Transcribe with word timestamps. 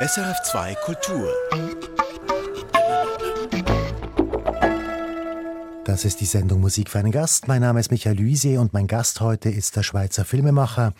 SRF2 0.00 0.76
Kultur. 0.84 1.28
Das 5.84 6.04
ist 6.04 6.20
die 6.20 6.24
Sendung 6.24 6.60
Musik 6.60 6.88
für 6.88 7.00
einen 7.00 7.10
Gast. 7.10 7.48
Mein 7.48 7.62
Name 7.62 7.80
ist 7.80 7.90
Michael 7.90 8.16
Luisier 8.16 8.60
und 8.60 8.72
mein 8.72 8.86
Gast 8.86 9.20
heute 9.20 9.50
ist 9.50 9.74
der 9.74 9.82
Schweizer 9.82 10.24
Filmemacher, 10.24 10.92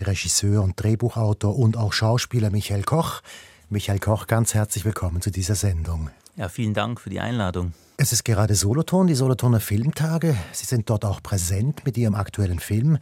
Regisseur 0.00 0.62
und 0.62 0.82
Drehbuchautor 0.82 1.54
und 1.54 1.76
auch 1.76 1.92
Schauspieler 1.92 2.48
Michael 2.48 2.82
Koch. 2.82 3.20
Michael 3.68 3.98
Koch, 3.98 4.26
ganz 4.26 4.54
herzlich 4.54 4.86
willkommen 4.86 5.20
zu 5.20 5.30
dieser 5.30 5.54
Sendung. 5.54 6.08
Ja, 6.36 6.48
vielen 6.48 6.72
Dank 6.72 7.02
für 7.02 7.10
die 7.10 7.20
Einladung. 7.20 7.74
Es 7.98 8.14
ist 8.14 8.24
gerade 8.24 8.54
Solothurn, 8.54 9.06
die 9.06 9.14
Solothurner 9.14 9.60
Filmtage. 9.60 10.34
Sie 10.52 10.64
sind 10.64 10.88
dort 10.88 11.04
auch 11.04 11.22
präsent 11.22 11.84
mit 11.84 11.98
Ihrem 11.98 12.14
aktuellen 12.14 12.60
Film. 12.60 12.96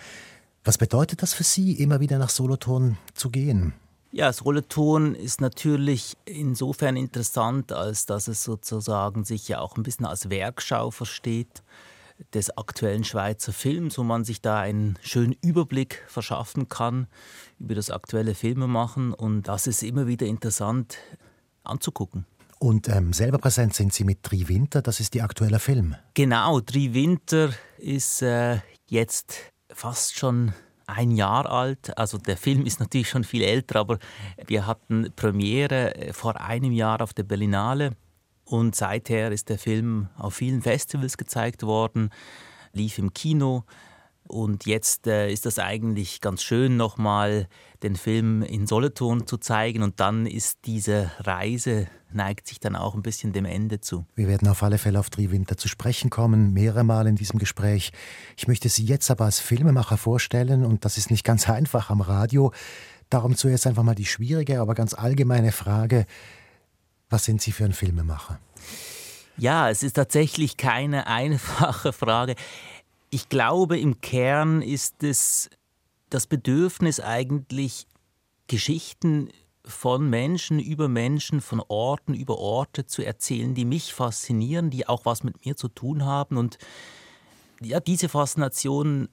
Was 0.64 0.78
bedeutet 0.78 1.22
das 1.22 1.32
für 1.32 1.44
Sie, 1.44 1.74
immer 1.74 2.00
wieder 2.00 2.18
nach 2.18 2.30
Solothurn 2.30 2.98
zu 3.14 3.30
gehen? 3.30 3.72
Ja, 4.16 4.26
das 4.26 4.44
Rolleton 4.44 5.16
ist 5.16 5.40
natürlich 5.40 6.16
insofern 6.24 6.94
interessant, 6.94 7.72
als 7.72 8.06
dass 8.06 8.28
es 8.28 8.44
sozusagen 8.44 9.24
sich 9.24 9.48
ja 9.48 9.58
auch 9.58 9.76
ein 9.76 9.82
bisschen 9.82 10.06
als 10.06 10.30
Werkschau 10.30 10.92
versteht 10.92 11.64
des 12.32 12.56
aktuellen 12.56 13.02
Schweizer 13.02 13.52
Films, 13.52 13.98
wo 13.98 14.04
man 14.04 14.22
sich 14.22 14.40
da 14.40 14.60
einen 14.60 14.96
schönen 15.02 15.34
Überblick 15.42 16.04
verschaffen 16.06 16.68
kann 16.68 17.08
über 17.58 17.74
das 17.74 17.90
aktuelle 17.90 18.36
Filmemachen. 18.36 19.12
Und 19.12 19.48
das 19.48 19.66
ist 19.66 19.82
immer 19.82 20.06
wieder 20.06 20.26
interessant 20.26 20.96
anzugucken. 21.64 22.24
Und 22.60 22.88
ähm, 22.88 23.12
selber 23.12 23.38
präsent 23.38 23.74
sind 23.74 23.92
Sie 23.92 24.04
mit 24.04 24.22
Tri 24.22 24.46
Winter, 24.46 24.80
das 24.80 25.00
ist 25.00 25.16
Ihr 25.16 25.24
aktueller 25.24 25.58
Film. 25.58 25.96
Genau, 26.14 26.60
Tri 26.60 26.94
Winter 26.94 27.50
ist 27.78 28.22
äh, 28.22 28.60
jetzt 28.86 29.52
fast 29.70 30.16
schon 30.16 30.54
ein 30.86 31.10
Jahr 31.10 31.50
alt. 31.50 31.96
Also 31.98 32.18
der 32.18 32.36
Film 32.36 32.66
ist 32.66 32.80
natürlich 32.80 33.08
schon 33.08 33.24
viel 33.24 33.42
älter, 33.42 33.80
aber 33.80 33.98
wir 34.46 34.66
hatten 34.66 35.12
Premiere 35.16 35.94
äh, 35.94 36.12
vor 36.12 36.40
einem 36.40 36.72
Jahr 36.72 37.00
auf 37.00 37.14
der 37.14 37.24
Berlinale 37.24 37.96
und 38.44 38.76
seither 38.76 39.32
ist 39.32 39.48
der 39.48 39.58
Film 39.58 40.08
auf 40.16 40.34
vielen 40.34 40.62
Festivals 40.62 41.16
gezeigt 41.16 41.62
worden, 41.62 42.10
lief 42.72 42.98
im 42.98 43.14
Kino. 43.14 43.64
Und 44.26 44.64
jetzt 44.64 45.06
äh, 45.06 45.30
ist 45.30 45.44
das 45.44 45.58
eigentlich 45.58 46.20
ganz 46.20 46.42
schön, 46.42 46.76
nochmal 46.76 47.46
den 47.82 47.94
Film 47.94 48.42
in 48.42 48.66
Solothurn 48.66 49.26
zu 49.26 49.36
zeigen. 49.36 49.82
Und 49.82 50.00
dann 50.00 50.26
ist 50.26 50.60
diese 50.64 51.10
Reise, 51.18 51.88
neigt 52.10 52.46
sich 52.46 52.58
dann 52.58 52.74
auch 52.74 52.94
ein 52.94 53.02
bisschen 53.02 53.32
dem 53.32 53.44
Ende 53.44 53.80
zu. 53.80 54.06
Wir 54.14 54.26
werden 54.26 54.48
auf 54.48 54.62
alle 54.62 54.78
Fälle 54.78 54.98
auf 54.98 55.10
Triwinter 55.10 55.58
zu 55.58 55.68
sprechen 55.68 56.08
kommen, 56.08 56.54
mehrere 56.54 56.84
Mal 56.84 57.06
in 57.06 57.16
diesem 57.16 57.38
Gespräch. 57.38 57.92
Ich 58.36 58.48
möchte 58.48 58.70
Sie 58.70 58.84
jetzt 58.84 59.10
aber 59.10 59.26
als 59.26 59.40
Filmemacher 59.40 59.98
vorstellen, 59.98 60.64
und 60.64 60.84
das 60.86 60.96
ist 60.96 61.10
nicht 61.10 61.24
ganz 61.24 61.48
einfach 61.48 61.90
am 61.90 62.00
Radio. 62.00 62.52
Darum 63.10 63.36
zuerst 63.36 63.66
einfach 63.66 63.82
mal 63.82 63.94
die 63.94 64.06
schwierige, 64.06 64.60
aber 64.60 64.74
ganz 64.74 64.94
allgemeine 64.94 65.52
Frage. 65.52 66.06
Was 67.10 67.24
sind 67.24 67.42
Sie 67.42 67.52
für 67.52 67.64
ein 67.66 67.74
Filmemacher? 67.74 68.40
Ja, 69.36 69.68
es 69.68 69.82
ist 69.82 69.94
tatsächlich 69.94 70.56
keine 70.56 71.06
einfache 71.08 71.92
Frage. 71.92 72.36
Ich 73.14 73.28
glaube, 73.28 73.78
im 73.78 74.00
Kern 74.00 74.60
ist 74.60 75.04
es 75.04 75.48
das 76.10 76.26
Bedürfnis 76.26 76.98
eigentlich, 76.98 77.86
Geschichten 78.48 79.28
von 79.64 80.10
Menschen 80.10 80.58
über 80.58 80.88
Menschen, 80.88 81.40
von 81.40 81.62
Orten 81.68 82.14
über 82.14 82.38
Orte 82.38 82.86
zu 82.86 83.06
erzählen, 83.06 83.54
die 83.54 83.64
mich 83.64 83.94
faszinieren, 83.94 84.68
die 84.68 84.88
auch 84.88 85.04
was 85.04 85.22
mit 85.22 85.46
mir 85.46 85.54
zu 85.56 85.68
tun 85.68 86.04
haben. 86.04 86.36
Und 86.36 86.58
ja, 87.60 87.78
diese 87.78 88.08
Faszination 88.08 89.08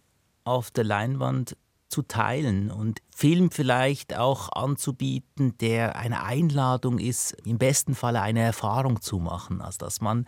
auf 0.45 0.71
der 0.71 0.83
Leinwand 0.83 1.55
zu 1.91 2.01
teilen 2.03 2.71
und 2.71 3.01
Film 3.15 3.51
vielleicht 3.51 4.17
auch 4.17 4.51
anzubieten, 4.53 5.57
der 5.59 5.95
eine 5.95 6.23
Einladung 6.23 6.97
ist, 6.97 7.33
im 7.45 7.57
besten 7.57 7.95
Falle 7.95 8.21
eine 8.21 8.41
Erfahrung 8.41 9.01
zu 9.01 9.19
machen. 9.19 9.61
Also 9.61 9.79
dass 9.79 10.01
man 10.01 10.25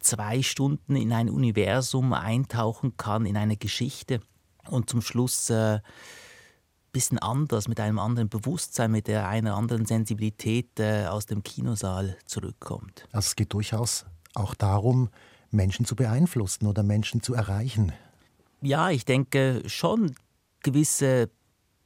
zwei 0.00 0.42
Stunden 0.42 0.96
in 0.96 1.12
ein 1.12 1.28
Universum 1.28 2.12
eintauchen 2.12 2.96
kann, 2.96 3.26
in 3.26 3.36
eine 3.36 3.56
Geschichte 3.56 4.20
und 4.68 4.88
zum 4.88 5.02
Schluss 5.02 5.50
äh, 5.50 5.80
bisschen 6.94 7.18
anders, 7.18 7.68
mit 7.68 7.80
einem 7.80 7.98
anderen 7.98 8.30
Bewusstsein, 8.30 8.90
mit 8.90 9.08
der 9.08 9.28
einer 9.28 9.56
anderen 9.56 9.84
Sensibilität 9.84 10.80
äh, 10.80 11.06
aus 11.06 11.26
dem 11.26 11.42
Kinosaal 11.42 12.16
zurückkommt. 12.24 13.06
Also 13.12 13.26
es 13.26 13.36
geht 13.36 13.52
durchaus 13.52 14.06
auch 14.34 14.54
darum, 14.54 15.10
Menschen 15.50 15.84
zu 15.84 15.96
beeinflussen 15.96 16.66
oder 16.66 16.82
Menschen 16.82 17.20
zu 17.20 17.34
erreichen. 17.34 17.92
Ja, 18.62 18.90
ich 18.90 19.04
denke 19.04 19.62
schon, 19.66 20.14
gewisse 20.64 21.30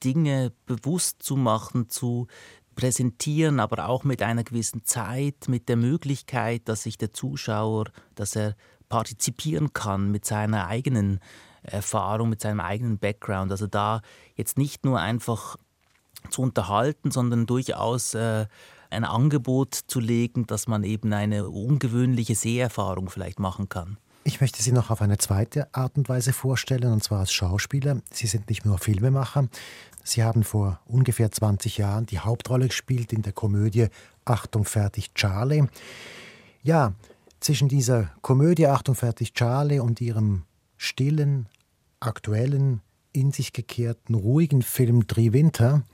Dinge 0.02 0.52
bewusst 0.64 1.22
zu 1.22 1.36
machen, 1.36 1.90
zu 1.90 2.26
präsentieren, 2.74 3.60
aber 3.60 3.88
auch 3.88 4.04
mit 4.04 4.22
einer 4.22 4.44
gewissen 4.44 4.84
Zeit, 4.84 5.48
mit 5.48 5.68
der 5.68 5.76
Möglichkeit, 5.76 6.68
dass 6.68 6.84
sich 6.84 6.96
der 6.96 7.12
Zuschauer, 7.12 7.86
dass 8.14 8.36
er 8.36 8.54
partizipieren 8.88 9.72
kann 9.72 10.10
mit 10.10 10.24
seiner 10.24 10.68
eigenen 10.68 11.20
Erfahrung, 11.62 12.30
mit 12.30 12.40
seinem 12.40 12.60
eigenen 12.60 12.98
Background. 12.98 13.50
Also 13.50 13.66
da 13.66 14.00
jetzt 14.36 14.56
nicht 14.56 14.84
nur 14.84 15.00
einfach 15.00 15.56
zu 16.30 16.42
unterhalten, 16.42 17.10
sondern 17.10 17.46
durchaus 17.46 18.14
äh, 18.14 18.46
ein 18.90 19.04
Angebot 19.04 19.74
zu 19.74 20.00
legen, 20.00 20.46
dass 20.46 20.68
man 20.68 20.84
eben 20.84 21.12
eine 21.12 21.48
ungewöhnliche 21.48 22.34
Seherfahrung 22.34 23.10
vielleicht 23.10 23.40
machen 23.40 23.68
kann. 23.68 23.98
Ich 24.28 24.42
möchte 24.42 24.62
Sie 24.62 24.72
noch 24.72 24.90
auf 24.90 25.00
eine 25.00 25.16
zweite 25.16 25.74
Art 25.74 25.96
und 25.96 26.10
Weise 26.10 26.34
vorstellen, 26.34 26.92
und 26.92 27.02
zwar 27.02 27.20
als 27.20 27.32
Schauspieler. 27.32 28.02
Sie 28.12 28.26
sind 28.26 28.50
nicht 28.50 28.66
nur 28.66 28.76
Filmemacher. 28.76 29.48
Sie 30.04 30.22
haben 30.22 30.44
vor 30.44 30.80
ungefähr 30.84 31.32
20 31.32 31.78
Jahren 31.78 32.04
die 32.04 32.18
Hauptrolle 32.18 32.68
gespielt 32.68 33.14
in 33.14 33.22
der 33.22 33.32
Komödie 33.32 33.86
Achtung, 34.26 34.66
fertig, 34.66 35.14
Charlie. 35.14 35.64
Ja, 36.62 36.92
zwischen 37.40 37.68
dieser 37.68 38.10
Komödie 38.20 38.66
Achtung, 38.66 38.96
fertig, 38.96 39.32
Charlie 39.32 39.80
und 39.80 39.98
Ihrem 40.02 40.42
stillen, 40.76 41.48
aktuellen, 41.98 42.82
in 43.12 43.32
sich 43.32 43.54
gekehrten, 43.54 44.14
ruhigen 44.14 44.60
Film 44.60 45.06
Drei 45.06 45.32
Winter 45.32 45.84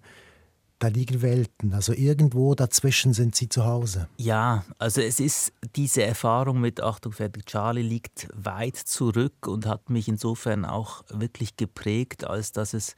da 0.85 0.89
liegen 0.89 1.23
Welten. 1.23 1.73
Also 1.73 1.95
irgendwo 1.95 2.55
dazwischen 2.55 3.15
sind 3.15 3.35
sie 3.35 3.49
zu 3.49 3.65
Hause. 3.65 4.07
Ja, 4.19 4.65
also 4.79 5.01
es 5.01 5.19
ist 5.19 5.55
diese 5.77 6.03
Erfahrung 6.03 6.61
mit 6.61 6.83
Achtung 6.83 7.13
fertig 7.13 7.47
Charlie 7.47 7.81
liegt 7.81 8.29
weit 8.35 8.77
zurück 8.77 9.47
und 9.47 9.65
hat 9.65 9.89
mich 9.89 10.09
insofern 10.09 10.67
auch 10.67 11.03
wirklich 11.09 11.57
geprägt, 11.57 12.27
als 12.27 12.53
dass 12.53 12.75
es 12.75 12.97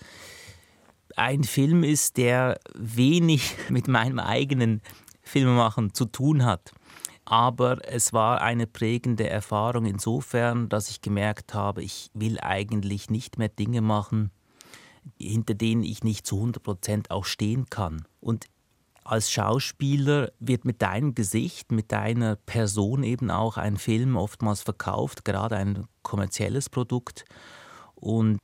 ein 1.15 1.45
Film 1.45 1.85
ist, 1.85 2.17
der 2.17 2.59
wenig 2.75 3.55
mit 3.69 3.87
meinem 3.87 4.19
eigenen 4.19 4.83
Filmemachen 5.23 5.95
zu 5.95 6.07
tun 6.07 6.45
hat. 6.45 6.73
Aber 7.25 7.79
es 7.89 8.13
war 8.13 8.41
eine 8.41 8.67
prägende 8.67 9.29
Erfahrung 9.29 9.85
insofern, 9.85 10.69
dass 10.69 10.91
ich 10.91 11.03
gemerkt 11.03 11.55
habe, 11.55 11.85
ich 11.85 12.11
will 12.15 12.41
eigentlich 12.41 13.11
nicht 13.11 13.39
mehr 13.39 13.49
Dinge 13.49 13.81
machen, 13.81 14.33
hinter 15.19 15.55
denen 15.55 15.83
ich 15.83 16.05
nicht 16.05 16.27
zu 16.27 16.37
100 16.37 16.63
Prozent 16.63 17.11
auch 17.11 17.25
stehen 17.25 17.67
kann. 17.71 18.05
Und 18.21 18.47
als 19.05 19.31
Schauspieler 19.31 20.33
wird 20.41 20.65
mit 20.65 20.83
deinem 20.83 21.15
Gesicht, 21.15 21.71
mit 21.71 21.93
deiner 21.93 22.37
Person 22.37 23.05
eben 23.05 23.31
auch 23.31 23.57
ein 23.57 23.77
Film 23.77 24.17
oftmals 24.17 24.63
verkauft, 24.63 25.25
gerade 25.25 25.57
ein 25.57 25.87
kommerzielles 26.03 26.69
Produkt. 26.69 27.25
Und 27.95 28.39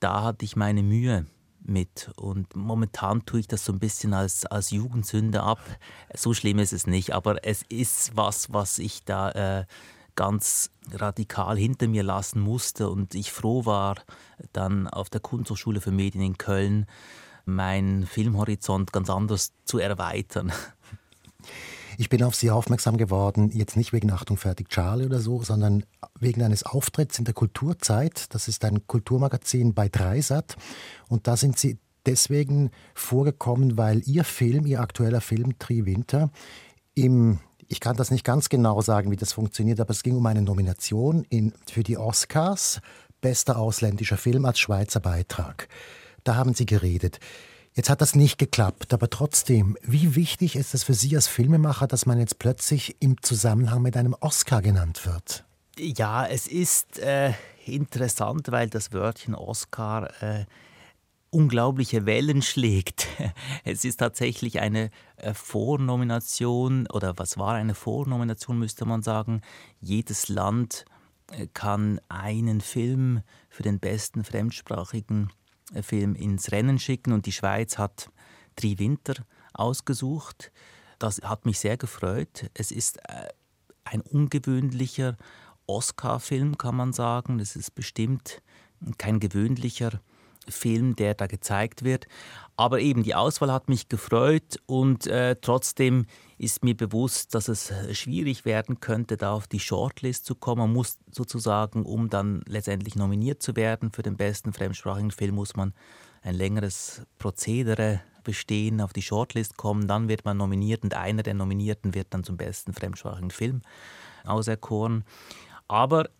da 0.00 0.22
hatte 0.22 0.44
ich 0.44 0.56
meine 0.56 0.82
Mühe 0.82 1.26
mit. 1.60 2.10
Und 2.16 2.56
momentan 2.56 3.24
tue 3.26 3.40
ich 3.40 3.48
das 3.48 3.64
so 3.64 3.72
ein 3.72 3.78
bisschen 3.78 4.14
als, 4.14 4.46
als 4.46 4.70
Jugendsünde 4.70 5.42
ab. 5.42 5.60
So 6.14 6.34
schlimm 6.34 6.58
ist 6.58 6.72
es 6.72 6.86
nicht, 6.86 7.12
aber 7.12 7.44
es 7.44 7.62
ist 7.68 8.16
was, 8.16 8.52
was 8.52 8.78
ich 8.78 9.04
da 9.04 9.30
äh, 9.60 9.66
ganz 10.18 10.72
radikal 10.90 11.56
hinter 11.56 11.86
mir 11.86 12.02
lassen 12.02 12.40
musste 12.40 12.90
und 12.90 13.14
ich 13.14 13.30
froh 13.30 13.66
war, 13.66 13.94
dann 14.52 14.88
auf 14.88 15.10
der 15.10 15.20
Kunsthochschule 15.20 15.80
für 15.80 15.92
Medien 15.92 16.24
in 16.24 16.36
Köln 16.36 16.86
meinen 17.44 18.04
Filmhorizont 18.04 18.92
ganz 18.92 19.10
anders 19.10 19.52
zu 19.64 19.78
erweitern. 19.78 20.52
Ich 21.98 22.08
bin 22.08 22.24
auf 22.24 22.34
Sie 22.34 22.50
aufmerksam 22.50 22.96
geworden, 22.96 23.50
jetzt 23.52 23.76
nicht 23.76 23.92
wegen 23.92 24.10
Achtung 24.10 24.36
fertig 24.36 24.70
Charlie 24.70 25.06
oder 25.06 25.20
so, 25.20 25.42
sondern 25.44 25.84
wegen 26.18 26.42
eines 26.42 26.64
Auftritts 26.64 27.20
in 27.20 27.24
der 27.24 27.34
Kulturzeit. 27.34 28.34
Das 28.34 28.48
ist 28.48 28.64
ein 28.64 28.88
Kulturmagazin 28.88 29.72
bei 29.72 29.88
Dreisat. 29.88 30.56
Und 31.08 31.28
da 31.28 31.36
sind 31.36 31.60
Sie 31.60 31.78
deswegen 32.06 32.72
vorgekommen, 32.92 33.76
weil 33.76 34.02
Ihr 34.04 34.24
Film, 34.24 34.66
Ihr 34.66 34.80
aktueller 34.80 35.20
Film 35.20 35.60
Tri 35.60 35.86
Winter, 35.86 36.30
im 36.94 37.38
ich 37.68 37.80
kann 37.80 37.96
das 37.96 38.10
nicht 38.10 38.24
ganz 38.24 38.48
genau 38.48 38.80
sagen, 38.80 39.10
wie 39.10 39.16
das 39.16 39.32
funktioniert, 39.32 39.80
aber 39.80 39.90
es 39.90 40.02
ging 40.02 40.16
um 40.16 40.26
eine 40.26 40.42
Nomination 40.42 41.24
in, 41.28 41.52
für 41.70 41.82
die 41.82 41.98
Oscars, 41.98 42.80
bester 43.20 43.58
ausländischer 43.58 44.16
Film 44.16 44.44
als 44.44 44.58
Schweizer 44.58 45.00
Beitrag. 45.00 45.68
Da 46.24 46.36
haben 46.36 46.54
Sie 46.54 46.66
geredet. 46.66 47.20
Jetzt 47.74 47.90
hat 47.90 48.00
das 48.00 48.16
nicht 48.16 48.38
geklappt, 48.38 48.92
aber 48.92 49.08
trotzdem, 49.08 49.76
wie 49.82 50.16
wichtig 50.16 50.56
ist 50.56 50.74
es 50.74 50.82
für 50.82 50.94
Sie 50.94 51.14
als 51.14 51.28
Filmemacher, 51.28 51.86
dass 51.86 52.06
man 52.06 52.18
jetzt 52.18 52.38
plötzlich 52.38 52.96
im 53.00 53.22
Zusammenhang 53.22 53.82
mit 53.82 53.96
einem 53.96 54.16
Oscar 54.18 54.62
genannt 54.62 55.06
wird? 55.06 55.44
Ja, 55.78 56.26
es 56.26 56.48
ist 56.48 56.98
äh, 56.98 57.34
interessant, 57.66 58.50
weil 58.50 58.68
das 58.68 58.92
Wörtchen 58.92 59.34
Oscar 59.34 60.10
äh, 60.22 60.44
unglaubliche 61.30 62.06
Wellen 62.06 62.42
schlägt. 62.42 63.06
Es 63.64 63.84
ist 63.84 63.98
tatsächlich 63.98 64.60
eine 64.60 64.90
äh, 65.16 65.34
Vornomination 65.34 66.86
oder 66.92 67.18
was 67.18 67.36
war 67.36 67.54
eine 67.54 67.74
Vornomination, 67.74 68.58
müsste 68.58 68.86
man 68.86 69.02
sagen. 69.02 69.42
Jedes 69.80 70.28
Land 70.28 70.84
äh, 71.32 71.46
kann 71.52 72.00
einen 72.08 72.60
Film 72.60 73.22
für 73.50 73.62
den 73.62 73.78
besten 73.78 74.24
fremdsprachigen 74.24 75.30
äh, 75.74 75.82
Film 75.82 76.14
ins 76.14 76.50
Rennen 76.52 76.78
schicken 76.78 77.12
und 77.12 77.26
die 77.26 77.32
Schweiz 77.32 77.78
hat 77.78 78.10
Tri 78.56 78.78
Winter 78.78 79.14
ausgesucht. 79.52 80.50
Das 80.98 81.20
hat 81.22 81.46
mich 81.46 81.58
sehr 81.58 81.76
gefreut. 81.76 82.50
Es 82.54 82.72
ist 82.72 82.98
ein 83.84 84.00
ungewöhnlicher 84.00 85.16
Oscar-Film, 85.66 86.58
kann 86.58 86.74
man 86.74 86.92
sagen. 86.92 87.38
Es 87.38 87.54
ist 87.54 87.74
bestimmt 87.76 88.42
kein 88.96 89.20
gewöhnlicher 89.20 90.00
Film, 90.50 90.96
der 90.96 91.14
da 91.14 91.26
gezeigt 91.26 91.84
wird. 91.84 92.06
Aber 92.56 92.80
eben 92.80 93.02
die 93.02 93.14
Auswahl 93.14 93.52
hat 93.52 93.68
mich 93.68 93.88
gefreut 93.88 94.60
und 94.66 95.06
äh, 95.06 95.36
trotzdem 95.40 96.06
ist 96.38 96.64
mir 96.64 96.76
bewusst, 96.76 97.34
dass 97.34 97.48
es 97.48 97.72
schwierig 97.92 98.44
werden 98.44 98.80
könnte, 98.80 99.16
da 99.16 99.32
auf 99.32 99.46
die 99.46 99.60
Shortlist 99.60 100.24
zu 100.24 100.34
kommen. 100.34 100.62
Man 100.62 100.72
muss 100.72 100.98
sozusagen, 101.10 101.84
um 101.84 102.10
dann 102.10 102.42
letztendlich 102.46 102.96
nominiert 102.96 103.42
zu 103.42 103.56
werden 103.56 103.92
für 103.92 104.02
den 104.02 104.16
besten 104.16 104.52
fremdsprachigen 104.52 105.10
Film, 105.10 105.36
muss 105.36 105.56
man 105.56 105.72
ein 106.22 106.34
längeres 106.34 107.02
Prozedere 107.18 108.00
bestehen, 108.24 108.80
auf 108.80 108.92
die 108.92 109.02
Shortlist 109.02 109.56
kommen, 109.56 109.88
dann 109.88 110.08
wird 110.08 110.24
man 110.24 110.36
nominiert 110.36 110.82
und 110.82 110.94
einer 110.94 111.22
der 111.22 111.34
Nominierten 111.34 111.94
wird 111.94 112.08
dann 112.10 112.24
zum 112.24 112.36
besten 112.36 112.74
fremdsprachigen 112.74 113.30
Film 113.30 113.62
auserkoren. 114.24 115.04
Aber 115.66 116.10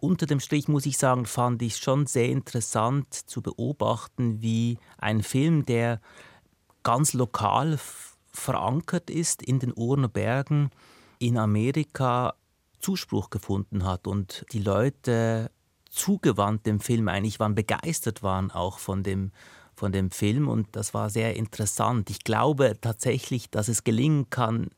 unter 0.00 0.26
dem 0.26 0.40
Strich 0.40 0.68
muss 0.68 0.86
ich 0.86 0.98
sagen, 0.98 1.26
fand 1.26 1.62
ich 1.62 1.76
schon 1.76 2.06
sehr 2.06 2.28
interessant 2.28 3.14
zu 3.14 3.42
beobachten, 3.42 4.42
wie 4.42 4.78
ein 4.98 5.22
Film, 5.22 5.64
der 5.64 6.00
ganz 6.82 7.12
lokal 7.12 7.78
verankert 8.32 9.10
ist 9.10 9.42
in 9.42 9.58
den 9.58 9.72
Urner 9.72 10.08
Bergen 10.08 10.70
in 11.18 11.36
Amerika, 11.36 12.34
Zuspruch 12.80 13.30
gefunden 13.30 13.84
hat 13.84 14.06
und 14.06 14.46
die 14.52 14.60
Leute 14.60 15.50
zugewandt 15.90 16.66
dem 16.66 16.80
Film 16.80 17.08
eigentlich 17.08 17.40
waren, 17.40 17.54
begeistert 17.54 18.22
waren 18.22 18.50
auch 18.50 18.78
von 18.78 19.02
dem, 19.02 19.32
von 19.74 19.92
dem 19.92 20.10
Film 20.10 20.48
und 20.48 20.68
das 20.72 20.94
war 20.94 21.10
sehr 21.10 21.36
interessant. 21.36 22.08
Ich 22.08 22.24
glaube 22.24 22.78
tatsächlich, 22.80 23.50
dass 23.50 23.68
es 23.68 23.84
gelingen 23.84 24.30
kann, 24.30 24.70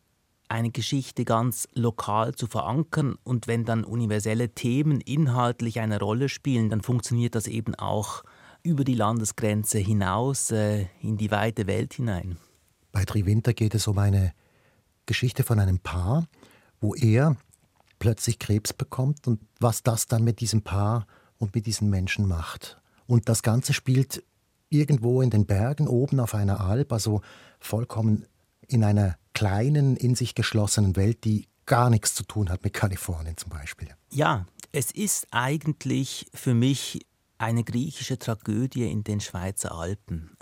eine 0.52 0.70
Geschichte 0.70 1.24
ganz 1.24 1.66
lokal 1.72 2.34
zu 2.34 2.46
verankern. 2.46 3.16
Und 3.24 3.46
wenn 3.46 3.64
dann 3.64 3.84
universelle 3.84 4.50
Themen 4.50 5.00
inhaltlich 5.00 5.80
eine 5.80 5.98
Rolle 5.98 6.28
spielen, 6.28 6.68
dann 6.68 6.82
funktioniert 6.82 7.34
das 7.34 7.46
eben 7.46 7.74
auch 7.74 8.22
über 8.62 8.84
die 8.84 8.94
Landesgrenze 8.94 9.78
hinaus 9.78 10.50
äh, 10.50 10.86
in 11.00 11.16
die 11.16 11.30
weite 11.30 11.66
Welt 11.66 11.94
hinein. 11.94 12.36
Bei 12.92 13.04
Triwinter 13.04 13.54
geht 13.54 13.74
es 13.74 13.88
um 13.88 13.98
eine 13.98 14.34
Geschichte 15.06 15.42
von 15.42 15.58
einem 15.58 15.80
Paar, 15.80 16.28
wo 16.80 16.94
er 16.94 17.36
plötzlich 17.98 18.38
Krebs 18.38 18.72
bekommt 18.72 19.26
und 19.26 19.40
was 19.58 19.82
das 19.82 20.06
dann 20.06 20.22
mit 20.22 20.40
diesem 20.40 20.62
Paar 20.62 21.06
und 21.38 21.54
mit 21.54 21.66
diesen 21.66 21.88
Menschen 21.88 22.28
macht. 22.28 22.80
Und 23.06 23.28
das 23.28 23.42
Ganze 23.42 23.72
spielt 23.72 24.22
irgendwo 24.68 25.22
in 25.22 25.30
den 25.30 25.46
Bergen 25.46 25.88
oben 25.88 26.20
auf 26.20 26.34
einer 26.34 26.60
Alp, 26.60 26.92
also 26.92 27.22
vollkommen 27.58 28.26
in 28.72 28.84
einer 28.84 29.16
kleinen, 29.34 29.96
in 29.96 30.14
sich 30.14 30.34
geschlossenen 30.34 30.96
Welt, 30.96 31.24
die 31.24 31.46
gar 31.66 31.90
nichts 31.90 32.14
zu 32.14 32.24
tun 32.24 32.50
hat 32.50 32.64
mit 32.64 32.72
Kalifornien 32.72 33.36
zum 33.36 33.50
Beispiel. 33.50 33.88
Ja, 34.10 34.46
es 34.72 34.90
ist 34.90 35.26
eigentlich 35.30 36.26
für 36.34 36.54
mich 36.54 37.06
eine 37.38 37.64
griechische 37.64 38.18
Tragödie 38.18 38.90
in 38.90 39.04
den 39.04 39.20
Schweizer 39.20 39.72
Alpen. 39.72 40.36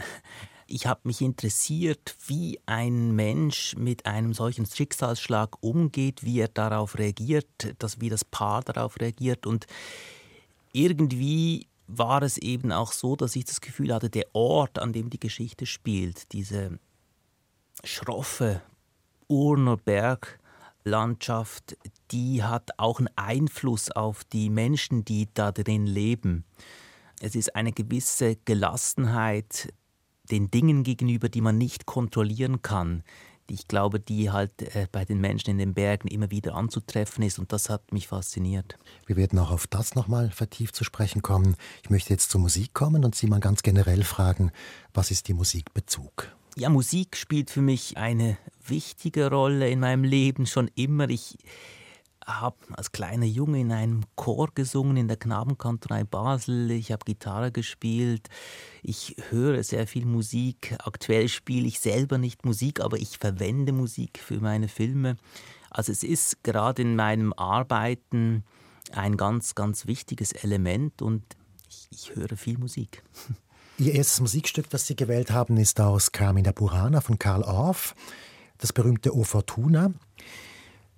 Ich 0.67 0.87
habe 0.87 1.01
mich 1.05 1.21
interessiert, 1.21 2.15
wie 2.29 2.61
ein 2.67 3.17
Mensch 3.17 3.75
mit 3.77 4.07
einem 4.07 4.35
solchen 4.35 4.67
Schicksalsschlag 4.67 5.57
umgeht, 5.61 6.23
wie 6.23 6.39
er 6.39 6.49
darauf 6.49 6.97
reagiert, 6.97 7.75
dass, 7.79 8.01
wie 8.01 8.09
das 8.09 8.25
Paar 8.25 8.63
darauf 8.63 9.01
reagiert. 9.01 9.47
Und 9.47 9.67
irgendwie 10.73 11.67
war 11.89 12.23
es 12.23 12.39
eben 12.39 12.71
auch 12.71 12.93
so, 12.93 13.17
dass 13.17 13.35
ich 13.35 13.47
das 13.47 13.61
Gefühl 13.61 13.93
hatte, 13.93 14.11
der 14.11 14.27
Ort, 14.33 14.79
an 14.79 14.93
dem 14.93 15.11
die 15.11 15.19
Geschichte 15.19 15.67
spielt, 15.67 16.31
diese 16.33 16.79
schroffe 17.85 18.63
Urner 19.29 19.77
Berglandschaft, 19.77 21.77
die 22.11 22.43
hat 22.43 22.71
auch 22.79 22.99
einen 22.99 23.11
Einfluss 23.17 23.91
auf 23.91 24.25
die 24.25 24.51
Menschen, 24.51 25.05
die 25.05 25.29
da 25.35 25.53
drin 25.53 25.87
leben. 25.87 26.45
Es 27.21 27.35
ist 27.35 27.55
eine 27.55 27.73
gewisse 27.73 28.37
Gelassenheit 28.45 29.73
den 30.31 30.51
Dingen 30.51 30.85
gegenüber, 30.85 31.29
die 31.29 31.41
man 31.41 31.59
nicht 31.59 31.87
kontrollieren 31.87 32.63
kann. 32.63 33.03
Ich 33.49 33.67
glaube, 33.67 33.99
die 33.99 34.31
halt 34.31 34.63
äh, 34.63 34.87
bei 34.93 35.05
den 35.05 35.21
Menschen 35.21 35.51
in 35.51 35.59
den 35.59 35.75
Bergen 35.75 36.07
immer 36.07 36.31
wieder 36.31 36.55
anzutreffen 36.55 37.25
ist 37.25 37.41
und 37.41 37.53
das 37.53 37.69
hat 37.69 37.93
mich 37.93 38.07
fasziniert. 38.07 38.79
Wir 39.07 39.17
werden 39.17 39.41
auch 39.41 39.51
auf 39.51 39.67
das 39.67 39.97
nochmal 39.97 40.31
vertieft 40.31 40.77
zu 40.77 40.85
sprechen 40.85 41.21
kommen. 41.21 41.57
Ich 41.83 41.91
möchte 41.91 42.11
jetzt 42.11 42.31
zur 42.31 42.41
Musik 42.41 42.75
kommen 42.75 43.05
und 43.05 43.17
Sie 43.17 43.27
mal 43.27 43.41
ganz 43.41 43.63
generell 43.63 44.05
fragen, 44.05 44.53
was 44.95 45.11
ist 45.11 45.27
die 45.27 45.35
Musikbezug? 45.35 46.29
Ja, 46.57 46.69
Musik 46.69 47.17
spielt 47.17 47.51
für 47.51 47.63
mich 47.63 47.97
eine 47.97 48.37
wichtige 48.67 49.31
Rolle 49.31 49.71
in 49.71 49.81
meinem 49.81 50.05
Leben 50.05 50.47
schon 50.47 50.69
immer. 50.75 51.09
Ich 51.09 51.39
habe 52.27 52.57
als 52.73 52.93
kleiner 52.93 53.27
Junge 53.27 53.61
in 53.61 53.73
einem 53.73 54.03
Chor 54.17 54.49
gesungen 54.55 54.97
in 54.97 55.09
der 55.09 55.17
Knabenkantorei 55.17 56.05
Basel. 56.05 56.71
Ich 56.73 56.93
habe 56.93 57.05
Gitarre 57.05 57.53
gespielt. 57.53 58.29
Ich 58.83 59.17
höre 59.31 59.63
sehr 59.63 59.87
viel 59.87 60.05
Musik. 60.07 60.77
Aktuell 60.85 61.29
spiele 61.29 61.69
ich 61.69 61.81
selber 61.81 62.19
nicht 62.19 62.45
Musik, 62.45 62.81
aber 62.81 62.99
ich 62.99 63.19
verwende 63.19 63.73
Musik 63.73 64.19
für 64.19 64.41
meine 64.41 64.69
Filme. 64.69 65.17
Also 65.71 65.93
es 65.93 66.03
ist 66.03 66.43
gerade 66.43 66.83
in 66.83 66.97
meinem 66.97 67.33
Arbeiten 67.33 68.45
ein 68.93 69.17
ganz, 69.17 69.55
ganz 69.55 69.87
wichtiges 69.87 70.33
Element 70.33 71.01
und 71.01 71.23
ich, 71.69 71.89
ich 71.91 72.17
höre 72.17 72.37
viel 72.37 72.59
Musik. 72.59 73.03
Ihr 73.81 73.95
erstes 73.95 74.21
Musikstück, 74.21 74.69
das 74.69 74.87
Sie 74.87 74.95
gewählt 74.95 75.31
haben, 75.31 75.57
ist 75.57 75.81
aus 75.81 76.13
Carmina 76.13 76.53
Burana 76.53 77.01
von 77.01 77.19
Karl 77.19 77.43
Orff, 77.43 77.95
das 78.59 78.75
berühmte 78.75 79.17
O 79.17 79.25
Fortuna. 79.25 79.95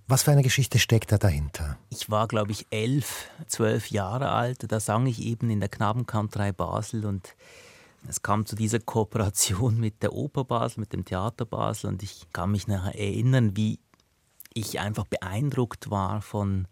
Was 0.08 0.24
für 0.24 0.32
eine 0.32 0.42
Geschichte 0.42 0.80
steckt 0.80 1.12
da 1.12 1.16
dahinter? 1.16 1.78
Ich 1.90 2.10
war, 2.10 2.26
glaube 2.26 2.50
ich, 2.50 2.66
elf, 2.70 3.30
zwölf 3.46 3.92
Jahre 3.92 4.32
alt. 4.32 4.64
Da 4.72 4.80
sang 4.80 5.06
ich 5.06 5.22
eben 5.22 5.48
in 5.48 5.60
der 5.60 5.68
Knabenkantorei 5.68 6.50
Basel 6.50 7.06
und 7.06 7.36
es 8.08 8.22
kam 8.22 8.46
zu 8.46 8.56
dieser 8.56 8.80
Kooperation 8.80 9.78
mit 9.78 10.02
der 10.02 10.12
Oper 10.12 10.42
Basel, 10.42 10.80
mit 10.80 10.92
dem 10.92 11.04
Theater 11.04 11.44
Basel 11.44 11.88
und 11.88 12.02
ich 12.02 12.26
kann 12.32 12.50
mich 12.50 12.66
nachher 12.66 12.98
erinnern, 12.98 13.56
wie 13.56 13.78
ich 14.54 14.80
einfach 14.80 15.06
beeindruckt 15.06 15.88
war 15.92 16.20
von 16.20 16.66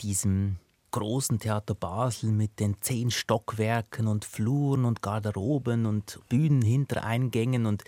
diesem 0.00 0.58
großen 0.96 1.38
Theater 1.38 1.74
Basel 1.74 2.30
mit 2.32 2.58
den 2.58 2.80
zehn 2.80 3.10
Stockwerken 3.10 4.06
und 4.06 4.24
Fluren 4.24 4.84
und 4.84 5.02
Garderoben 5.02 5.86
und 5.86 6.18
Bühnen 6.28 6.62
hinter 6.62 7.04
Eingängen 7.04 7.66
und 7.66 7.84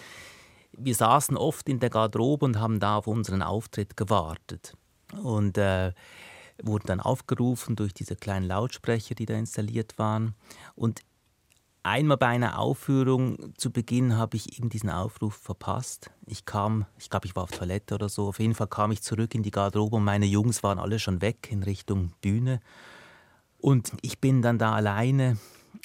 wir 0.72 0.94
saßen 0.94 1.36
oft 1.36 1.68
in 1.68 1.80
der 1.80 1.90
Garderobe 1.90 2.44
und 2.44 2.60
haben 2.60 2.80
da 2.80 2.98
auf 2.98 3.06
unseren 3.06 3.42
Auftritt 3.42 3.96
gewartet 3.96 4.74
und 5.22 5.56
äh, 5.58 5.92
wurden 6.62 6.86
dann 6.86 7.00
aufgerufen 7.00 7.76
durch 7.76 7.94
diese 7.94 8.14
kleinen 8.14 8.46
Lautsprecher, 8.46 9.14
die 9.14 9.26
da 9.26 9.34
installiert 9.34 9.98
waren 9.98 10.34
und 10.74 11.00
einmal 11.82 12.18
bei 12.18 12.26
einer 12.26 12.58
Aufführung 12.58 13.54
zu 13.56 13.70
Beginn 13.70 14.16
habe 14.16 14.36
ich 14.36 14.58
eben 14.58 14.68
diesen 14.68 14.90
Aufruf 14.90 15.34
verpasst. 15.34 16.10
Ich 16.26 16.44
kam, 16.44 16.84
ich 16.98 17.08
glaube, 17.08 17.26
ich 17.26 17.34
war 17.34 17.44
auf 17.44 17.50
Toilette 17.50 17.94
oder 17.94 18.08
so. 18.08 18.28
Auf 18.28 18.40
jeden 18.40 18.54
Fall 18.54 18.66
kam 18.66 18.92
ich 18.92 19.02
zurück 19.02 19.34
in 19.34 19.42
die 19.42 19.50
Garderobe 19.50 19.96
und 19.96 20.04
meine 20.04 20.26
Jungs 20.26 20.62
waren 20.62 20.78
alle 20.78 20.98
schon 20.98 21.22
weg 21.22 21.48
in 21.50 21.62
Richtung 21.62 22.12
Bühne. 22.20 22.60
Und 23.58 23.92
ich 24.02 24.20
bin 24.20 24.42
dann 24.42 24.58
da 24.58 24.72
alleine 24.72 25.36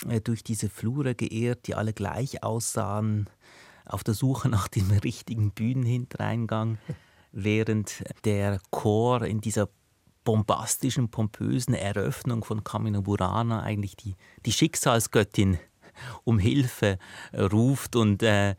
äh, 0.08 0.22
durch 0.22 0.44
diese 0.44 0.70
Flure 0.70 1.16
geehrt, 1.16 1.68
die 1.68 1.76
alle 1.76 1.94
gleich 1.94 2.44
aussahen, 2.44 3.30
auf 3.86 4.04
der 4.04 4.14
Suche 4.14 4.50
nach 4.50 4.68
dem 4.68 4.92
richtigen 5.04 5.52
Bühnenhintereingang, 5.52 6.78
während 7.32 8.04
der 8.26 8.60
Chor 8.70 9.24
in 9.24 9.42
dieser 9.42 9.70
bombastischen, 10.24 11.10
pompösen 11.10 11.74
Eröffnung 11.74 12.44
von 12.44 12.64
Camino 12.64 13.02
Burana 13.02 13.62
eigentlich 13.62 13.96
die, 13.98 14.16
die 14.46 14.52
Schicksalsgöttin 14.52 15.60
um 16.24 16.40
Hilfe 16.40 16.98
äh, 17.32 17.42
ruft. 17.42 17.96
Und 17.96 18.24
äh, 18.24 18.56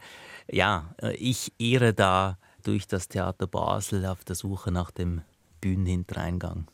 ja, 0.50 0.94
äh, 1.00 1.14
ich 1.14 1.52
ehre 1.58 1.94
da 1.94 2.38
durch 2.62 2.86
das 2.86 3.08
Theater 3.08 3.46
Basel 3.46 4.06
auf 4.06 4.24
der 4.24 4.36
Suche 4.36 4.70
nach 4.70 4.90
dem 4.90 5.22
Bühnenhintereingang. 5.60 6.66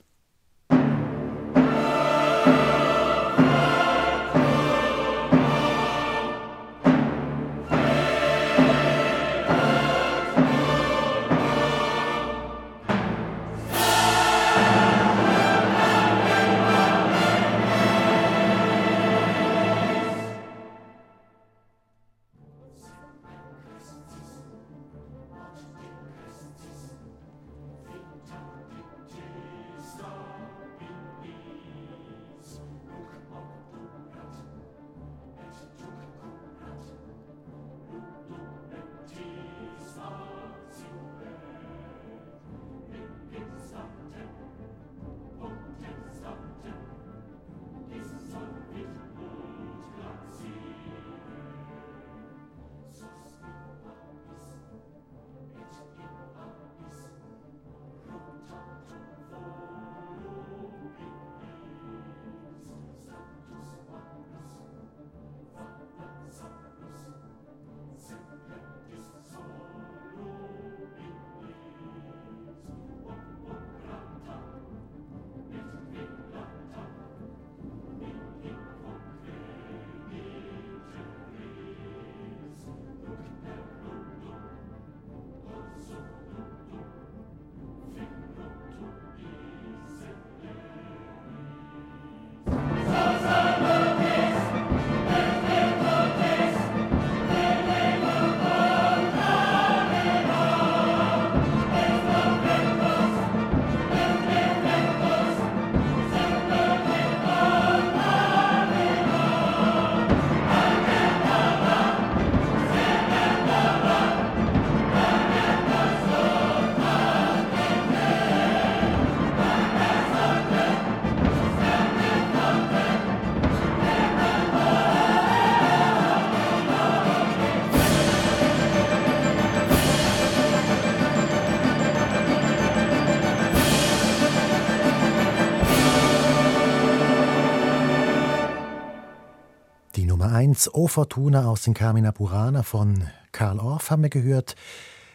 Tanz 140.60 140.74
O 140.74 140.88
Fortuna 140.88 141.46
aus 141.46 141.62
den 141.62 141.72
Carmina 141.72 142.10
Burana 142.10 142.62
von 142.62 143.08
Karl 143.32 143.60
Orff 143.60 143.90
haben 143.90 144.02
wir 144.02 144.10
gehört. 144.10 144.56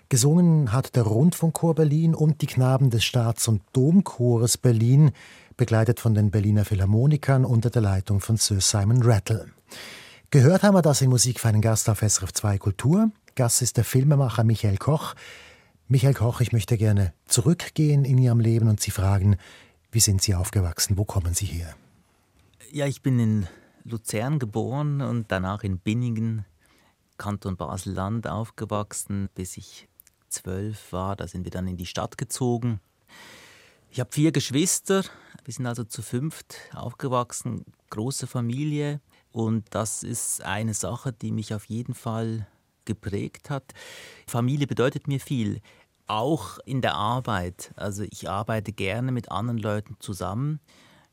Gesungen 0.09 0.71
hat 0.71 0.95
der 0.95 1.03
Rundfunkchor 1.03 1.75
Berlin 1.75 2.15
und 2.15 2.41
die 2.41 2.47
Knaben 2.47 2.89
des 2.89 3.03
Staats- 3.03 3.47
und 3.47 3.61
Domchores 3.73 4.57
Berlin, 4.57 5.11
begleitet 5.55 5.99
von 5.99 6.15
den 6.15 6.31
Berliner 6.31 6.65
Philharmonikern 6.65 7.45
unter 7.45 7.69
der 7.69 7.83
Leitung 7.83 8.21
von 8.21 8.37
Sir 8.37 8.59
Simon 8.59 9.03
Rattle. 9.03 9.45
Gehört 10.31 10.63
haben 10.63 10.73
wir 10.73 10.81
das 10.81 11.03
in 11.03 11.11
Musik 11.11 11.39
für 11.39 11.49
einen 11.49 11.61
Gast 11.61 11.89
auf 11.89 11.99
SRF 11.99 12.33
2 12.33 12.57
Kultur. 12.57 13.11
Gast 13.35 13.61
ist 13.61 13.77
der 13.77 13.83
Filmemacher 13.83 14.43
Michael 14.43 14.77
Koch. 14.77 15.13
Michael 15.87 16.15
Koch, 16.15 16.41
ich 16.41 16.53
möchte 16.53 16.75
gerne 16.75 17.13
zurückgehen 17.27 18.03
in 18.03 18.17
Ihrem 18.17 18.39
Leben 18.39 18.67
und 18.67 18.79
Sie 18.79 18.89
fragen, 18.89 19.37
wie 19.91 19.99
sind 19.99 20.23
Sie 20.23 20.33
aufgewachsen? 20.33 20.97
Wo 20.97 21.05
kommen 21.05 21.35
Sie 21.35 21.45
her? 21.45 21.75
Ja, 22.71 22.87
ich 22.87 23.03
bin 23.03 23.19
in 23.19 23.47
Luzern 23.85 24.39
geboren 24.39 25.01
und 25.01 25.31
danach 25.31 25.63
in 25.63 25.77
Binningen, 25.77 26.43
Kanton 27.17 27.55
Basel-Land 27.55 28.27
aufgewachsen, 28.27 29.29
bis 29.35 29.57
ich 29.57 29.87
zwölf 30.27 30.91
war. 30.91 31.15
Da 31.15 31.27
sind 31.27 31.45
wir 31.45 31.51
dann 31.51 31.67
in 31.67 31.77
die 31.77 31.85
Stadt 31.85 32.17
gezogen. 32.17 32.81
Ich 33.91 33.99
habe 33.99 34.11
vier 34.11 34.31
Geschwister. 34.31 35.03
Wir 35.45 35.53
sind 35.53 35.67
also 35.67 35.83
zu 35.83 36.01
fünft 36.01 36.55
aufgewachsen, 36.73 37.63
große 37.91 38.27
Familie. 38.27 38.99
Und 39.31 39.67
das 39.69 40.03
ist 40.03 40.41
eine 40.41 40.73
Sache, 40.73 41.13
die 41.13 41.31
mich 41.31 41.53
auf 41.53 41.65
jeden 41.65 41.93
Fall 41.93 42.47
geprägt 42.85 43.49
hat. 43.49 43.73
Familie 44.27 44.67
bedeutet 44.67 45.07
mir 45.07 45.19
viel, 45.19 45.61
auch 46.07 46.57
in 46.65 46.81
der 46.81 46.95
Arbeit. 46.95 47.71
Also 47.75 48.03
ich 48.03 48.29
arbeite 48.29 48.73
gerne 48.73 49.11
mit 49.11 49.31
anderen 49.31 49.59
Leuten 49.59 49.95
zusammen. 49.99 50.59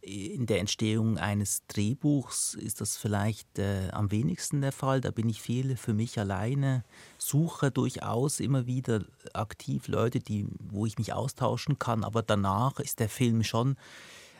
In 0.04 0.46
der 0.46 0.58
Entstehung 0.58 1.16
eines 1.16 1.64
Drehbuchs 1.68 2.54
ist 2.54 2.80
das 2.80 2.96
vielleicht 2.96 3.60
äh, 3.60 3.88
am 3.92 4.10
wenigsten 4.10 4.60
der 4.60 4.72
Fall. 4.72 5.00
Da 5.00 5.12
bin 5.12 5.28
ich 5.28 5.40
viel 5.40 5.76
für 5.76 5.94
mich 5.94 6.18
alleine, 6.18 6.82
suche 7.18 7.70
durchaus 7.70 8.40
immer 8.40 8.66
wieder 8.66 9.04
aktiv 9.32 9.86
Leute, 9.86 10.18
die, 10.18 10.48
wo 10.58 10.86
ich 10.86 10.98
mich 10.98 11.12
austauschen 11.12 11.78
kann. 11.78 12.02
Aber 12.02 12.22
danach 12.22 12.80
ist 12.80 12.98
der 12.98 13.08
Film 13.08 13.44
schon 13.44 13.76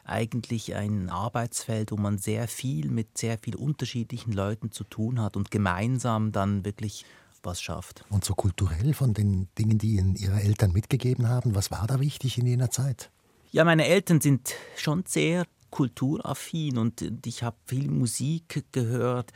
eigentlich 0.02 0.74
ein 0.74 1.08
Arbeitsfeld, 1.10 1.92
wo 1.92 1.96
man 1.96 2.18
sehr 2.18 2.48
viel 2.48 2.90
mit 2.90 3.16
sehr 3.16 3.38
viel 3.38 3.54
unterschiedlichen 3.54 4.32
Leuten 4.32 4.72
zu 4.72 4.82
tun 4.82 5.20
hat 5.20 5.36
und 5.36 5.52
gemeinsam 5.52 6.32
dann 6.32 6.64
wirklich 6.64 7.04
was 7.44 7.62
schafft. 7.62 8.04
Und 8.10 8.24
so 8.24 8.34
kulturell 8.34 8.94
von 8.94 9.14
den 9.14 9.46
Dingen, 9.56 9.78
die 9.78 9.94
Ihnen 9.94 10.16
Ihre 10.16 10.42
Eltern 10.42 10.72
mitgegeben 10.72 11.28
haben, 11.28 11.54
was 11.54 11.70
war 11.70 11.86
da 11.86 12.00
wichtig 12.00 12.36
in 12.36 12.46
jener 12.46 12.72
Zeit? 12.72 13.11
Ja, 13.54 13.64
meine 13.64 13.86
Eltern 13.86 14.22
sind 14.22 14.54
schon 14.78 15.04
sehr 15.06 15.44
kulturaffin 15.68 16.78
und 16.78 17.26
ich 17.26 17.42
habe 17.42 17.58
viel 17.66 17.90
Musik 17.90 18.64
gehört. 18.72 19.30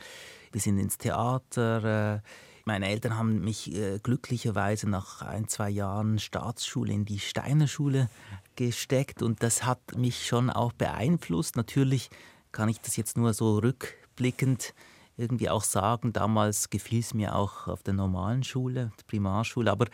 Wir 0.51 0.59
sind 0.59 0.79
ins 0.79 0.97
Theater. 0.97 2.15
Äh, 2.15 2.21
meine 2.65 2.87
Eltern 2.87 3.15
haben 3.15 3.41
mich 3.41 3.75
äh, 3.75 3.99
glücklicherweise 4.01 4.89
nach 4.89 5.21
ein, 5.21 5.47
zwei 5.47 5.69
Jahren 5.69 6.17
Staatsschule 6.17 6.93
in 6.93 7.05
die 7.05 7.19
Steiner 7.19 7.67
Schule 7.67 8.09
gesteckt 8.55 9.21
und 9.21 9.43
das 9.43 9.63
hat 9.65 9.95
mich 9.95 10.25
schon 10.25 10.49
auch 10.49 10.73
beeinflusst. 10.73 11.55
Natürlich 11.55 12.09
kann 12.51 12.69
ich 12.69 12.81
das 12.81 12.95
jetzt 12.95 13.17
nur 13.17 13.35
so 13.35 13.59
rückblickend 13.59 14.73
irgendwie 15.15 15.49
auch 15.49 15.63
sagen, 15.63 16.13
damals 16.13 16.69
gefiel 16.69 16.99
es 16.99 17.13
mir 17.13 17.35
auch 17.35 17.67
auf 17.67 17.83
der 17.83 17.93
normalen 17.93 18.43
Schule, 18.43 18.91
der 18.97 19.03
Primarschule, 19.05 19.71
aber 19.71 19.87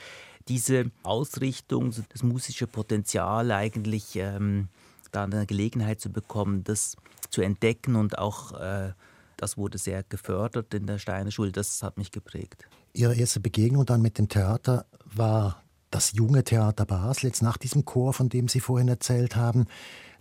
diese 0.47 0.91
Ausrichtung, 1.03 1.93
das 2.09 2.23
musische 2.23 2.67
Potenzial 2.67 3.51
eigentlich, 3.51 4.15
ähm, 4.15 4.67
da 5.11 5.23
eine 5.23 5.45
Gelegenheit 5.45 6.01
zu 6.01 6.11
bekommen, 6.11 6.63
das 6.63 6.95
zu 7.29 7.41
entdecken 7.41 7.95
und 7.95 8.17
auch 8.17 8.59
äh, 8.59 8.93
das 9.37 9.57
wurde 9.57 9.77
sehr 9.77 10.03
gefördert 10.03 10.73
in 10.73 10.87
der 10.87 10.99
Steiner 10.99 11.31
Schule, 11.31 11.51
das 11.51 11.83
hat 11.83 11.97
mich 11.97 12.11
geprägt. 12.11 12.67
Ihre 12.93 13.15
erste 13.15 13.39
Begegnung 13.39 13.85
dann 13.85 14.01
mit 14.01 14.17
dem 14.17 14.29
Theater 14.29 14.85
war 15.03 15.63
das 15.91 16.13
junge 16.13 16.43
Theater 16.43 16.85
Basel, 16.85 17.27
jetzt 17.27 17.41
nach 17.41 17.57
diesem 17.57 17.85
Chor, 17.85 18.13
von 18.13 18.29
dem 18.29 18.47
Sie 18.47 18.59
vorhin 18.59 18.87
erzählt 18.87 19.35
haben. 19.35 19.65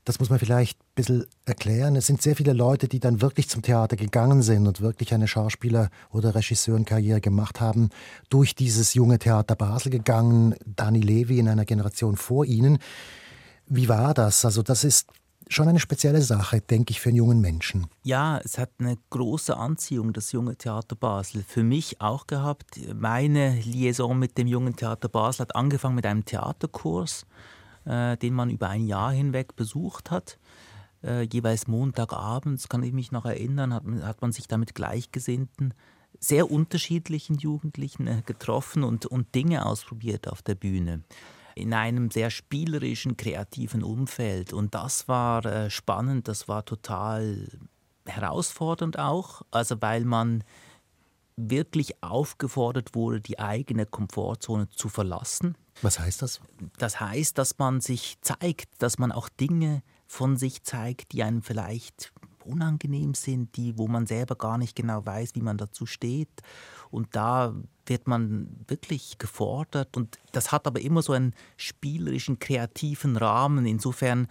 Das 0.04 0.18
muss 0.18 0.30
man 0.30 0.40
vielleicht 0.40 0.80
ein 0.80 0.94
bisschen 0.96 1.26
erklären. 1.44 1.94
Es 1.94 2.06
sind 2.06 2.20
sehr 2.20 2.34
viele 2.34 2.52
Leute, 2.52 2.88
die 2.88 2.98
dann 2.98 3.20
wirklich 3.20 3.48
zum 3.48 3.62
Theater 3.62 3.96
gegangen 3.96 4.42
sind 4.42 4.66
und 4.66 4.80
wirklich 4.80 5.14
eine 5.14 5.28
Schauspieler- 5.28 5.90
oder 6.10 6.34
Regisseurenkarriere 6.34 7.20
gemacht 7.20 7.60
haben, 7.60 7.90
durch 8.28 8.56
dieses 8.56 8.94
junge 8.94 9.20
Theater 9.20 9.54
Basel 9.54 9.90
gegangen. 9.90 10.56
Dani 10.66 11.00
Levi 11.00 11.38
in 11.38 11.48
einer 11.48 11.64
Generation 11.64 12.16
vor 12.16 12.44
ihnen. 12.44 12.78
Wie 13.66 13.88
war 13.88 14.12
das? 14.12 14.44
Also 14.44 14.62
das 14.62 14.82
ist 14.82 15.06
schon 15.48 15.68
eine 15.68 15.80
spezielle 15.80 16.22
Sache, 16.22 16.60
denke 16.60 16.90
ich, 16.90 17.00
für 17.00 17.10
einen 17.10 17.18
jungen 17.18 17.40
Menschen. 17.40 17.86
Ja, 18.02 18.38
es 18.38 18.58
hat 18.58 18.70
eine 18.78 18.96
große 19.10 19.56
Anziehung, 19.56 20.12
das 20.12 20.32
junge 20.32 20.56
Theater 20.56 20.96
Basel. 20.96 21.44
Für 21.46 21.62
mich 21.62 22.00
auch 22.00 22.26
gehabt. 22.26 22.80
Meine 22.94 23.54
Liaison 23.60 24.18
mit 24.18 24.38
dem 24.38 24.46
jungen 24.46 24.74
Theater 24.76 25.08
Basel 25.08 25.42
hat 25.42 25.54
angefangen 25.54 25.94
mit 25.94 26.06
einem 26.06 26.24
Theaterkurs, 26.24 27.26
äh, 27.84 28.16
den 28.16 28.34
man 28.34 28.50
über 28.50 28.68
ein 28.68 28.86
Jahr 28.86 29.12
hinweg 29.12 29.56
besucht 29.56 30.10
hat. 30.10 30.38
Äh, 31.02 31.22
jeweils 31.22 31.66
Montagabends, 31.66 32.68
kann 32.68 32.82
ich 32.82 32.92
mich 32.92 33.12
noch 33.12 33.24
erinnern, 33.24 33.74
hat, 33.74 33.84
hat 34.02 34.22
man 34.22 34.32
sich 34.32 34.48
da 34.48 34.56
mit 34.56 34.74
Gleichgesinnten 34.74 35.74
sehr 36.18 36.50
unterschiedlichen 36.50 37.36
Jugendlichen 37.36 38.06
äh, 38.06 38.22
getroffen 38.24 38.84
und, 38.84 39.06
und 39.06 39.34
Dinge 39.34 39.66
ausprobiert 39.66 40.28
auf 40.28 40.42
der 40.42 40.54
Bühne 40.54 41.02
in 41.54 41.74
einem 41.74 42.10
sehr 42.10 42.30
spielerischen, 42.30 43.16
kreativen 43.16 43.82
Umfeld. 43.82 44.52
Und 44.52 44.74
das 44.74 45.08
war 45.08 45.44
äh, 45.44 45.70
spannend, 45.70 46.28
das 46.28 46.48
war 46.48 46.64
total 46.64 47.48
herausfordernd 48.06 48.98
auch, 48.98 49.42
also 49.50 49.76
weil 49.80 50.04
man 50.04 50.44
wirklich 51.36 52.02
aufgefordert 52.02 52.94
wurde, 52.94 53.20
die 53.20 53.38
eigene 53.38 53.86
Komfortzone 53.86 54.68
zu 54.68 54.88
verlassen. 54.88 55.56
Was 55.80 55.98
heißt 55.98 56.22
das? 56.22 56.40
Das 56.78 57.00
heißt, 57.00 57.38
dass 57.38 57.58
man 57.58 57.80
sich 57.80 58.18
zeigt, 58.20 58.82
dass 58.82 58.98
man 58.98 59.12
auch 59.12 59.28
Dinge 59.28 59.82
von 60.06 60.36
sich 60.36 60.62
zeigt, 60.62 61.12
die 61.12 61.22
einem 61.22 61.42
vielleicht 61.42 62.12
unangenehm 62.44 63.14
sind, 63.14 63.56
die, 63.56 63.78
wo 63.78 63.88
man 63.88 64.06
selber 64.06 64.34
gar 64.34 64.58
nicht 64.58 64.76
genau 64.76 65.06
weiß, 65.06 65.34
wie 65.34 65.40
man 65.40 65.58
dazu 65.58 65.86
steht. 65.86 66.42
Und 66.90 67.14
da 67.16 67.54
wird 67.86 68.06
man 68.06 68.48
wirklich 68.66 69.18
gefordert. 69.18 69.96
Und 69.96 70.18
das 70.32 70.52
hat 70.52 70.66
aber 70.66 70.80
immer 70.80 71.02
so 71.02 71.12
einen 71.12 71.34
spielerischen, 71.56 72.38
kreativen 72.38 73.16
Rahmen. 73.16 73.64
Insofern 73.66 74.28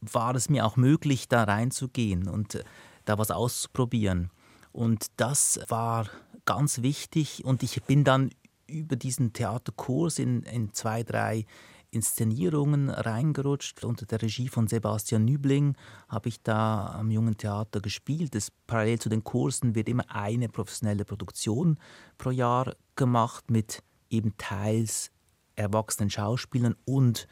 war 0.00 0.34
es 0.34 0.48
mir 0.48 0.64
auch 0.64 0.76
möglich, 0.76 1.28
da 1.28 1.44
reinzugehen 1.44 2.28
und 2.28 2.54
äh, 2.54 2.64
da 3.04 3.18
was 3.18 3.30
auszuprobieren. 3.30 4.30
Und 4.72 5.06
das 5.16 5.60
war 5.68 6.08
ganz 6.54 6.82
wichtig. 6.82 7.44
Und 7.44 7.62
ich 7.62 7.80
bin 7.84 8.02
dann 8.02 8.30
über 8.66 8.96
diesen 8.96 9.32
Theaterkurs 9.32 10.18
in, 10.18 10.42
in 10.42 10.72
zwei, 10.72 11.04
drei 11.04 11.46
Inszenierungen 11.92 12.90
reingerutscht. 12.90 13.84
Unter 13.84 14.04
der 14.04 14.20
Regie 14.22 14.48
von 14.48 14.66
Sebastian 14.66 15.24
Nübling 15.24 15.76
habe 16.08 16.28
ich 16.28 16.42
da 16.42 16.86
am 16.98 17.12
Jungen 17.12 17.36
Theater 17.36 17.80
gespielt. 17.80 18.34
Das, 18.34 18.50
parallel 18.66 18.98
zu 18.98 19.08
den 19.08 19.22
Kursen 19.22 19.76
wird 19.76 19.88
immer 19.88 20.04
eine 20.08 20.48
professionelle 20.48 21.04
Produktion 21.04 21.78
pro 22.18 22.30
Jahr 22.30 22.74
gemacht 22.96 23.48
mit 23.48 23.84
eben 24.08 24.36
teils 24.36 25.12
erwachsenen 25.54 26.10
Schauspielern 26.10 26.74
und 26.84 27.28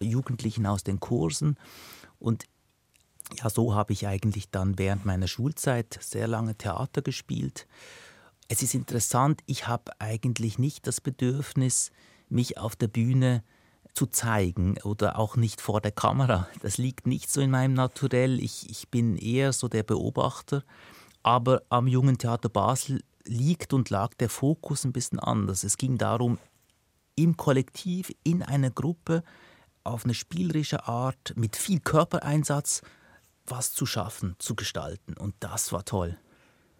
Jugendlichen 0.00 0.66
aus 0.66 0.82
den 0.82 0.98
Kursen. 0.98 1.56
Und 2.18 2.46
ja, 3.38 3.48
so 3.48 3.74
habe 3.74 3.92
ich 3.92 4.08
eigentlich 4.08 4.50
dann 4.50 4.76
während 4.76 5.04
meiner 5.04 5.28
Schulzeit 5.28 5.98
sehr 6.00 6.26
lange 6.26 6.56
Theater 6.56 7.02
gespielt. 7.02 7.68
Es 8.48 8.62
ist 8.62 8.74
interessant, 8.74 9.40
ich 9.46 9.66
habe 9.66 9.92
eigentlich 9.98 10.58
nicht 10.58 10.86
das 10.86 11.00
Bedürfnis, 11.00 11.90
mich 12.28 12.58
auf 12.58 12.76
der 12.76 12.88
Bühne 12.88 13.42
zu 13.92 14.06
zeigen 14.06 14.76
oder 14.82 15.18
auch 15.18 15.36
nicht 15.36 15.60
vor 15.60 15.80
der 15.80 15.90
Kamera. 15.90 16.48
Das 16.60 16.78
liegt 16.78 17.06
nicht 17.06 17.30
so 17.30 17.40
in 17.40 17.50
meinem 17.50 17.74
Naturell. 17.74 18.38
Ich, 18.40 18.70
ich 18.70 18.88
bin 18.88 19.16
eher 19.16 19.52
so 19.52 19.68
der 19.68 19.82
Beobachter. 19.82 20.62
Aber 21.22 21.62
am 21.70 21.88
Jungen 21.88 22.18
Theater 22.18 22.48
Basel 22.48 23.02
liegt 23.24 23.72
und 23.72 23.90
lag 23.90 24.14
der 24.14 24.28
Fokus 24.28 24.84
ein 24.84 24.92
bisschen 24.92 25.18
anders. 25.18 25.64
Es 25.64 25.76
ging 25.76 25.98
darum, 25.98 26.38
im 27.16 27.36
Kollektiv, 27.36 28.12
in 28.22 28.42
einer 28.42 28.70
Gruppe, 28.70 29.24
auf 29.82 30.04
eine 30.04 30.14
spielerische 30.14 30.86
Art, 30.86 31.32
mit 31.36 31.56
viel 31.56 31.80
Körpereinsatz, 31.80 32.82
was 33.46 33.72
zu 33.72 33.86
schaffen, 33.86 34.36
zu 34.38 34.54
gestalten. 34.54 35.16
Und 35.16 35.34
das 35.40 35.72
war 35.72 35.84
toll. 35.84 36.18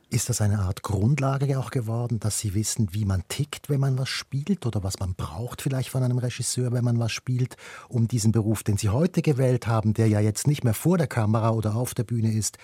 Ist 0.09 0.29
das 0.29 0.41
eine 0.41 0.61
Art 0.61 0.83
Grundlage 0.83 1.59
auch 1.59 1.71
geworden, 1.71 2.21
dass 2.21 2.39
Sie 2.39 2.55
wissen, 2.55 2.95
wie 2.95 3.05
man 3.05 3.25
tickt, 3.29 3.69
wenn 3.69 3.81
man 3.81 3.99
was 3.99 4.09
spielt 4.09 4.65
oder 4.65 4.85
was 4.85 5.01
man 5.01 5.15
braucht 5.15 5.63
vielleicht 5.63 5.91
von 5.91 6.05
einem 6.05 6.19
Regisseur, 6.19 6.71
wenn 6.71 6.85
man 6.85 7.01
was 7.01 7.11
spielt, 7.11 7.57
um 7.89 8.07
diesen 8.07 8.31
Beruf, 8.31 8.63
den 8.63 8.77
Sie 8.77 8.89
heute 8.89 9.21
gewählt 9.21 9.67
haben, 9.67 9.95
der 9.95 10.07
ja 10.07 10.21
jetzt 10.21 10.47
nicht 10.47 10.63
mehr 10.63 10.75
vor 10.75 10.97
der 10.97 11.09
Kamera 11.09 11.51
oder 11.51 11.75
auf 11.75 11.93
der 11.93 12.05
Bühne 12.05 12.33
ist, 12.33 12.57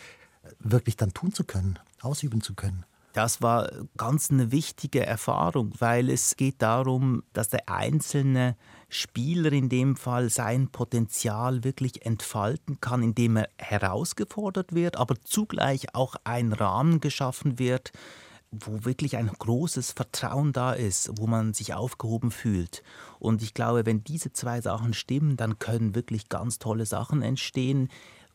wirklich 0.61 0.97
dann 0.97 1.15
tun 1.15 1.33
zu 1.33 1.43
können, 1.43 1.81
ausüben 2.01 2.43
zu 2.43 2.55
können? 2.55 2.85
Das 3.13 3.43
war 3.43 3.71
ganz 3.99 4.31
eine 4.31 4.53
wichtige 4.53 5.05
Erfahrung, 5.05 5.73
weil 5.79 6.09
es 6.09 6.37
geht 6.37 6.63
darum, 6.63 7.23
dass 7.35 7.51
der 7.51 7.69
einzelne 7.69 8.57
Spieler 8.89 9.53
in 9.53 9.69
dem 9.69 9.97
Fall 9.97 10.31
sein 10.31 10.69
Potenzial 10.69 11.63
wirklich 11.63 12.07
entfalten 12.07 12.81
kann, 12.81 13.03
indem 13.03 13.37
er 13.37 13.49
herausgefordert 13.59 14.75
wird, 14.75 14.97
aber 14.97 15.15
zugleich 15.23 15.95
auch 15.95 16.17
ein 16.25 16.55
Rahmen 16.55 17.01
geschaffen 17.01 17.59
wird, 17.59 17.93
wo 18.51 18.85
wirklich 18.85 19.17
ein 19.17 19.29
großes 19.29 19.93
Vertrauen 19.93 20.53
da 20.53 20.73
ist, 20.73 21.11
wo 21.19 21.27
man 21.27 21.55
sich 21.55 21.75
aufgehoben 21.75 22.31
fühlt. 22.31 22.83
Und 23.19 23.43
ich 23.43 23.55
glaube, 23.55 23.87
wenn 23.87 24.05
diese 24.05 24.33
zwei 24.33 24.61
Sachen 24.61 24.93
stimmen, 24.95 25.37
dann 25.37 25.59
können 25.59 25.95
wirklich 25.95 26.29
ganz 26.29 26.59
tolle 26.59 26.87
Sachen 26.87 27.23
entstehen. 27.23 27.89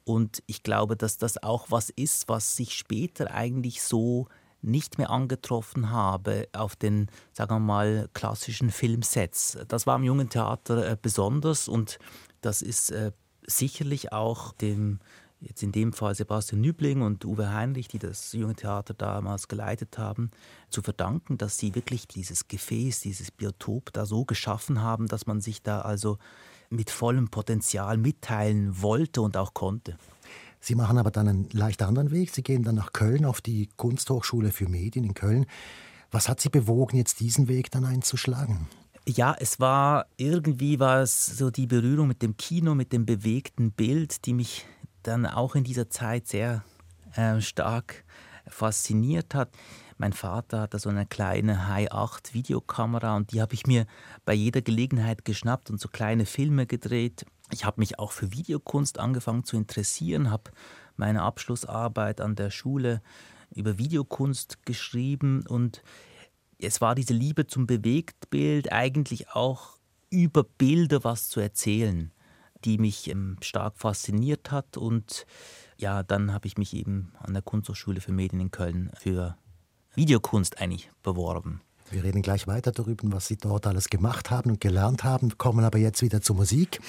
Und 0.03 0.41
ich 0.47 0.63
glaube, 0.63 0.95
dass 0.95 1.17
das 1.17 1.41
auch 1.43 1.67
was 1.69 1.89
ist, 1.91 2.29
was 2.29 2.55
sich 2.55 2.73
später 2.73 3.31
eigentlich 3.31 3.81
so 3.83 4.27
nicht 4.61 4.97
mehr 4.97 5.09
angetroffen 5.09 5.91
habe 5.91 6.47
auf 6.53 6.75
den, 6.75 7.07
sagen 7.33 7.55
wir 7.55 7.59
mal, 7.59 8.09
klassischen 8.13 8.71
Filmsets. 8.71 9.57
Das 9.67 9.87
war 9.87 9.95
im 9.95 10.03
jungen 10.03 10.29
Theater 10.29 10.91
äh, 10.91 10.97
besonders 10.99 11.67
und 11.67 11.99
das 12.41 12.61
ist 12.61 12.91
äh, 12.91 13.11
sicherlich 13.45 14.11
auch 14.11 14.53
dem 14.53 14.99
jetzt 15.39 15.63
in 15.63 15.71
dem 15.71 15.93
Fall 15.93 16.15
Sebastian 16.15 16.61
Nübling 16.61 17.01
und 17.01 17.25
Uwe 17.25 17.53
Heinrich, 17.53 17.87
die 17.87 17.99
das 17.99 18.33
junge 18.33 18.55
Theater 18.55 18.93
damals 18.93 19.47
geleitet 19.47 19.97
haben, 19.97 20.31
zu 20.69 20.81
verdanken, 20.81 21.37
dass 21.37 21.57
sie 21.57 21.75
wirklich 21.75 22.07
dieses 22.07 22.47
Gefäß, 22.47 23.01
dieses 23.01 23.31
Biotop 23.31 23.93
da 23.93 24.05
so 24.05 24.25
geschaffen 24.25 24.81
haben, 24.81 25.07
dass 25.07 25.27
man 25.27 25.41
sich 25.41 25.61
da 25.61 25.81
also 25.81 26.17
mit 26.69 26.89
vollem 26.89 27.29
Potenzial 27.29 27.97
mitteilen 27.97 28.81
wollte 28.81 29.21
und 29.21 29.37
auch 29.37 29.53
konnte. 29.53 29.97
Sie 30.67 30.75
machen 30.75 30.97
aber 30.97 31.11
dann 31.11 31.29
einen 31.29 31.49
leicht 31.53 31.81
anderen 31.81 32.11
Weg. 32.11 32.35
Sie 32.35 32.43
gehen 32.43 32.61
dann 32.61 32.75
nach 32.75 32.91
Köln 32.91 33.23
auf 33.23 33.39
die 33.39 33.69
Kunsthochschule 33.77 34.51
für 34.51 34.67
Medien 34.67 35.05
in 35.05 35.13
Köln. 35.13 35.45
Was 36.11 36.27
hat 36.27 36.41
Sie 36.41 36.49
bewogen, 36.49 36.97
jetzt 36.97 37.21
diesen 37.21 37.47
Weg 37.47 37.71
dann 37.71 37.85
einzuschlagen? 37.85 38.67
Ja, 39.07 39.33
es 39.39 39.61
war 39.61 40.07
irgendwie 40.17 40.77
war 40.81 40.99
es 40.99 41.25
so 41.25 41.51
die 41.51 41.67
Berührung 41.67 42.09
mit 42.09 42.21
dem 42.21 42.35
Kino, 42.35 42.75
mit 42.75 42.91
dem 42.91 43.05
bewegten 43.05 43.71
Bild, 43.71 44.25
die 44.25 44.33
mich 44.33 44.65
dann 45.03 45.25
auch 45.25 45.55
in 45.55 45.63
dieser 45.63 45.89
Zeit 45.89 46.27
sehr 46.27 46.65
äh, 47.15 47.39
stark 47.39 48.03
fasziniert 48.45 49.35
hat. 49.35 49.51
Mein 49.97 50.11
Vater 50.11 50.59
hatte 50.59 50.79
so 50.79 50.89
eine 50.89 51.05
kleine 51.05 51.69
High 51.69 51.93
8 51.93 52.33
Videokamera 52.33 53.15
und 53.15 53.31
die 53.31 53.39
habe 53.39 53.53
ich 53.53 53.65
mir 53.67 53.85
bei 54.25 54.33
jeder 54.33 54.61
Gelegenheit 54.61 55.23
geschnappt 55.23 55.69
und 55.69 55.79
so 55.79 55.87
kleine 55.87 56.25
Filme 56.25 56.67
gedreht. 56.67 57.25
Ich 57.51 57.65
habe 57.65 57.79
mich 57.79 57.99
auch 57.99 58.11
für 58.11 58.31
Videokunst 58.31 58.99
angefangen 58.99 59.43
zu 59.43 59.55
interessieren, 59.55 60.31
habe 60.31 60.51
meine 60.95 61.21
Abschlussarbeit 61.21 62.21
an 62.21 62.35
der 62.35 62.49
Schule 62.49 63.01
über 63.55 63.77
Videokunst 63.77 64.65
geschrieben 64.65 65.45
und 65.47 65.81
es 66.59 66.81
war 66.81 66.95
diese 66.95 67.13
Liebe 67.13 67.47
zum 67.47 67.67
Bewegtbild, 67.67 68.71
eigentlich 68.71 69.29
auch 69.29 69.77
über 70.09 70.43
Bilder 70.43 71.03
was 71.03 71.29
zu 71.29 71.39
erzählen 71.39 72.11
die 72.63 72.77
mich 72.77 73.09
ähm, 73.09 73.37
stark 73.41 73.77
fasziniert 73.77 74.51
hat. 74.51 74.77
Und 74.77 75.25
ja, 75.77 76.03
dann 76.03 76.33
habe 76.33 76.47
ich 76.47 76.57
mich 76.57 76.73
eben 76.73 77.13
an 77.19 77.33
der 77.33 77.41
Kunsthochschule 77.41 78.01
für 78.01 78.11
Medien 78.11 78.41
in 78.41 78.51
Köln 78.51 78.91
für 78.95 79.37
Videokunst 79.93 80.59
eigentlich 80.61 80.91
beworben. 81.03 81.61
Wir 81.89 82.03
reden 82.03 82.21
gleich 82.21 82.47
weiter 82.47 82.71
darüber, 82.71 83.11
was 83.13 83.27
Sie 83.27 83.37
dort 83.37 83.65
alles 83.65 83.89
gemacht 83.89 84.29
haben 84.29 84.51
und 84.51 84.61
gelernt 84.61 85.03
haben, 85.03 85.37
kommen 85.37 85.63
aber 85.63 85.77
jetzt 85.77 86.01
wieder 86.01 86.21
zur 86.21 86.35
Musik. 86.35 86.81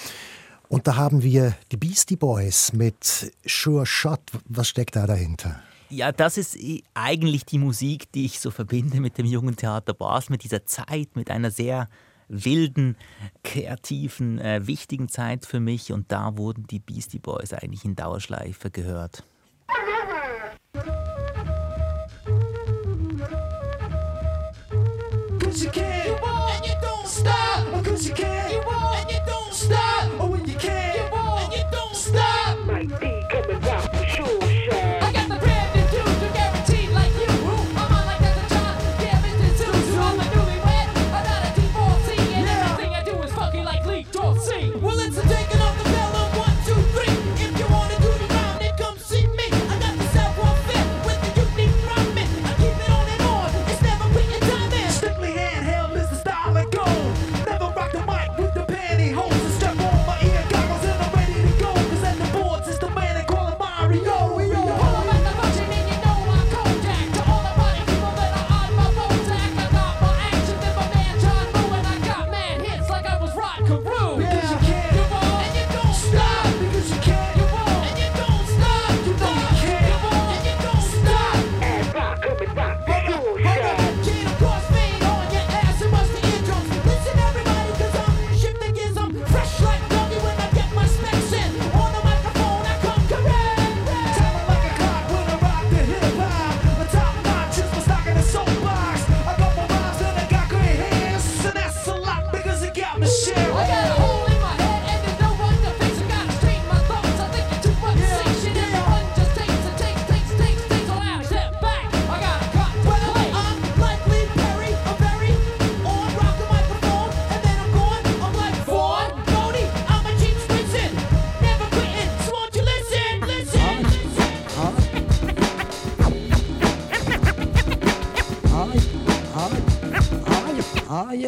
Und 0.69 0.85
da 0.85 0.95
haben 0.95 1.23
wir 1.23 1.55
die 1.71 1.77
Beastie 1.77 2.15
Boys 2.15 2.73
mit 2.73 3.33
Sure 3.43 3.87
Shot. 3.87 4.21
Was 4.45 4.69
steckt 4.69 4.95
da 4.95 5.07
dahinter? 5.07 5.59
Ja, 5.89 6.11
das 6.11 6.37
ist 6.37 6.55
eigentlich 6.93 7.43
die 7.43 7.57
Musik, 7.57 8.11
die 8.11 8.25
ich 8.25 8.39
so 8.39 8.51
verbinde 8.51 9.01
mit 9.01 9.17
dem 9.17 9.25
jungen 9.25 9.55
Theater 9.55 9.95
Basel, 9.95 10.33
mit 10.33 10.43
dieser 10.43 10.67
Zeit, 10.67 11.15
mit 11.15 11.31
einer 11.31 11.49
sehr 11.49 11.89
wilden, 12.27 12.95
kreativen, 13.43 14.37
äh, 14.37 14.67
wichtigen 14.67 15.09
Zeit 15.09 15.47
für 15.47 15.59
mich 15.59 15.91
und 15.91 16.11
da 16.11 16.37
wurden 16.37 16.67
die 16.67 16.77
Beastie 16.77 17.17
Boys 17.17 17.51
eigentlich 17.51 17.83
in 17.83 17.95
Dauerschleife 17.95 18.69
gehört. 18.69 19.23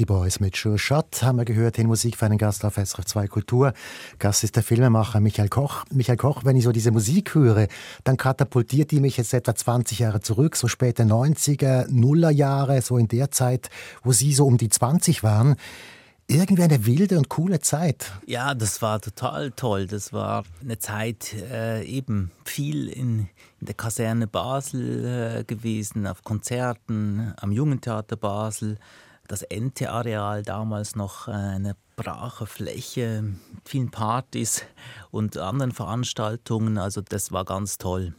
Beastie 0.00 0.06
Boys 0.06 0.40
mit 0.40 0.56
Sure 0.56 0.78
Shot 0.78 1.22
haben 1.22 1.36
wir 1.36 1.44
gehört, 1.44 1.78
in 1.78 1.86
Musik 1.86 2.16
für 2.16 2.24
einen 2.24 2.38
Gast 2.38 2.64
auf 2.64 2.76
SRF 2.76 3.04
2 3.04 3.26
Kultur. 3.28 3.74
Gast 4.18 4.44
ist 4.44 4.56
der 4.56 4.62
Filmemacher 4.62 5.20
Michael 5.20 5.50
Koch. 5.50 5.84
Michael 5.92 6.16
Koch, 6.16 6.42
wenn 6.44 6.56
ich 6.56 6.64
so 6.64 6.72
diese 6.72 6.90
Musik 6.90 7.34
höre, 7.34 7.66
dann 8.04 8.16
katapultiert 8.16 8.92
die 8.92 9.00
mich 9.00 9.18
jetzt 9.18 9.34
etwa 9.34 9.54
20 9.54 9.98
Jahre 9.98 10.20
zurück, 10.20 10.56
so 10.56 10.68
späte 10.68 11.02
90er, 11.02 11.86
Nuller 11.90 12.30
Jahre, 12.30 12.80
so 12.80 12.96
in 12.96 13.08
der 13.08 13.30
Zeit, 13.30 13.68
wo 14.02 14.12
Sie 14.12 14.32
so 14.32 14.46
um 14.46 14.56
die 14.56 14.70
20 14.70 15.22
waren 15.22 15.56
irgendwie 16.28 16.62
eine 16.62 16.86
wilde 16.86 17.18
und 17.18 17.28
coole 17.28 17.58
Zeit. 17.58 18.12
Ja, 18.24 18.54
das 18.54 18.80
war 18.82 19.00
total 19.00 19.50
toll. 19.50 19.88
Das 19.88 20.12
war 20.12 20.44
eine 20.62 20.78
Zeit 20.78 21.34
äh, 21.34 21.84
eben 21.84 22.30
viel 22.44 22.88
in, 22.88 23.28
in, 23.58 23.66
der 23.66 23.74
Kaserne 23.74 24.28
Basel 24.28 25.40
äh, 25.40 25.44
gewesen, 25.44 26.06
auf 26.06 26.22
Konzerten, 26.22 27.34
am 27.36 27.50
Jugendtheater 27.50 28.14
Basel. 28.14 28.78
Das 29.30 29.42
Ente-Areal 29.42 30.42
damals 30.42 30.96
noch 30.96 31.28
äh, 31.28 31.30
eine 31.30 31.76
brache 31.94 32.46
Fläche, 32.46 33.22
mit 33.22 33.38
vielen 33.64 33.92
Partys 33.92 34.64
und 35.12 35.38
anderen 35.38 35.70
Veranstaltungen. 35.70 36.78
Also 36.78 37.00
das 37.00 37.30
war 37.30 37.44
ganz 37.44 37.78
toll. 37.78 38.12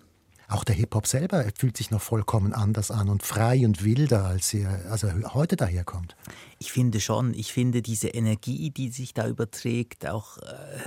Auch 0.47 0.63
der 0.63 0.76
Hip-Hop 0.76 1.06
selber 1.06 1.43
fühlt 1.54 1.76
sich 1.76 1.91
noch 1.91 2.02
vollkommen 2.02 2.54
anders 2.54 2.91
an 2.91 3.10
und 3.10 3.24
frei 3.24 3.65
und 3.65 3.84
wilder, 3.84 4.24
als 4.24 4.54
er 4.54 4.89
also 4.89 5.10
heute 5.34 5.58
daherkommt. 5.58 6.15
Ich 6.60 6.71
finde 6.71 7.02
schon, 7.02 7.34
ich 7.34 7.52
finde 7.52 7.82
diese 7.82 8.08
Energie, 8.08 8.69
die 8.69 8.88
sich 8.88 9.13
da 9.13 9.28
überträgt, 9.28 10.08
auch 10.08 10.38
äh, 10.38 10.80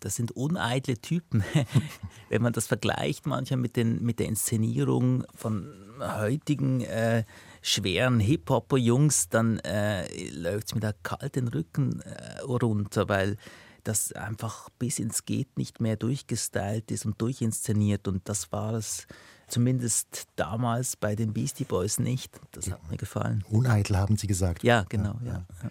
das 0.00 0.14
sind 0.14 0.32
uneitle 0.32 0.98
Typen. 0.98 1.42
Wenn 2.28 2.42
man 2.42 2.52
das 2.52 2.66
vergleicht 2.66 3.24
manchmal 3.24 3.60
mit, 3.60 3.76
den, 3.76 4.02
mit 4.02 4.18
der 4.18 4.26
Inszenierung 4.26 5.24
von 5.34 5.72
heutigen 6.00 6.82
äh, 6.82 7.24
schweren 7.62 8.20
Hip-Hopper-Jungs, 8.20 9.28
dann 9.28 9.58
äh, 9.60 10.06
läuft 10.30 10.68
es 10.68 10.74
mir 10.74 10.80
da 10.80 10.92
kalt 11.02 11.36
den 11.36 11.48
Rücken 11.48 12.00
äh, 12.00 12.40
runter, 12.40 13.08
weil 13.08 13.36
das 13.84 14.12
einfach 14.12 14.68
bis 14.78 14.98
ins 14.98 15.24
Geht 15.24 15.56
nicht 15.56 15.80
mehr 15.80 15.96
durchgestylt 15.96 16.90
ist 16.90 17.06
und 17.06 17.20
durchinszeniert. 17.20 18.08
Und 18.08 18.28
das 18.28 18.52
war 18.52 18.74
es 18.74 19.06
zumindest 19.48 20.26
damals 20.36 20.96
bei 20.96 21.16
den 21.16 21.32
Beastie 21.32 21.64
Boys 21.64 21.98
nicht. 21.98 22.40
Das 22.52 22.70
hat 22.70 22.90
mir 22.90 22.96
gefallen. 22.96 23.44
Uneitel 23.48 23.96
haben 23.96 24.16
Sie 24.16 24.26
gesagt. 24.26 24.62
Ja, 24.62 24.84
genau. 24.88 25.18
Ja, 25.24 25.46
ja. 25.62 25.70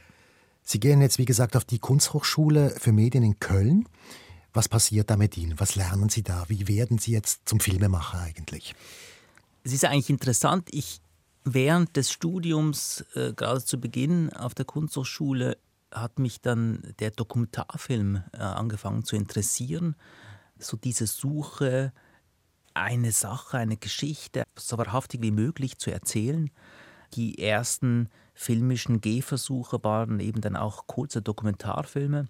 Sie 0.63 0.79
gehen 0.79 1.01
jetzt, 1.01 1.17
wie 1.17 1.25
gesagt, 1.25 1.55
auf 1.55 1.65
die 1.65 1.79
Kunsthochschule 1.79 2.71
für 2.77 2.91
Medien 2.91 3.23
in 3.23 3.39
Köln. 3.39 3.87
Was 4.53 4.67
passiert 4.67 5.09
da 5.09 5.17
mit 5.17 5.37
Ihnen? 5.37 5.59
Was 5.59 5.75
lernen 5.75 6.09
Sie 6.09 6.23
da? 6.23 6.45
Wie 6.47 6.67
werden 6.67 6.97
Sie 6.97 7.11
jetzt 7.11 7.47
zum 7.47 7.59
Filmemacher 7.59 8.19
eigentlich? 8.19 8.75
Es 9.63 9.73
ist 9.73 9.85
eigentlich 9.85 10.09
interessant. 10.09 10.69
Ich 10.71 11.01
während 11.53 11.95
des 11.95 12.11
Studiums, 12.11 13.05
äh, 13.15 13.33
gerade 13.33 13.63
zu 13.63 13.79
Beginn 13.79 14.31
auf 14.33 14.53
der 14.53 14.65
Kunsthochschule, 14.65 15.57
hat 15.91 16.19
mich 16.19 16.41
dann 16.41 16.93
der 16.99 17.11
Dokumentarfilm 17.11 18.23
äh, 18.33 18.37
angefangen 18.37 19.03
zu 19.03 19.15
interessieren. 19.15 19.95
So 20.57 20.77
diese 20.77 21.07
Suche, 21.07 21.93
eine 22.73 23.11
Sache, 23.11 23.57
eine 23.57 23.77
Geschichte 23.77 24.43
so 24.57 24.77
wahrhaftig 24.77 25.21
wie 25.21 25.31
möglich 25.31 25.77
zu 25.77 25.91
erzählen. 25.91 26.49
Die 27.13 27.39
ersten 27.39 28.09
filmischen 28.33 29.01
Gehversuche 29.01 29.83
waren 29.83 30.19
eben 30.19 30.41
dann 30.41 30.55
auch 30.55 30.85
kurze 30.87 31.21
Dokumentarfilme. 31.21 32.27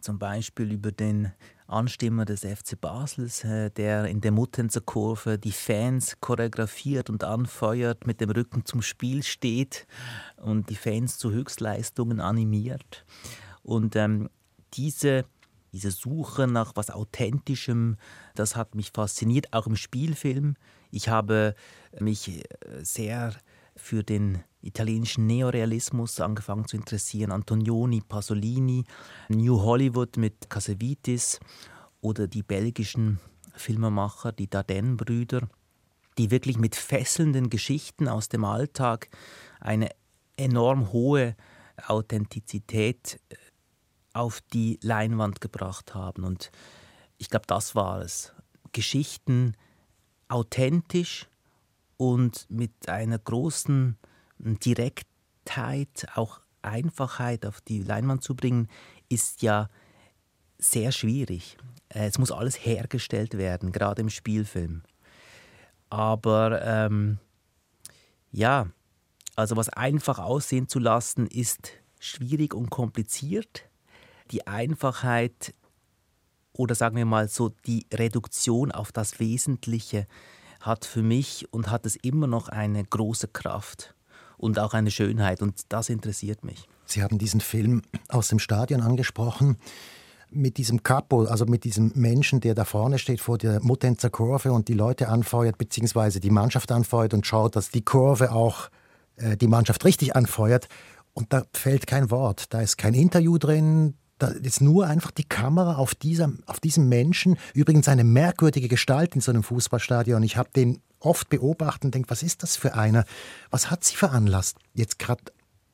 Zum 0.00 0.18
Beispiel 0.18 0.72
über 0.72 0.92
den 0.92 1.32
Anstimmer 1.70 2.24
des 2.24 2.40
FC 2.40 2.80
Basels, 2.80 3.44
äh, 3.44 3.70
der 3.70 4.06
in 4.06 4.20
der 4.20 4.32
Muttenzer 4.32 4.80
Kurve 4.80 5.38
die 5.38 5.52
Fans 5.52 6.18
choreografiert 6.20 7.10
und 7.10 7.24
anfeuert, 7.24 8.06
mit 8.06 8.20
dem 8.20 8.30
Rücken 8.30 8.64
zum 8.64 8.82
Spiel 8.82 9.22
steht 9.22 9.86
und 10.36 10.70
die 10.70 10.76
Fans 10.76 11.18
zu 11.18 11.30
Höchstleistungen 11.30 12.20
animiert. 12.20 13.04
Und 13.62 13.96
ähm, 13.96 14.28
diese, 14.74 15.24
diese 15.72 15.90
Suche 15.90 16.46
nach 16.46 16.72
was 16.74 16.90
Authentischem, 16.90 17.96
das 18.34 18.56
hat 18.56 18.74
mich 18.74 18.90
fasziniert, 18.92 19.52
auch 19.52 19.66
im 19.66 19.76
Spielfilm. 19.76 20.56
Ich 20.90 21.08
habe 21.08 21.54
mich 21.98 22.28
äh, 22.28 22.44
sehr 22.82 23.34
für 23.76 24.02
den 24.02 24.42
italienischen 24.62 25.26
Neorealismus 25.26 26.20
angefangen 26.20 26.66
zu 26.66 26.76
interessieren. 26.76 27.32
Antonioni, 27.32 28.02
Pasolini, 28.06 28.84
New 29.28 29.60
Hollywood 29.60 30.16
mit 30.16 30.50
Casavitis 30.50 31.40
oder 32.00 32.26
die 32.26 32.42
belgischen 32.42 33.18
Filmemacher, 33.54 34.32
die 34.32 34.48
Dardenne-Brüder, 34.48 35.48
die 36.18 36.30
wirklich 36.30 36.58
mit 36.58 36.76
fesselnden 36.76 37.50
Geschichten 37.50 38.08
aus 38.08 38.28
dem 38.28 38.44
Alltag 38.44 39.08
eine 39.60 39.90
enorm 40.36 40.92
hohe 40.92 41.36
Authentizität 41.86 43.20
äh, 43.28 43.36
auf 44.12 44.40
die 44.52 44.78
Leinwand 44.82 45.40
gebracht 45.40 45.94
haben. 45.94 46.24
Und 46.24 46.50
ich 47.16 47.30
glaube, 47.30 47.46
das 47.46 47.74
war 47.74 48.00
es. 48.00 48.32
Geschichten 48.72 49.54
authentisch 50.28 51.29
und 52.00 52.46
mit 52.48 52.88
einer 52.88 53.18
großen 53.18 53.98
Direktheit, 54.38 56.06
auch 56.14 56.40
Einfachheit 56.62 57.44
auf 57.44 57.60
die 57.60 57.82
Leinwand 57.82 58.22
zu 58.22 58.34
bringen, 58.34 58.68
ist 59.10 59.42
ja 59.42 59.68
sehr 60.56 60.92
schwierig. 60.92 61.58
Äh, 61.90 62.06
es 62.06 62.16
muss 62.16 62.32
alles 62.32 62.64
hergestellt 62.64 63.36
werden, 63.36 63.70
gerade 63.70 64.00
im 64.00 64.08
Spielfilm. 64.08 64.80
Aber 65.90 66.62
ähm, 66.64 67.18
ja, 68.32 68.68
also 69.36 69.58
was 69.58 69.68
einfach 69.68 70.18
aussehen 70.18 70.68
zu 70.68 70.78
lassen, 70.78 71.26
ist 71.26 71.68
schwierig 71.98 72.54
und 72.54 72.70
kompliziert. 72.70 73.68
Die 74.30 74.46
Einfachheit 74.46 75.52
oder 76.54 76.74
sagen 76.74 76.96
wir 76.96 77.04
mal 77.04 77.28
so 77.28 77.50
die 77.66 77.86
Reduktion 77.92 78.72
auf 78.72 78.90
das 78.90 79.20
Wesentliche 79.20 80.06
hat 80.60 80.84
für 80.84 81.02
mich 81.02 81.46
und 81.52 81.70
hat 81.70 81.86
es 81.86 81.96
immer 81.96 82.26
noch 82.26 82.48
eine 82.48 82.84
große 82.84 83.28
Kraft 83.28 83.94
und 84.36 84.58
auch 84.58 84.74
eine 84.74 84.90
Schönheit 84.90 85.42
und 85.42 85.60
das 85.68 85.88
interessiert 85.88 86.44
mich. 86.44 86.68
Sie 86.86 87.02
haben 87.02 87.18
diesen 87.18 87.40
Film 87.40 87.82
aus 88.08 88.28
dem 88.28 88.38
Stadion 88.38 88.80
angesprochen 88.80 89.56
mit 90.30 90.58
diesem 90.58 90.82
Capo, 90.82 91.24
also 91.24 91.44
mit 91.46 91.64
diesem 91.64 91.92
Menschen, 91.94 92.40
der 92.40 92.54
da 92.54 92.64
vorne 92.64 92.98
steht 92.98 93.20
vor 93.20 93.38
der 93.38 93.60
Muttenzer 93.62 94.10
Kurve 94.10 94.52
und 94.52 94.68
die 94.68 94.74
Leute 94.74 95.08
anfeuert, 95.08 95.58
beziehungsweise 95.58 96.20
die 96.20 96.30
Mannschaft 96.30 96.70
anfeuert 96.72 97.14
und 97.14 97.26
schaut, 97.26 97.56
dass 97.56 97.70
die 97.70 97.84
Kurve 97.84 98.32
auch 98.32 98.70
äh, 99.16 99.36
die 99.36 99.48
Mannschaft 99.48 99.84
richtig 99.84 100.14
anfeuert. 100.16 100.68
Und 101.12 101.32
da 101.32 101.44
fällt 101.52 101.86
kein 101.86 102.10
Wort. 102.10 102.52
Da 102.54 102.60
ist 102.60 102.78
kein 102.78 102.94
Interview 102.94 103.38
drin, 103.38 103.94
ist 104.28 104.60
nur 104.60 104.86
einfach 104.86 105.10
die 105.10 105.24
Kamera 105.24 105.76
auf, 105.76 105.94
dieser, 105.94 106.32
auf 106.46 106.60
diesem 106.60 106.88
Menschen. 106.88 107.36
Übrigens 107.54 107.88
eine 107.88 108.04
merkwürdige 108.04 108.68
Gestalt 108.68 109.14
in 109.14 109.20
so 109.20 109.30
einem 109.30 109.42
Fußballstadion. 109.42 110.22
Ich 110.22 110.36
habe 110.36 110.50
den 110.54 110.80
oft 111.00 111.28
beobachtet 111.28 111.86
und 111.86 111.94
denke, 111.94 112.10
was 112.10 112.22
ist 112.22 112.42
das 112.42 112.56
für 112.56 112.74
einer? 112.74 113.04
Was 113.50 113.70
hat 113.70 113.84
sie 113.84 113.96
veranlasst, 113.96 114.58
jetzt 114.74 114.98
gerade 114.98 115.22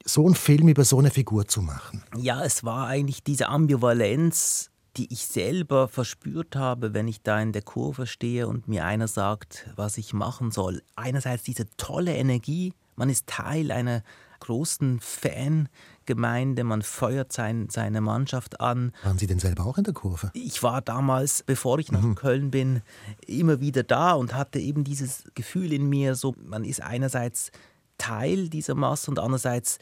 so 0.05 0.25
einen 0.25 0.35
Film 0.35 0.69
über 0.69 0.85
so 0.85 0.99
eine 0.99 1.11
Figur 1.11 1.49
zu 1.49 1.63
machen? 1.63 2.05
Ja, 2.17 2.45
es 2.45 2.65
war 2.65 2.87
eigentlich 2.87 3.25
diese 3.25 3.49
Ambivalenz, 3.49 4.71
die 4.97 5.13
ich 5.13 5.27
selber 5.27 5.89
verspürt 5.89 6.57
habe, 6.57 6.95
wenn 6.95 7.09
ich 7.09 7.23
da 7.23 7.41
in 7.41 7.53
der 7.53 7.63
Kurve 7.63 8.07
stehe 8.07 8.49
und 8.49 8.69
mir 8.69 8.85
einer 8.85 9.09
sagt, 9.09 9.69
was 9.77 9.99
ich 9.99 10.15
machen 10.15 10.51
soll. 10.51 10.83
Einerseits 10.95 11.43
diese 11.43 11.69
tolle 11.77 12.17
Energie, 12.17 12.73
man 12.95 13.11
ist 13.11 13.27
Teil 13.27 13.71
einer 13.71 14.03
großen 14.41 15.01
Fangemeinde, 15.01 16.65
man 16.65 16.83
feuert 16.83 17.33
sein, 17.33 17.69
seine 17.71 18.01
Mannschaft 18.01 18.61
an. 18.61 18.93
Waren 19.03 19.19
Sie 19.19 19.27
denn 19.27 19.39
selber 19.39 19.67
auch 19.67 19.79
in 19.79 19.85
der 19.85 19.95
Kurve? 19.95 20.31
Ich 20.35 20.63
war 20.63 20.83
damals, 20.83 21.43
bevor 21.43 21.79
ich 21.79 21.93
nach 21.93 22.03
mhm. 22.03 22.15
Köln 22.15 22.51
bin, 22.51 22.83
immer 23.27 23.61
wieder 23.61 23.83
da 23.83 24.13
und 24.13 24.35
hatte 24.35 24.59
eben 24.59 24.85
dieses 24.85 25.25
Gefühl 25.35 25.73
in 25.73 25.89
mir, 25.89 26.15
so 26.15 26.35
man 26.45 26.65
ist 26.65 26.83
einerseits 26.83 27.51
Teil 27.99 28.49
dieser 28.49 28.75
Masse 28.75 29.11
und 29.11 29.19
andererseits 29.19 29.79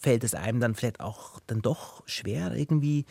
fällt 0.00 0.24
es 0.24 0.34
einem 0.34 0.60
dann 0.60 0.74
vielleicht 0.74 1.00
auch 1.00 1.40
dann 1.46 1.62
doch 1.62 2.02
schwer 2.06 2.54
irgendwie 2.54 3.04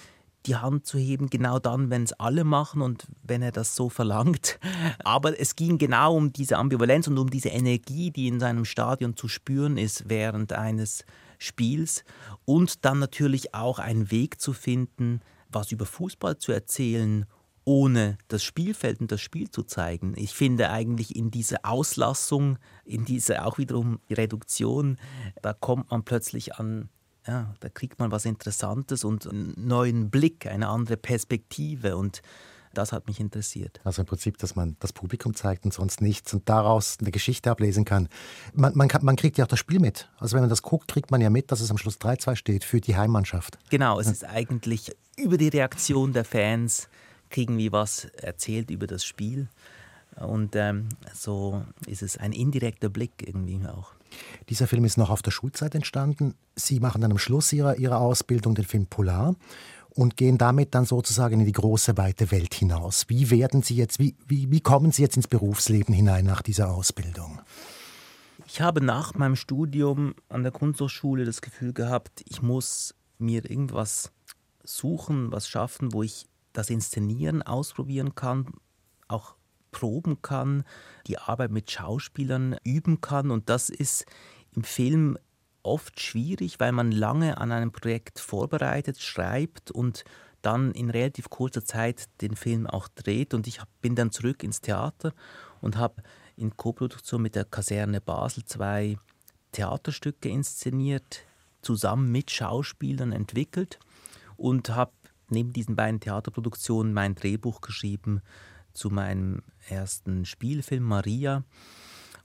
die 0.47 0.55
Hand 0.55 0.86
zu 0.86 0.97
heben, 0.97 1.29
genau 1.29 1.60
dann, 1.60 1.89
wenn 1.89 2.03
es 2.03 2.13
alle 2.13 2.43
machen 2.43 2.81
und 2.81 3.07
wenn 3.23 3.41
er 3.41 3.51
das 3.51 3.75
so 3.75 3.89
verlangt. 3.89 4.60
Aber 5.03 5.39
es 5.39 5.55
ging 5.55 5.77
genau 5.77 6.15
um 6.15 6.33
diese 6.33 6.57
Ambivalenz 6.57 7.07
und 7.07 7.17
um 7.17 7.29
diese 7.29 7.49
Energie, 7.49 8.12
die 8.12 8.27
in 8.27 8.39
seinem 8.39 8.65
Stadion 8.65 9.15
zu 9.15 9.27
spüren 9.27 9.77
ist 9.77 10.10
während 10.10 10.53
eines 10.53 11.05
Spiels 11.38 12.03
und 12.45 12.86
dann 12.86 12.99
natürlich 12.99 13.53
auch 13.53 13.79
einen 13.79 14.10
Weg 14.10 14.41
zu 14.41 14.53
finden, 14.53 15.21
was 15.49 15.71
über 15.71 15.86
Fußball 15.86 16.38
zu 16.38 16.51
erzählen, 16.51 17.25
ohne 17.63 18.17
das 18.29 18.43
Spielfeld 18.43 19.01
und 19.01 19.12
das 19.12 19.19
Spiel 19.19 19.51
zu 19.51 19.63
zeigen. 19.63 20.13
Ich 20.15 20.33
finde 20.33 20.69
eigentlich 20.69 21.15
in 21.15 21.31
dieser 21.31 21.60
Auslassung, 21.63 22.57
in 22.86 23.03
dieser 23.03 23.45
auch 23.45 23.57
wiederum 23.57 23.99
Reduktion, 24.10 24.97
da 25.41 25.53
kommt 25.53 25.91
man 25.91 26.03
plötzlich 26.03 26.55
an 26.55 26.89
ja, 27.28 27.54
da 27.60 27.70
kriegt 27.70 28.00
man 28.00 28.12
was 28.12 28.26
Interessantes 28.26 29.04
und 29.04 29.28
einen 29.28 29.54
neuen 29.58 30.10
Blick, 30.10 30.48
eine 30.48 30.70
andere 30.70 30.98
Perspektive. 30.98 31.98
Und 31.98 32.22
das 32.74 32.92
hat 32.92 33.08
mich 33.08 33.20
interessiert. 33.20 33.80
Also 33.84 34.02
im 34.02 34.06
Prinzip, 34.06 34.38
dass 34.38 34.56
man 34.56 34.78
das 34.80 34.94
Publikum 34.94 35.36
zeigt 35.36 35.66
und 35.66 35.74
sonst 35.74 36.02
nichts 36.02 36.34
und 36.34 36.48
daraus 36.48 36.98
eine 37.00 37.12
Geschichte 37.12 37.52
ablesen 37.52 37.86
kann. 37.86 38.08
Man, 38.54 38.76
man, 38.76 38.88
kann, 38.88 39.04
man 39.04 39.16
kriegt 39.16 39.38
ja 39.38 39.46
auch 39.46 39.50
das 39.50 39.60
Spiel 39.60 39.80
mit. 39.80 40.10
Also 40.20 40.36
wenn 40.36 40.42
man 40.42 40.50
das 40.50 40.62
guckt, 40.62 40.88
kriegt 40.88 41.12
man 41.12 41.22
ja 41.22 41.30
mit, 41.30 41.52
dass 41.52 41.60
es 41.60 41.72
am 41.72 41.78
Schluss 41.78 41.98
3-2 41.98 42.36
steht 42.36 42.63
für 42.63 42.80
die 42.80 42.96
Heimmannschaft. 42.96 43.58
Genau, 43.70 44.00
es 44.00 44.08
ist 44.08 44.26
eigentlich 44.26 44.96
über 45.18 45.38
die 45.38 45.50
Reaktion 45.50 46.13
der 46.13 46.26
Fans 46.26 46.88
kriegen 47.30 47.58
wir 47.58 47.72
was 47.72 48.06
erzählt 48.06 48.72
über 48.72 48.88
das 48.88 49.04
Spiel. 49.04 49.50
Und 50.16 50.56
ähm, 50.56 50.90
so 51.13 51.63
ist 51.86 52.02
es 52.02 52.18
ein 52.18 52.32
indirekter 52.32 52.90
Blick 52.90 53.12
irgendwie 53.26 53.60
auch. 53.68 53.92
Dieser 54.49 54.67
Film 54.67 54.86
ist 54.86 54.97
noch 54.97 55.10
auf 55.10 55.21
der 55.21 55.32
Schulzeit 55.32 55.75
entstanden. 55.75 56.36
Sie 56.56 56.80
machen 56.80 57.01
dann 57.01 57.12
am 57.12 57.17
Schluss 57.17 57.51
ihrer, 57.53 57.77
ihrer 57.77 57.99
Ausbildung 57.99 58.56
den 58.56 58.65
Film 58.65 58.88
Polar 58.88 59.36
und 59.89 60.15
gehen 60.15 60.38
damit 60.38 60.75
dann 60.75 60.86
sozusagen 60.86 61.39
in 61.39 61.45
die 61.45 61.51
große, 61.51 61.97
weite 61.97 62.32
Welt 62.32 62.53
hinaus. 62.53 63.06
Wie 63.08 63.30
werden 63.32 63.63
Sie 63.63 63.75
jetzt, 63.75 63.99
wie, 63.99 64.15
wie, 64.27 64.51
wie 64.51 64.62
kommen 64.62 64.91
Sie 64.91 65.01
jetzt 65.01 65.17
ins 65.17 65.27
Berufsleben 65.27 65.93
hinein 65.93 66.25
nach 66.25 66.41
dieser 66.41 66.69
Ausbildung? 66.69 67.41
Ich 68.45 68.62
habe 68.62 68.80
nach 68.80 69.15
meinem 69.15 69.36
Studium 69.36 70.13
an 70.30 70.43
der 70.43 70.51
Kunsthochschule 70.51 71.25
das 71.25 71.41
Gefühl 71.41 71.73
gehabt, 71.73 72.23
ich 72.30 72.41
muss 72.41 72.95
mir 73.17 73.49
irgendwas 73.49 74.12
suchen, 74.63 75.32
was 75.32 75.49
schaffen, 75.49 75.93
wo 75.93 76.03
ich 76.03 76.27
das 76.53 76.69
Inszenieren 76.69 77.41
ausprobieren 77.41 78.15
kann, 78.15 78.47
auch 79.08 79.36
proben 79.78 80.24
kann, 80.24 80.63
die 81.06 81.20
Arbeit 81.20 81.52
mit 81.52 81.70
Schauspielern 81.70 82.58
üben 82.63 83.00
kann. 83.00 83.30
Und 83.30 83.48
das 83.48 83.70
ist 83.70 84.08
im 84.56 84.63
Film 84.63 85.20
oft 85.62 86.00
schwierig, 86.00 86.60
weil 86.60 86.72
man 86.72 86.92
lange 86.92 87.38
an 87.38 87.52
einem 87.52 87.72
Projekt 87.72 88.20
vorbereitet, 88.20 89.00
schreibt 89.00 89.70
und 89.70 90.04
dann 90.42 90.72
in 90.72 90.90
relativ 90.90 91.30
kurzer 91.30 91.63
Zeit 91.63 92.06
den 92.22 92.36
Film 92.36 92.66
auch 92.66 92.88
dreht. 92.88 93.36
Und 93.36 93.46
ich 93.46 93.60
bin 93.80 93.94
dann 93.94 94.12
zurück 94.12 94.42
ins 94.42 94.62
Theater 94.62 95.13
und 95.62 95.78
habe 95.78 96.02
in 96.38 96.58
Koproduktion 96.58 97.22
mit 97.22 97.36
der 97.36 97.46
Kaserne 97.46 98.02
Basel 98.02 98.46
zwei 98.46 98.98
Theaterstücke 99.52 100.28
inszeniert, 100.28 101.24
zusammen 101.62 102.12
mit 102.12 102.32
Schauspielern 102.32 103.12
entwickelt 103.12 103.78
und 104.38 104.70
habe 104.70 104.92
neben 105.30 105.54
diesen 105.54 105.76
beiden 105.76 106.00
Theaterproduktionen 106.00 106.94
mein 106.94 107.13
Drehbuch 107.13 107.62
geschrieben 107.62 108.24
zu 108.78 108.90
meinem 108.90 109.42
ersten 109.70 110.26
Spielfilm 110.26 110.84
Maria 110.84 111.44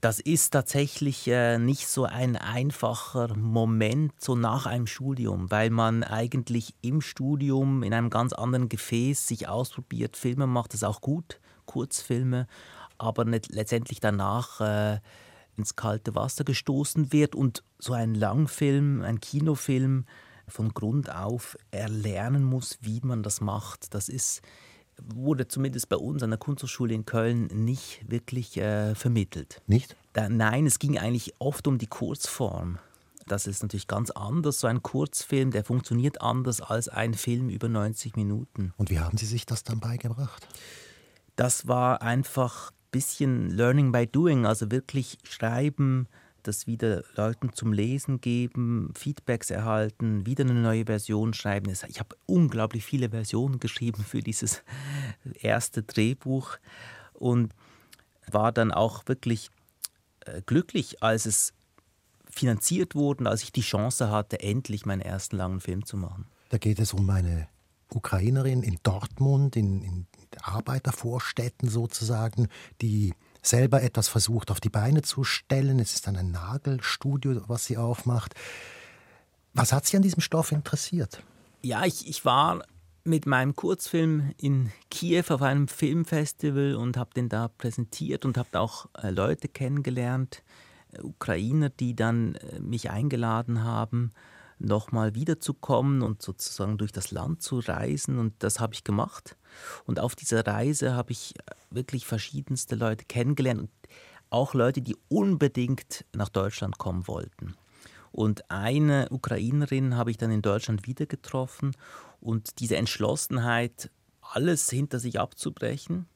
das 0.03 0.19
ist 0.19 0.49
tatsächlich 0.49 1.29
äh, 1.29 1.57
nicht 1.57 1.87
so 1.87 2.03
ein 2.03 2.35
einfacher 2.35 3.37
Moment 3.37 4.11
so 4.19 4.35
nach 4.35 4.65
einem 4.65 4.85
Studium, 4.85 5.49
weil 5.49 5.69
man 5.69 6.03
eigentlich 6.03 6.75
im 6.81 6.99
Studium 6.99 7.83
in 7.83 7.93
einem 7.93 8.09
ganz 8.09 8.33
anderen 8.33 8.67
Gefäß 8.67 9.29
sich 9.29 9.47
ausprobiert, 9.47 10.17
Filme 10.17 10.45
macht 10.45 10.73
es 10.73 10.83
auch 10.83 10.99
gut, 10.99 11.39
Kurzfilme, 11.65 12.47
aber 12.97 13.23
letztendlich 13.23 14.01
danach 14.01 14.59
äh, 14.59 14.99
ins 15.55 15.77
kalte 15.77 16.15
Wasser 16.15 16.43
gestoßen 16.43 17.13
wird 17.13 17.33
und 17.33 17.63
so 17.79 17.93
ein 17.93 18.13
Langfilm, 18.13 19.03
ein 19.03 19.21
Kinofilm 19.21 20.03
von 20.49 20.73
Grund 20.73 21.15
auf 21.15 21.57
erlernen 21.71 22.43
muss, 22.43 22.77
wie 22.81 22.99
man 23.01 23.23
das 23.23 23.39
macht. 23.39 23.93
Das 23.93 24.09
ist 24.09 24.41
wurde 25.01 25.47
zumindest 25.47 25.89
bei 25.89 25.97
uns 25.97 26.23
an 26.23 26.29
der 26.29 26.39
Kunsthochschule 26.39 26.93
in 26.93 27.05
Köln 27.05 27.47
nicht 27.47 28.01
wirklich 28.07 28.57
äh, 28.57 28.95
vermittelt. 28.95 29.61
Nicht? 29.67 29.95
Da, 30.13 30.29
nein, 30.29 30.65
es 30.65 30.79
ging 30.79 30.97
eigentlich 30.97 31.33
oft 31.39 31.67
um 31.67 31.77
die 31.77 31.87
Kurzform. 31.87 32.79
Das 33.27 33.47
ist 33.47 33.63
natürlich 33.63 33.87
ganz 33.87 34.11
anders. 34.11 34.59
So 34.59 34.67
ein 34.67 34.83
Kurzfilm, 34.83 35.51
der 35.51 35.63
funktioniert 35.63 36.21
anders 36.21 36.61
als 36.61 36.89
ein 36.89 37.13
Film 37.13 37.49
über 37.49 37.69
90 37.69 38.15
Minuten. 38.15 38.73
Und 38.77 38.89
wie 38.89 38.99
haben 38.99 39.17
Sie 39.17 39.25
sich 39.25 39.45
das 39.45 39.63
dann 39.63 39.79
beigebracht? 39.79 40.47
Das 41.35 41.67
war 41.67 42.01
einfach 42.01 42.71
ein 42.71 42.91
bisschen 42.91 43.49
Learning 43.49 43.91
by 43.91 44.05
Doing, 44.05 44.45
also 44.45 44.71
wirklich 44.71 45.17
schreiben, 45.23 46.07
das 46.43 46.67
wieder 46.67 47.03
Leuten 47.15 47.53
zum 47.53 47.73
Lesen 47.73 48.21
geben, 48.21 48.93
Feedbacks 48.95 49.49
erhalten, 49.49 50.25
wieder 50.25 50.43
eine 50.43 50.53
neue 50.53 50.85
Version 50.85 51.33
schreiben. 51.33 51.71
Ich 51.87 51.99
habe 51.99 52.15
unglaublich 52.25 52.85
viele 52.85 53.09
Versionen 53.09 53.59
geschrieben 53.59 54.03
für 54.03 54.21
dieses 54.21 54.63
erste 55.41 55.83
Drehbuch 55.83 56.57
und 57.13 57.53
war 58.29 58.51
dann 58.51 58.71
auch 58.71 59.07
wirklich 59.07 59.49
äh, 60.25 60.41
glücklich, 60.45 61.01
als 61.01 61.25
es 61.25 61.53
finanziert 62.29 62.95
wurde, 62.95 63.29
als 63.29 63.43
ich 63.43 63.51
die 63.51 63.61
Chance 63.61 64.09
hatte, 64.09 64.39
endlich 64.39 64.85
meinen 64.85 65.01
ersten 65.01 65.37
langen 65.37 65.61
Film 65.61 65.85
zu 65.85 65.97
machen. 65.97 66.25
Da 66.49 66.57
geht 66.57 66.79
es 66.79 66.93
um 66.93 67.09
eine 67.09 67.47
Ukrainerin 67.89 68.63
in 68.63 68.79
Dortmund, 68.83 69.55
in, 69.55 69.81
in 69.81 70.07
Arbeitervorstädten 70.41 71.69
sozusagen, 71.69 72.47
die 72.81 73.13
selber 73.43 73.83
etwas 73.83 74.07
versucht 74.07 74.51
auf 74.51 74.59
die 74.59 74.69
Beine 74.69 75.01
zu 75.01 75.23
stellen. 75.23 75.79
Es 75.79 75.93
ist 75.93 76.07
dann 76.07 76.15
ein 76.15 76.31
Nagelstudio, 76.31 77.43
was 77.47 77.65
sie 77.65 77.77
aufmacht. 77.77 78.33
Was 79.53 79.71
hat 79.71 79.85
Sie 79.85 79.97
an 79.97 80.03
diesem 80.03 80.21
Stoff 80.21 80.51
interessiert? 80.51 81.21
Ja, 81.61 81.85
ich, 81.85 82.07
ich 82.07 82.25
war 82.25 82.63
mit 83.03 83.25
meinem 83.25 83.55
Kurzfilm 83.55 84.33
in 84.37 84.71
Kiew 84.89 85.25
auf 85.29 85.41
einem 85.41 85.67
Filmfestival 85.67 86.75
und 86.75 86.97
habe 86.97 87.13
den 87.13 87.29
da 87.29 87.49
präsentiert 87.49 88.25
und 88.25 88.37
habe 88.37 88.59
auch 88.59 88.87
äh, 89.01 89.11
Leute 89.11 89.47
kennengelernt, 89.47 90.41
äh, 90.93 91.01
Ukrainer, 91.01 91.69
die 91.69 91.95
dann 91.95 92.35
äh, 92.35 92.59
mich 92.59 92.89
eingeladen 92.89 93.63
haben 93.63 94.11
nochmal 94.63 95.15
wiederzukommen 95.15 96.01
und 96.01 96.21
sozusagen 96.21 96.77
durch 96.77 96.91
das 96.91 97.11
Land 97.11 97.41
zu 97.41 97.59
reisen. 97.59 98.17
Und 98.17 98.33
das 98.39 98.59
habe 98.59 98.73
ich 98.73 98.83
gemacht. 98.83 99.37
Und 99.85 99.99
auf 99.99 100.15
dieser 100.15 100.45
Reise 100.45 100.95
habe 100.95 101.11
ich 101.11 101.33
wirklich 101.69 102.05
verschiedenste 102.05 102.75
Leute 102.75 103.05
kennengelernt 103.05 103.61
und 103.61 103.71
auch 104.29 104.53
Leute, 104.53 104.81
die 104.81 104.97
unbedingt 105.09 106.05
nach 106.15 106.29
Deutschland 106.29 106.77
kommen 106.77 107.07
wollten. 107.07 107.55
Und 108.11 108.49
eine 108.49 109.07
Ukrainerin 109.09 109.95
habe 109.95 110.11
ich 110.11 110.17
dann 110.17 110.31
in 110.31 110.41
Deutschland 110.41 110.87
wieder 110.87 111.05
getroffen 111.05 111.75
und 112.19 112.59
diese 112.59 112.77
Entschlossenheit, 112.77 113.91
alles 114.21 114.69
hinter 114.69 114.99
sich 114.99 115.19
abzubrechen, 115.19 116.07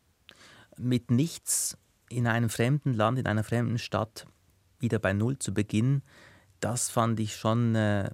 mit 0.77 1.11
nichts 1.11 1.77
in 2.09 2.27
einem 2.27 2.49
fremden 2.49 2.93
Land, 2.93 3.19
in 3.19 3.27
einer 3.27 3.43
fremden 3.43 3.79
Stadt 3.79 4.27
wieder 4.79 4.99
bei 4.99 5.13
Null 5.13 5.39
zu 5.39 5.53
beginnen, 5.53 6.03
das 6.59 6.89
fand 6.89 7.19
ich 7.19 7.35
schon 7.35 7.75
äh, 7.75 8.09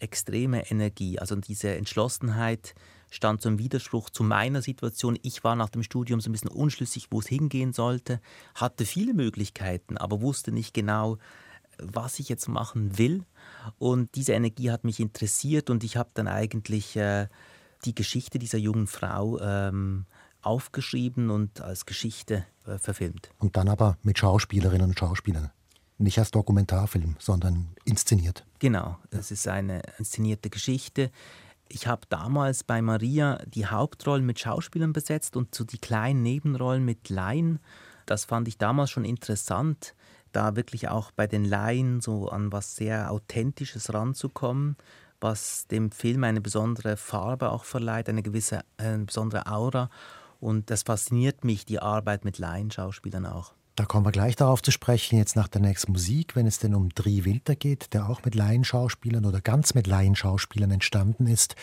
extreme 0.00 0.70
Energie. 0.70 1.18
Also 1.18 1.36
diese 1.36 1.74
Entschlossenheit 1.74 2.74
stand 3.10 3.40
zum 3.40 3.58
Widerspruch 3.58 4.10
zu 4.10 4.22
meiner 4.22 4.62
Situation. 4.62 5.18
Ich 5.22 5.44
war 5.44 5.56
nach 5.56 5.68
dem 5.68 5.82
Studium 5.82 6.20
so 6.20 6.28
ein 6.28 6.32
bisschen 6.32 6.50
unschlüssig, 6.50 7.08
wo 7.10 7.20
es 7.20 7.26
hingehen 7.26 7.72
sollte, 7.72 8.20
hatte 8.54 8.84
viele 8.84 9.14
Möglichkeiten, 9.14 9.96
aber 9.96 10.20
wusste 10.20 10.52
nicht 10.52 10.74
genau, 10.74 11.18
was 11.78 12.18
ich 12.18 12.28
jetzt 12.28 12.48
machen 12.48 12.98
will. 12.98 13.24
Und 13.78 14.14
diese 14.14 14.32
Energie 14.32 14.70
hat 14.70 14.84
mich 14.84 15.00
interessiert 15.00 15.70
und 15.70 15.84
ich 15.84 15.96
habe 15.96 16.10
dann 16.14 16.28
eigentlich 16.28 16.96
äh, 16.96 17.28
die 17.84 17.94
Geschichte 17.94 18.38
dieser 18.38 18.58
jungen 18.58 18.86
Frau 18.86 19.38
ähm, 19.40 20.06
aufgeschrieben 20.42 21.30
und 21.30 21.60
als 21.60 21.86
Geschichte 21.86 22.44
äh, 22.66 22.78
verfilmt. 22.78 23.30
Und 23.38 23.56
dann 23.56 23.68
aber 23.68 23.96
mit 24.02 24.18
Schauspielerinnen 24.18 24.88
und 24.88 24.98
Schauspielern 24.98 25.50
nicht 25.98 26.18
als 26.18 26.30
Dokumentarfilm, 26.30 27.16
sondern 27.18 27.68
inszeniert. 27.84 28.44
Genau, 28.58 28.98
es 29.10 29.30
ist 29.30 29.48
eine 29.48 29.82
inszenierte 29.98 30.48
Geschichte. 30.50 31.10
Ich 31.68 31.86
habe 31.86 32.02
damals 32.08 32.64
bei 32.64 32.80
Maria 32.80 33.38
die 33.46 33.66
Hauptrollen 33.66 34.24
mit 34.24 34.38
Schauspielern 34.38 34.92
besetzt 34.92 35.36
und 35.36 35.54
so 35.54 35.64
die 35.64 35.78
kleinen 35.78 36.22
Nebenrollen 36.22 36.84
mit 36.84 37.10
Laien. 37.10 37.58
Das 38.06 38.24
fand 38.24 38.48
ich 38.48 38.56
damals 38.56 38.90
schon 38.90 39.04
interessant, 39.04 39.94
da 40.32 40.56
wirklich 40.56 40.88
auch 40.88 41.10
bei 41.10 41.26
den 41.26 41.44
Laien 41.44 42.00
so 42.00 42.28
an 42.28 42.52
was 42.52 42.76
sehr 42.76 43.10
Authentisches 43.10 43.92
ranzukommen, 43.92 44.76
was 45.20 45.66
dem 45.66 45.90
Film 45.90 46.24
eine 46.24 46.40
besondere 46.40 46.96
Farbe 46.96 47.50
auch 47.50 47.64
verleiht, 47.64 48.08
eine 48.08 48.22
gewisse 48.22 48.60
eine 48.76 49.04
besondere 49.04 49.46
Aura. 49.46 49.90
Und 50.40 50.70
das 50.70 50.84
fasziniert 50.84 51.44
mich, 51.44 51.66
die 51.66 51.80
Arbeit 51.80 52.24
mit 52.24 52.38
Laienschauspielern 52.38 53.26
auch. 53.26 53.52
Da 53.78 53.84
kommen 53.84 54.04
wir 54.04 54.10
gleich 54.10 54.34
darauf 54.34 54.60
zu 54.60 54.72
sprechen, 54.72 55.18
jetzt 55.18 55.36
nach 55.36 55.46
der 55.46 55.60
nächsten 55.60 55.92
Musik, 55.92 56.34
wenn 56.34 56.48
es 56.48 56.58
denn 56.58 56.74
um 56.74 56.88
Dri 56.88 57.24
Winter 57.24 57.54
geht, 57.54 57.94
der 57.94 58.08
auch 58.08 58.24
mit 58.24 58.34
Laienschauspielern 58.34 59.24
oder 59.24 59.40
ganz 59.40 59.72
mit 59.74 59.86
Laienschauspielern 59.86 60.72
entstanden 60.72 61.28
ist. 61.28 61.54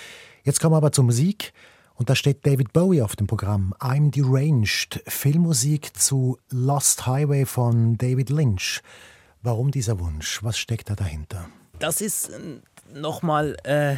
Jetzt 0.46 0.62
kommen 0.62 0.72
wir 0.72 0.78
aber 0.78 0.94
zur 0.94 1.04
Musik. 1.04 1.52
Und 1.94 2.10
da 2.10 2.16
steht 2.16 2.46
David 2.46 2.72
Bowie 2.72 3.02
auf 3.02 3.18
dem 3.18 3.28
Programm. 3.28 3.74
I'm 3.82 4.12
Deranged, 4.12 5.04
Filmmusik 5.06 5.98
zu 5.98 6.38
Lost 6.50 7.06
Highway 7.06 7.46
von 7.46 7.98
David 7.98 8.30
Lynch. 8.30 8.82
Warum 9.42 9.72
dieser 9.72 10.00
Wunsch? 10.00 10.42
Was 10.42 10.58
steckt 10.58 10.90
da 10.90 10.96
dahinter? 10.96 11.50
Das 11.80 12.00
ist 12.00 12.30
äh, 12.30 12.62
nochmal 12.94 13.58
äh, 13.66 13.98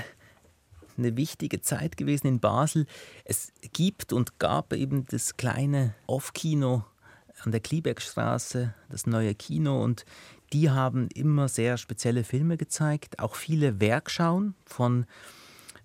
eine 0.97 1.15
wichtige 1.15 1.61
Zeit 1.61 1.97
gewesen 1.97 2.25
in 2.25 2.39
Basel. 2.39 2.87
Es 3.25 3.53
gibt 3.73 4.11
und 4.11 4.39
gab 4.39 4.73
eben 4.73 5.05
das 5.05 5.37
kleine 5.37 5.93
Off-Kino 6.07 6.83
an 7.43 7.51
der 7.51 7.61
Kliebergstraße, 7.61 8.73
das 8.89 9.05
neue 9.05 9.35
Kino 9.35 9.83
und 9.83 10.05
die 10.53 10.69
haben 10.69 11.09
immer 11.13 11.49
sehr 11.49 11.77
spezielle 11.77 12.23
Filme 12.23 12.57
gezeigt, 12.57 13.19
auch 13.19 13.35
viele 13.35 13.81
Werkschauen 13.81 14.55
von 14.65 15.05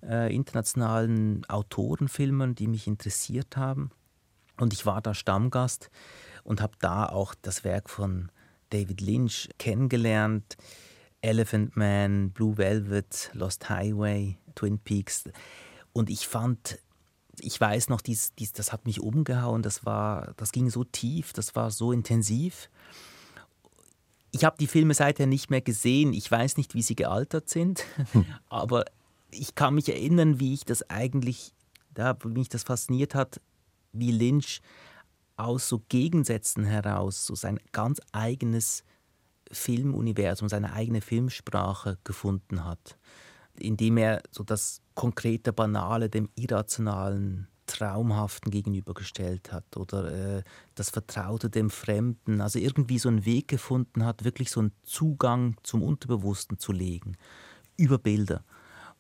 äh, 0.02 0.34
internationalen 0.34 1.44
Autorenfilmern, 1.48 2.54
die 2.54 2.68
mich 2.68 2.86
interessiert 2.86 3.56
haben. 3.56 3.90
Und 4.58 4.72
ich 4.72 4.86
war 4.86 5.02
da 5.02 5.14
Stammgast 5.14 5.90
und 6.44 6.60
habe 6.60 6.74
da 6.80 7.06
auch 7.06 7.34
das 7.42 7.64
Werk 7.64 7.90
von 7.90 8.30
David 8.70 9.00
Lynch 9.00 9.48
kennengelernt. 9.58 10.56
Elephant 11.20 11.76
Man, 11.76 12.30
Blue 12.30 12.58
Velvet, 12.58 13.30
Lost 13.32 13.68
Highway, 13.68 14.38
Twin 14.54 14.78
Peaks. 14.78 15.24
Und 15.92 16.10
ich 16.10 16.26
fand, 16.26 16.78
ich 17.42 17.61
weiß 17.61 17.88
noch, 17.88 18.00
dies, 18.00 18.35
dies, 18.35 18.52
das 18.52 18.72
hat 18.72 18.87
mich 18.87 19.00
umgehauen, 19.00 19.62
das, 19.62 19.85
war, 19.85 20.33
das 20.37 20.52
ging 20.52 20.70
so 20.70 20.85
tief, 20.85 21.33
das 21.33 21.55
war 21.55 21.70
so 21.70 21.92
intensiv. 21.92 22.70
Ich 24.31 24.44
habe 24.44 24.57
die 24.59 24.66
Filme 24.66 24.94
seither 24.94 25.26
nicht 25.26 25.50
mehr 25.50 25.61
gesehen. 25.61 26.14
Ich 26.14 26.31
weiß 26.31 26.57
nicht, 26.57 26.74
wie 26.74 26.83
sie 26.83 26.94
gealtert 26.94 27.48
sind, 27.48 27.85
hm. 28.12 28.24
aber 28.48 28.85
ich 29.31 29.55
kann 29.55 29.74
mich 29.74 29.88
erinnern, 29.88 30.40
wie 30.40 30.55
ich 30.55 30.64
das 30.64 30.88
eigentlich, 30.88 31.52
ja, 31.96 32.16
wie 32.22 32.28
mich 32.28 32.48
das 32.48 32.62
fasziniert 32.62 33.14
hat, 33.14 33.40
wie 33.92 34.11
Lynch 34.11 34.61
aus 35.37 35.68
so 35.68 35.83
Gegensätzen 35.88 36.64
heraus 36.64 37.26
so 37.26 37.35
sein 37.35 37.59
ganz 37.72 38.00
eigenes 38.12 38.85
Filmuniversum, 39.50 40.48
seine 40.48 40.72
eigene 40.72 41.00
Filmsprache 41.00 41.98
gefunden 42.05 42.64
hat, 42.64 42.96
indem 43.58 43.96
er 43.98 44.22
so 44.30 44.42
das 44.44 44.80
konkrete 44.94 45.52
Banale 45.52 46.08
dem 46.08 46.28
Irrationalen, 46.34 47.48
Traumhaften 47.66 48.50
gegenübergestellt 48.50 49.52
hat 49.52 49.76
oder 49.76 50.38
äh, 50.38 50.42
das 50.74 50.90
Vertraute 50.90 51.48
dem 51.48 51.70
Fremden, 51.70 52.40
also 52.40 52.58
irgendwie 52.58 52.98
so 52.98 53.08
einen 53.08 53.24
Weg 53.24 53.48
gefunden 53.48 54.04
hat, 54.04 54.24
wirklich 54.24 54.50
so 54.50 54.60
einen 54.60 54.72
Zugang 54.82 55.56
zum 55.62 55.82
Unterbewussten 55.82 56.58
zu 56.58 56.72
legen 56.72 57.16
über 57.76 57.98
Bilder. 57.98 58.44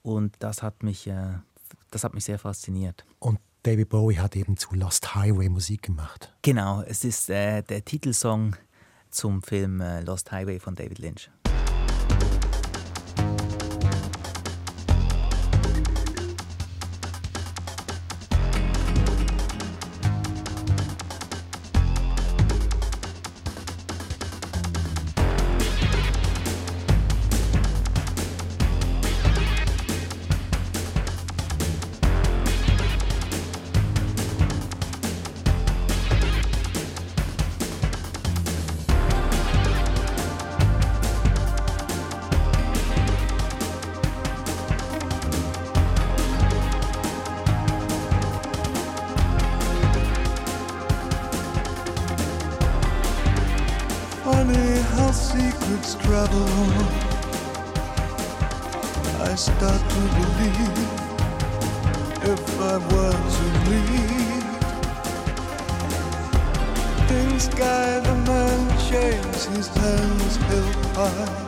Und 0.02 0.36
das 0.38 0.62
hat 0.62 0.82
mich, 0.82 1.06
äh, 1.06 1.38
das 1.90 2.04
hat 2.04 2.14
mich 2.14 2.24
sehr 2.24 2.38
fasziniert. 2.38 3.04
Und 3.18 3.38
David 3.62 3.90
Bowie 3.90 4.16
hat 4.16 4.36
eben 4.36 4.56
zu 4.56 4.74
Lost 4.74 5.14
Highway 5.14 5.48
Musik 5.48 5.82
gemacht. 5.82 6.34
Genau, 6.42 6.82
es 6.82 7.04
ist 7.04 7.30
äh, 7.30 7.62
der 7.62 7.84
Titelsong 7.84 8.56
zum 9.10 9.42
Film 9.42 9.80
äh, 9.80 10.00
Lost 10.00 10.32
Highway 10.32 10.58
von 10.58 10.74
David 10.74 10.98
Lynch. 10.98 11.30
David 69.68 71.41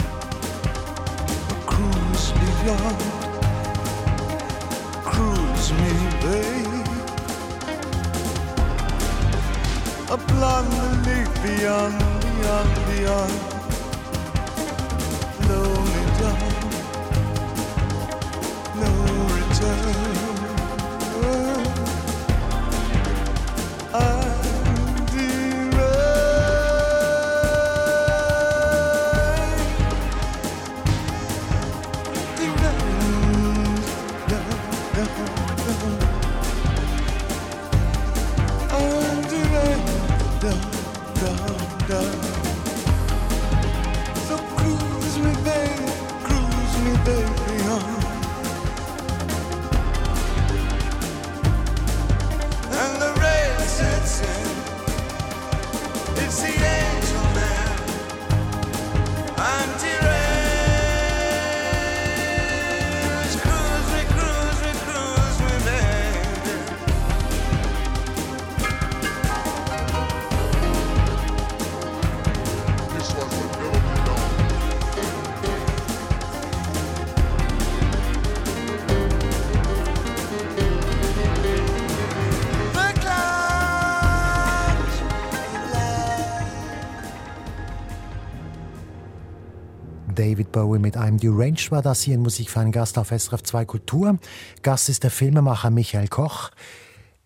Bowie 90.54 90.78
mit 90.78 90.96
einem 90.96 91.18
Deranged 91.18 91.72
war 91.72 91.82
das 91.82 92.02
hier 92.02 92.14
in 92.14 92.22
Musik 92.22 92.48
für 92.48 92.60
einen 92.60 92.70
Gast 92.70 92.96
auf 92.96 93.08
SRF 93.08 93.42
2 93.42 93.64
Kultur. 93.64 94.18
Gast 94.62 94.88
ist 94.88 95.02
der 95.02 95.10
Filmemacher 95.10 95.70
Michael 95.70 96.06
Koch. 96.06 96.52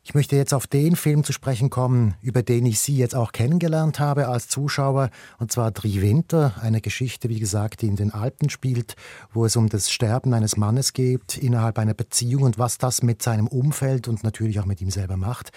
Ich 0.03 0.15
möchte 0.15 0.35
jetzt 0.35 0.55
auf 0.55 0.67
den 0.67 0.97
Film 0.97 1.25
zu 1.25 1.35
sprechen 1.35 1.69
kommen, 1.69 2.15
über 2.23 2.43
den 2.43 2.65
ich 2.65 2.81
Sie 2.81 2.97
jetzt 2.97 3.15
auch 3.15 3.33
kennengelernt 3.33 4.01
habe 4.01 4.29
als 4.29 4.49
Zuschauer, 4.49 5.11
und 5.39 5.53
zwar 5.53 5.73
Drei 5.73 6.01
Winter, 6.01 6.55
eine 6.63 6.81
Geschichte, 6.81 7.29
wie 7.29 7.39
gesagt, 7.39 7.83
die 7.83 7.89
in 7.89 7.97
den 7.97 8.15
Alpen 8.15 8.49
spielt, 8.49 8.97
wo 9.35 9.45
es 9.45 9.57
um 9.57 9.69
das 9.69 9.91
Sterben 9.91 10.33
eines 10.33 10.57
Mannes 10.57 10.95
geht 10.95 11.37
innerhalb 11.37 11.79
einer 11.79 11.93
Beziehung 11.93 12.45
und 12.45 12.59
was 12.59 12.79
das 12.79 13.03
mit 13.03 13.21
seinem 13.21 13.47
Umfeld 13.47 14.09
und 14.09 14.25
natürlich 14.25 14.59
auch 14.59 14.65
mit 14.65 14.81
ihm 14.81 14.91
selber 14.91 15.19
macht. 15.19 15.53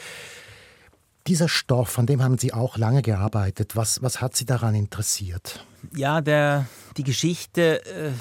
Dieser 1.28 1.48
Stoff, 1.48 2.00
an 2.00 2.08
dem 2.08 2.24
haben 2.24 2.38
Sie 2.38 2.54
auch 2.54 2.78
lange 2.78 3.02
gearbeitet. 3.02 3.76
Was, 3.76 4.02
was 4.02 4.22
hat 4.22 4.36
Sie 4.36 4.46
daran 4.46 4.74
interessiert? 4.74 5.66
Ja, 5.96 6.22
der, 6.22 6.68
die 6.98 7.04
Geschichte, 7.04 7.86
äh, 7.86 8.12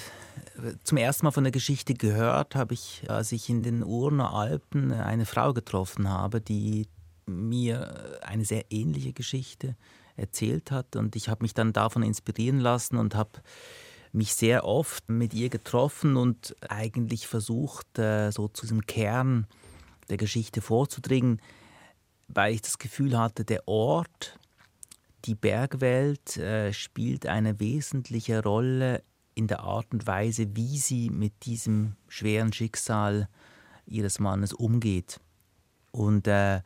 zum 0.84 0.98
ersten 0.98 1.24
Mal 1.24 1.30
von 1.30 1.44
der 1.44 1.52
Geschichte 1.52 1.94
gehört 1.94 2.54
habe 2.54 2.74
ich, 2.74 3.04
als 3.08 3.32
ich 3.32 3.48
in 3.48 3.62
den 3.62 3.82
Urner 3.82 4.34
Alpen 4.34 4.92
eine 4.92 5.24
Frau 5.24 5.54
getroffen 5.54 6.08
habe, 6.08 6.40
die 6.40 6.88
mir 7.26 8.20
eine 8.22 8.44
sehr 8.44 8.64
ähnliche 8.70 9.12
Geschichte 9.12 9.76
erzählt 10.16 10.70
hat. 10.70 10.96
Und 10.96 11.16
ich 11.16 11.28
habe 11.28 11.42
mich 11.42 11.54
dann 11.54 11.72
davon 11.72 12.02
inspirieren 12.02 12.60
lassen 12.60 12.96
und 12.96 13.14
habe 13.14 13.40
mich 14.12 14.34
sehr 14.34 14.64
oft 14.64 15.08
mit 15.08 15.32
ihr 15.32 15.48
getroffen 15.48 16.16
und 16.16 16.54
eigentlich 16.68 17.26
versucht, 17.26 17.98
äh, 17.98 18.30
so 18.30 18.48
zu 18.48 18.62
diesem 18.62 18.84
Kern 18.86 19.46
der 20.10 20.16
Geschichte 20.16 20.60
vorzudringen 20.60 21.40
weil 22.34 22.54
ich 22.54 22.62
das 22.62 22.78
Gefühl 22.78 23.18
hatte, 23.18 23.44
der 23.44 23.66
Ort, 23.68 24.38
die 25.24 25.34
Bergwelt 25.34 26.36
äh, 26.36 26.72
spielt 26.72 27.26
eine 27.26 27.60
wesentliche 27.60 28.42
Rolle 28.42 29.02
in 29.34 29.46
der 29.46 29.60
Art 29.60 29.86
und 29.92 30.06
Weise, 30.06 30.56
wie 30.56 30.78
sie 30.78 31.10
mit 31.10 31.44
diesem 31.44 31.96
schweren 32.08 32.52
Schicksal 32.52 33.28
ihres 33.86 34.18
Mannes 34.18 34.52
umgeht. 34.52 35.20
Und 35.92 36.26
äh, 36.26 36.62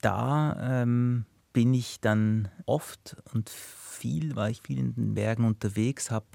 da 0.00 0.82
ähm, 0.82 1.24
bin 1.52 1.74
ich 1.74 2.00
dann 2.00 2.48
oft 2.66 3.16
und 3.32 3.50
viel, 3.50 4.36
weil 4.36 4.52
ich 4.52 4.62
viel 4.62 4.78
in 4.78 4.94
den 4.94 5.14
Bergen 5.14 5.44
unterwegs 5.44 6.10
habe, 6.10 6.26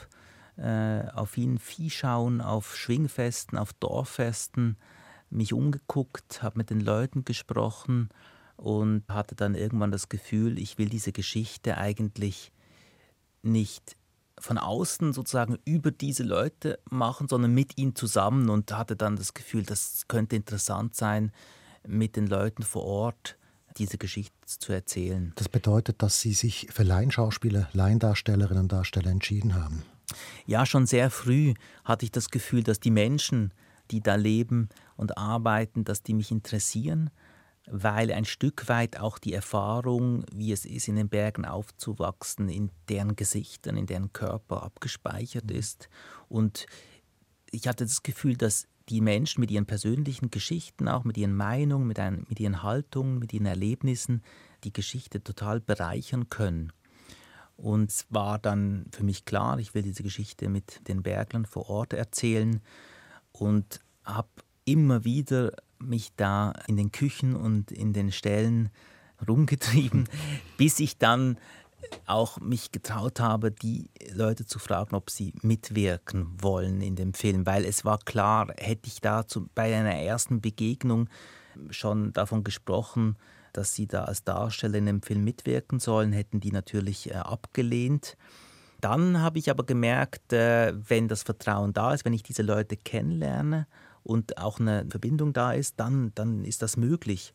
äh, 0.57 1.09
auf 1.11 1.37
ihn 1.37 1.57
Vieh 1.57 1.89
schauen, 1.89 2.41
auf 2.41 2.75
Schwingfesten, 2.75 3.57
auf 3.57 3.73
Dorffesten, 3.73 4.77
mich 5.35 5.53
umgeguckt, 5.53 6.41
habe 6.41 6.57
mit 6.57 6.69
den 6.69 6.79
Leuten 6.79 7.25
gesprochen 7.25 8.09
und 8.57 9.03
hatte 9.09 9.35
dann 9.35 9.55
irgendwann 9.55 9.91
das 9.91 10.09
Gefühl, 10.09 10.57
ich 10.59 10.77
will 10.77 10.89
diese 10.89 11.11
Geschichte 11.11 11.77
eigentlich 11.77 12.51
nicht 13.41 13.95
von 14.39 14.57
außen 14.57 15.13
sozusagen 15.13 15.57
über 15.65 15.91
diese 15.91 16.23
Leute 16.23 16.79
machen, 16.89 17.27
sondern 17.27 17.53
mit 17.53 17.77
ihnen 17.77 17.95
zusammen 17.95 18.49
und 18.49 18.71
hatte 18.71 18.95
dann 18.95 19.15
das 19.15 19.33
Gefühl, 19.33 19.63
das 19.63 20.05
könnte 20.07 20.35
interessant 20.35 20.95
sein, 20.95 21.31
mit 21.87 22.15
den 22.15 22.27
Leuten 22.27 22.63
vor 22.63 22.83
Ort 22.83 23.37
diese 23.77 23.97
Geschichte 23.97 24.33
zu 24.45 24.73
erzählen. 24.73 25.33
Das 25.35 25.49
bedeutet, 25.49 26.01
dass 26.01 26.21
Sie 26.21 26.33
sich 26.33 26.67
für 26.71 26.83
Laienschauspieler, 26.83 27.69
Laiendarstellerinnen 27.73 28.63
und 28.63 28.71
Darsteller 28.71 29.11
entschieden 29.11 29.55
haben? 29.55 29.83
Ja, 30.45 30.65
schon 30.65 30.85
sehr 30.85 31.09
früh 31.09 31.53
hatte 31.83 32.05
ich 32.05 32.11
das 32.11 32.29
Gefühl, 32.29 32.63
dass 32.63 32.79
die 32.79 32.91
Menschen, 32.91 33.53
die 33.91 34.01
da 34.01 34.15
leben 34.15 34.69
und 34.95 35.17
arbeiten, 35.17 35.83
dass 35.83 36.03
die 36.03 36.13
mich 36.13 36.31
interessieren 36.31 37.09
weil 37.67 38.11
ein 38.11 38.25
Stück 38.25 38.69
weit 38.69 38.99
auch 38.99 39.17
die 39.17 39.33
Erfahrung, 39.33 40.25
wie 40.31 40.51
es 40.51 40.65
ist, 40.65 40.87
in 40.87 40.95
den 40.95 41.09
Bergen 41.09 41.45
aufzuwachsen, 41.45 42.49
in 42.49 42.69
deren 42.89 43.15
Gesichtern, 43.15 43.77
in 43.77 43.87
deren 43.87 44.13
Körper 44.13 44.63
abgespeichert 44.63 45.45
mhm. 45.45 45.55
ist. 45.55 45.89
Und 46.29 46.67
ich 47.51 47.67
hatte 47.67 47.85
das 47.85 48.03
Gefühl, 48.03 48.37
dass 48.37 48.67
die 48.89 49.01
Menschen 49.01 49.41
mit 49.41 49.49
ihren 49.49 49.65
persönlichen 49.65 50.29
Geschichten, 50.29 50.87
auch 50.87 51.03
mit 51.03 51.17
ihren 51.17 51.35
Meinungen, 51.35 51.87
mit, 51.87 51.99
ein, 51.99 52.25
mit 52.29 52.39
ihren 52.39 52.61
Haltungen, 52.61 53.17
mit 53.17 53.33
ihren 53.33 53.47
Erlebnissen, 53.47 54.21
die 54.63 54.73
Geschichte 54.73 55.23
total 55.23 55.59
bereichern 55.59 56.29
können. 56.29 56.71
Und 57.57 57.89
es 57.89 58.05
war 58.09 58.37
dann 58.37 58.85
für 58.91 59.03
mich 59.03 59.25
klar, 59.25 59.57
ich 59.57 59.73
will 59.73 59.81
diese 59.81 60.03
Geschichte 60.03 60.49
mit 60.49 60.87
den 60.87 61.01
Berglern 61.01 61.45
vor 61.45 61.69
Ort 61.69 61.93
erzählen 61.93 62.61
und 63.31 63.79
habe 64.03 64.29
immer 64.65 65.05
wieder 65.05 65.51
mich 65.79 66.11
da 66.15 66.53
in 66.67 66.77
den 66.77 66.91
Küchen 66.91 67.35
und 67.35 67.71
in 67.71 67.93
den 67.93 68.11
Ställen 68.11 68.69
rumgetrieben, 69.25 70.09
bis 70.57 70.79
ich 70.79 70.97
dann 70.97 71.37
auch 72.07 72.39
mich 72.39 72.71
getraut 72.71 73.19
habe, 73.19 73.51
die 73.51 73.89
Leute 74.11 74.45
zu 74.45 74.57
fragen, 74.57 74.95
ob 74.95 75.11
sie 75.11 75.33
mitwirken 75.43 76.27
wollen 76.41 76.81
in 76.81 76.95
dem 76.95 77.13
Film, 77.13 77.45
weil 77.45 77.63
es 77.63 77.85
war 77.85 77.99
klar, 77.99 78.47
hätte 78.57 78.87
ich 78.87 79.01
da 79.01 79.27
zu, 79.27 79.47
bei 79.53 79.75
einer 79.75 79.93
ersten 79.93 80.41
Begegnung 80.41 81.09
schon 81.69 82.11
davon 82.13 82.43
gesprochen, 82.43 83.17
dass 83.53 83.75
sie 83.75 83.87
da 83.87 84.05
als 84.05 84.23
Darsteller 84.23 84.79
in 84.79 84.87
dem 84.87 85.01
Film 85.01 85.23
mitwirken 85.23 85.79
sollen, 85.79 86.11
hätten 86.11 86.39
die 86.39 86.51
natürlich 86.51 87.11
äh, 87.11 87.15
abgelehnt. 87.15 88.17
Dann 88.81 89.21
habe 89.21 89.39
ich 89.39 89.49
aber 89.49 89.63
gemerkt, 89.63 90.33
äh, 90.33 90.73
wenn 90.89 91.07
das 91.07 91.23
Vertrauen 91.23 91.71
da 91.71 91.93
ist, 91.93 92.03
wenn 92.03 92.13
ich 92.13 92.23
diese 92.23 92.41
Leute 92.41 92.75
kennenlerne 92.75 93.67
und 94.05 94.37
auch 94.37 94.59
eine 94.59 94.85
Verbindung 94.89 95.33
da 95.33 95.51
ist, 95.51 95.79
dann, 95.79 96.11
dann 96.15 96.45
ist 96.45 96.61
das 96.61 96.77
möglich. 96.77 97.33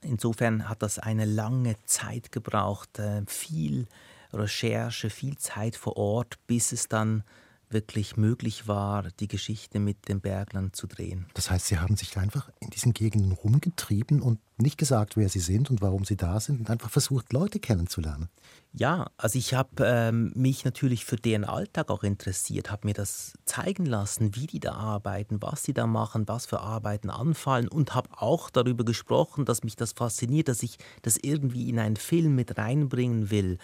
Insofern 0.00 0.68
hat 0.68 0.82
das 0.82 0.98
eine 0.98 1.24
lange 1.24 1.76
Zeit 1.84 2.32
gebraucht, 2.32 2.98
äh, 2.98 3.22
viel 3.26 3.86
Recherche, 4.32 5.10
viel 5.10 5.36
Zeit 5.36 5.76
vor 5.76 5.96
Ort, 5.96 6.38
bis 6.46 6.72
es 6.72 6.88
dann 6.88 7.22
wirklich 7.68 8.16
möglich 8.16 8.68
war, 8.68 9.04
die 9.18 9.28
Geschichte 9.28 9.80
mit 9.80 10.08
den 10.08 10.20
Berglern 10.20 10.72
zu 10.72 10.86
drehen. 10.86 11.26
Das 11.34 11.50
heißt, 11.50 11.66
Sie 11.66 11.78
haben 11.78 11.96
sich 11.96 12.16
einfach 12.16 12.50
in 12.60 12.70
diesen 12.70 12.92
Gegenden 12.92 13.32
rumgetrieben 13.32 14.22
und 14.22 14.38
nicht 14.56 14.78
gesagt, 14.78 15.16
wer 15.16 15.28
Sie 15.28 15.40
sind 15.40 15.70
und 15.70 15.82
warum 15.82 16.04
Sie 16.04 16.16
da 16.16 16.38
sind 16.40 16.60
und 16.60 16.70
einfach 16.70 16.90
versucht, 16.90 17.32
Leute 17.32 17.58
kennenzulernen. 17.58 18.28
Ja, 18.72 19.10
also 19.16 19.38
ich 19.38 19.54
habe 19.54 19.84
ähm, 19.84 20.32
mich 20.34 20.64
natürlich 20.64 21.04
für 21.04 21.16
deren 21.16 21.44
Alltag 21.44 21.90
auch 21.90 22.02
interessiert, 22.02 22.70
habe 22.70 22.86
mir 22.86 22.94
das 22.94 23.32
zeigen 23.46 23.86
lassen, 23.86 24.36
wie 24.36 24.46
die 24.46 24.60
da 24.60 24.72
arbeiten, 24.72 25.40
was 25.40 25.62
sie 25.62 25.72
da 25.72 25.86
machen, 25.86 26.28
was 26.28 26.46
für 26.46 26.60
Arbeiten 26.60 27.10
anfallen 27.10 27.68
und 27.68 27.94
habe 27.94 28.10
auch 28.12 28.50
darüber 28.50 28.84
gesprochen, 28.84 29.44
dass 29.44 29.64
mich 29.64 29.76
das 29.76 29.92
fasziniert, 29.92 30.48
dass 30.48 30.62
ich 30.62 30.78
das 31.02 31.16
irgendwie 31.16 31.68
in 31.68 31.78
einen 31.78 31.96
Film 31.96 32.34
mit 32.34 32.58
reinbringen 32.58 33.30
will. 33.30 33.58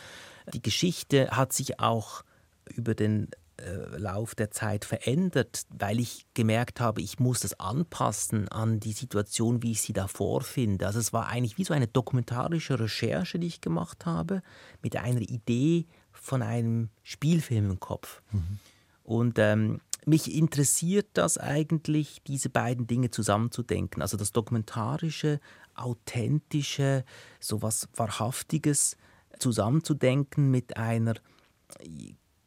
Die 0.55 0.62
Geschichte 0.62 1.30
hat 1.30 1.53
sich 1.53 1.78
auch 1.78 2.24
über 2.74 2.94
den 2.94 3.28
Lauf 3.96 4.34
der 4.34 4.50
Zeit 4.50 4.84
verändert, 4.84 5.66
weil 5.70 6.00
ich 6.00 6.26
gemerkt 6.34 6.80
habe, 6.80 7.00
ich 7.00 7.18
muss 7.18 7.40
das 7.40 7.59
anpassen 7.61 8.48
an 8.48 8.80
die 8.80 8.92
Situation, 8.92 9.62
wie 9.62 9.72
ich 9.72 9.82
sie 9.82 9.92
da 9.92 10.09
vorfinde. 10.09 10.86
Also 10.86 10.98
es 10.98 11.12
war 11.12 11.28
eigentlich 11.28 11.59
wie 11.59 11.64
so 11.64 11.74
eine 11.74 11.86
dokumentarische 11.86 12.80
Recherche, 12.80 13.38
die 13.38 13.46
ich 13.46 13.61
gemacht 13.61 14.07
habe, 14.07 14.42
mit 14.82 14.96
einer 14.96 15.20
Idee 15.20 15.86
von 16.12 16.42
einem 16.42 16.90
Spielfilm 17.03 17.70
im 17.70 17.80
Kopf. 17.80 18.22
Mhm. 18.32 18.59
Und 19.05 19.38
ähm, 19.38 19.80
mich 20.07 20.34
interessiert 20.34 21.09
das 21.12 21.38
eigentlich, 21.38 22.22
diese 22.26 22.48
beiden 22.48 22.86
Dinge 22.86 23.11
zusammenzudenken. 23.11 24.03
Also 24.03 24.16
das 24.16 24.32
dokumentarische, 24.32 25.40
authentische, 25.74 27.05
so 27.38 27.62
was 27.62 27.88
Wahrhaftiges 27.94 28.96
zusammenzudenken 29.38 30.50
mit 30.50 30.76
einer 30.76 31.14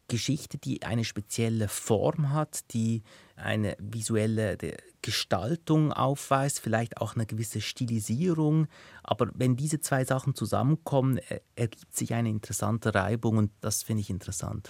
Geschichte, 0.08 0.58
die 0.58 0.82
eine 0.82 1.04
spezielle 1.04 1.68
Form 1.68 2.32
hat, 2.32 2.72
die 2.72 3.02
eine 3.34 3.76
visuelle 3.78 4.56
Gestaltung 5.02 5.92
aufweist, 5.92 6.60
vielleicht 6.60 6.98
auch 7.00 7.14
eine 7.14 7.26
gewisse 7.26 7.60
Stilisierung. 7.60 8.66
Aber 9.02 9.30
wenn 9.34 9.56
diese 9.56 9.80
zwei 9.80 10.04
Sachen 10.04 10.34
zusammenkommen, 10.34 11.20
ergibt 11.54 11.94
sich 11.94 12.14
eine 12.14 12.30
interessante 12.30 12.94
Reibung 12.94 13.36
und 13.36 13.50
das 13.60 13.82
finde 13.82 14.02
ich 14.02 14.10
interessant. 14.10 14.68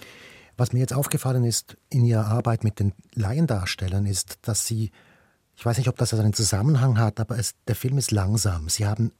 Was 0.57 0.73
mir 0.73 0.79
jetzt 0.79 0.93
aufgefallen 0.93 1.43
ist 1.43 1.77
in 1.89 2.03
Ihrer 2.03 2.25
Arbeit 2.25 2.63
mit 2.63 2.79
den 2.79 2.93
Laiendarstellern, 3.13 4.07
ist, 4.07 4.39
dass 4.41 4.65
Sie, 4.65 4.91
ich 5.55 5.65
weiß 5.65 5.77
nicht, 5.77 5.87
ob 5.87 5.97
das 5.97 6.13
einen 6.13 6.33
Zusammenhang 6.33 6.97
hat, 6.97 7.19
aber 7.19 7.37
es, 7.37 7.53
der 7.67 7.75
Film 7.75 7.99
ist 7.99 8.11
langsam. 8.11 8.67
Sie 8.67 8.87
haben 8.87 9.11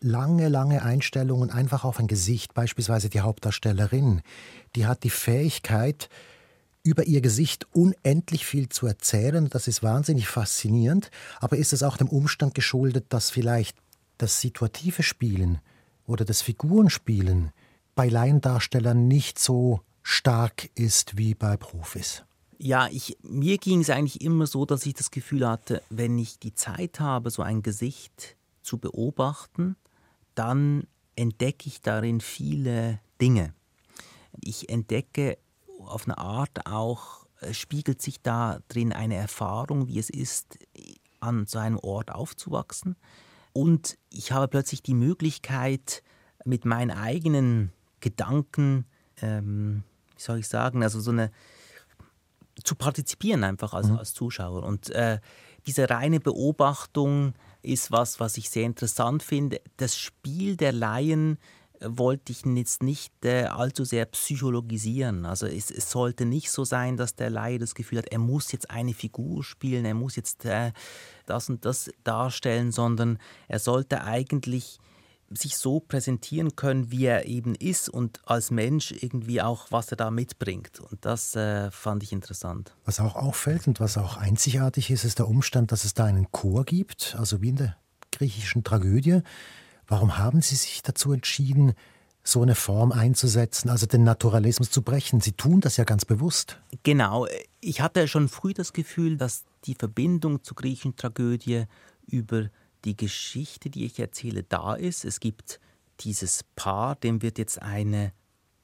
lange, 0.00 0.48
lange 0.48 0.82
Einstellungen 0.82 1.50
einfach 1.50 1.84
auf 1.84 1.98
ein 1.98 2.06
Gesicht, 2.06 2.54
beispielsweise 2.54 3.08
die 3.08 3.20
Hauptdarstellerin, 3.20 4.22
die 4.74 4.86
hat 4.86 5.04
die 5.04 5.10
Fähigkeit, 5.10 6.08
über 6.86 7.04
ihr 7.04 7.20
Gesicht 7.20 7.66
unendlich 7.72 8.46
viel 8.46 8.68
zu 8.68 8.86
erzählen. 8.86 9.48
Das 9.50 9.66
ist 9.66 9.82
wahnsinnig 9.82 10.28
faszinierend. 10.28 11.10
Aber 11.40 11.56
ist 11.56 11.72
es 11.72 11.82
auch 11.82 11.96
dem 11.96 12.08
Umstand 12.08 12.54
geschuldet, 12.54 13.06
dass 13.08 13.30
vielleicht 13.30 13.76
das 14.18 14.40
situative 14.40 15.02
Spielen 15.02 15.58
oder 16.06 16.24
das 16.24 16.42
Figurenspielen 16.42 17.50
bei 17.96 18.08
Laiendarstellern 18.08 19.08
nicht 19.08 19.38
so 19.38 19.80
stark 20.02 20.70
ist 20.76 21.18
wie 21.18 21.34
bei 21.34 21.56
Profis? 21.56 22.22
Ja, 22.58 22.88
ich, 22.90 23.18
mir 23.22 23.58
ging 23.58 23.80
es 23.80 23.90
eigentlich 23.90 24.22
immer 24.22 24.46
so, 24.46 24.64
dass 24.64 24.86
ich 24.86 24.94
das 24.94 25.10
Gefühl 25.10 25.46
hatte, 25.46 25.82
wenn 25.90 26.16
ich 26.18 26.38
die 26.38 26.54
Zeit 26.54 27.00
habe, 27.00 27.30
so 27.30 27.42
ein 27.42 27.62
Gesicht 27.62 28.36
zu 28.62 28.78
beobachten, 28.78 29.76
dann 30.36 30.86
entdecke 31.16 31.66
ich 31.66 31.80
darin 31.80 32.20
viele 32.20 33.00
Dinge. 33.20 33.54
Ich 34.40 34.68
entdecke 34.68 35.38
auf 35.78 36.04
eine 36.04 36.18
Art 36.18 36.66
auch, 36.66 37.26
äh, 37.40 37.52
spiegelt 37.52 38.00
sich 38.00 38.22
da 38.22 38.60
drin 38.68 38.92
eine 38.92 39.16
Erfahrung, 39.16 39.88
wie 39.88 39.98
es 39.98 40.10
ist, 40.10 40.58
an 41.20 41.46
so 41.46 41.58
einem 41.58 41.78
Ort 41.78 42.12
aufzuwachsen. 42.12 42.96
Und 43.52 43.98
ich 44.10 44.32
habe 44.32 44.48
plötzlich 44.48 44.82
die 44.82 44.94
Möglichkeit, 44.94 46.02
mit 46.44 46.64
meinen 46.64 46.92
eigenen 46.92 47.72
Gedanken, 48.00 48.86
ähm, 49.20 49.82
wie 50.14 50.22
soll 50.22 50.38
ich 50.38 50.48
sagen, 50.48 50.82
also 50.82 51.00
so 51.00 51.10
eine 51.10 51.30
zu 52.62 52.74
partizipieren 52.74 53.44
einfach 53.44 53.74
als, 53.74 53.88
mhm. 53.88 53.98
als 53.98 54.14
Zuschauer. 54.14 54.62
Und 54.62 54.90
äh, 54.90 55.18
diese 55.66 55.90
reine 55.90 56.20
Beobachtung 56.20 57.34
ist 57.66 57.90
was, 57.92 58.20
was 58.20 58.36
ich 58.36 58.50
sehr 58.50 58.64
interessant 58.64 59.22
finde. 59.22 59.60
Das 59.76 59.96
Spiel 59.96 60.56
der 60.56 60.72
Laien 60.72 61.38
äh, 61.80 61.86
wollte 61.88 62.32
ich 62.32 62.44
jetzt 62.44 62.82
nicht 62.82 63.12
äh, 63.24 63.44
allzu 63.44 63.84
sehr 63.84 64.06
psychologisieren. 64.06 65.26
Also 65.26 65.46
es, 65.46 65.70
es, 65.70 65.90
sollte 65.90 66.24
nicht 66.24 66.50
so 66.50 66.64
sein, 66.64 66.96
dass 66.96 67.16
der 67.16 67.30
Laie 67.30 67.58
das 67.58 67.74
Gefühl 67.74 67.98
hat, 67.98 68.08
er 68.08 68.18
muss 68.18 68.52
jetzt 68.52 68.70
eine 68.70 68.94
Figur 68.94 69.44
spielen, 69.44 69.84
er 69.84 69.94
muss 69.94 70.16
jetzt 70.16 70.44
äh, 70.44 70.72
das 71.26 71.48
und 71.48 71.64
das 71.64 71.90
darstellen, 72.04 72.72
sondern 72.72 73.18
er 73.48 73.58
sollte 73.58 74.04
eigentlich 74.04 74.78
sich 75.30 75.56
so 75.56 75.80
präsentieren 75.80 76.56
können, 76.56 76.90
wie 76.90 77.06
er 77.06 77.26
eben 77.26 77.54
ist 77.54 77.88
und 77.88 78.20
als 78.26 78.50
Mensch 78.50 78.92
irgendwie 78.92 79.42
auch, 79.42 79.66
was 79.70 79.90
er 79.90 79.96
da 79.96 80.10
mitbringt. 80.10 80.80
Und 80.80 81.04
das 81.04 81.34
äh, 81.34 81.70
fand 81.70 82.02
ich 82.02 82.12
interessant. 82.12 82.74
Was 82.84 83.00
auch 83.00 83.16
auffällt 83.16 83.66
und 83.66 83.80
was 83.80 83.98
auch 83.98 84.16
einzigartig 84.16 84.90
ist, 84.90 85.04
ist 85.04 85.18
der 85.18 85.28
Umstand, 85.28 85.72
dass 85.72 85.84
es 85.84 85.94
da 85.94 86.04
einen 86.04 86.30
Chor 86.30 86.64
gibt, 86.64 87.16
also 87.18 87.42
wie 87.42 87.48
in 87.48 87.56
der 87.56 87.76
griechischen 88.12 88.62
Tragödie. 88.62 89.22
Warum 89.86 90.18
haben 90.18 90.42
Sie 90.42 90.56
sich 90.56 90.82
dazu 90.82 91.12
entschieden, 91.12 91.74
so 92.22 92.42
eine 92.42 92.56
Form 92.56 92.90
einzusetzen, 92.90 93.68
also 93.68 93.86
den 93.86 94.04
Naturalismus 94.04 94.70
zu 94.70 94.82
brechen? 94.82 95.20
Sie 95.20 95.32
tun 95.32 95.60
das 95.60 95.76
ja 95.76 95.84
ganz 95.84 96.04
bewusst. 96.04 96.60
Genau. 96.82 97.26
Ich 97.60 97.80
hatte 97.80 98.08
schon 98.08 98.28
früh 98.28 98.52
das 98.52 98.72
Gefühl, 98.72 99.16
dass 99.16 99.44
die 99.64 99.74
Verbindung 99.74 100.42
zur 100.42 100.56
griechischen 100.56 100.96
Tragödie 100.96 101.64
über 102.06 102.48
die 102.86 102.96
Geschichte, 102.96 103.68
die 103.68 103.84
ich 103.84 103.98
erzähle, 103.98 104.42
da 104.42 104.74
ist. 104.74 105.04
Es 105.04 105.20
gibt 105.20 105.60
dieses 106.00 106.44
Paar, 106.54 106.94
dem 106.94 107.20
wird 107.20 107.38
jetzt 107.38 107.60
eine 107.60 108.12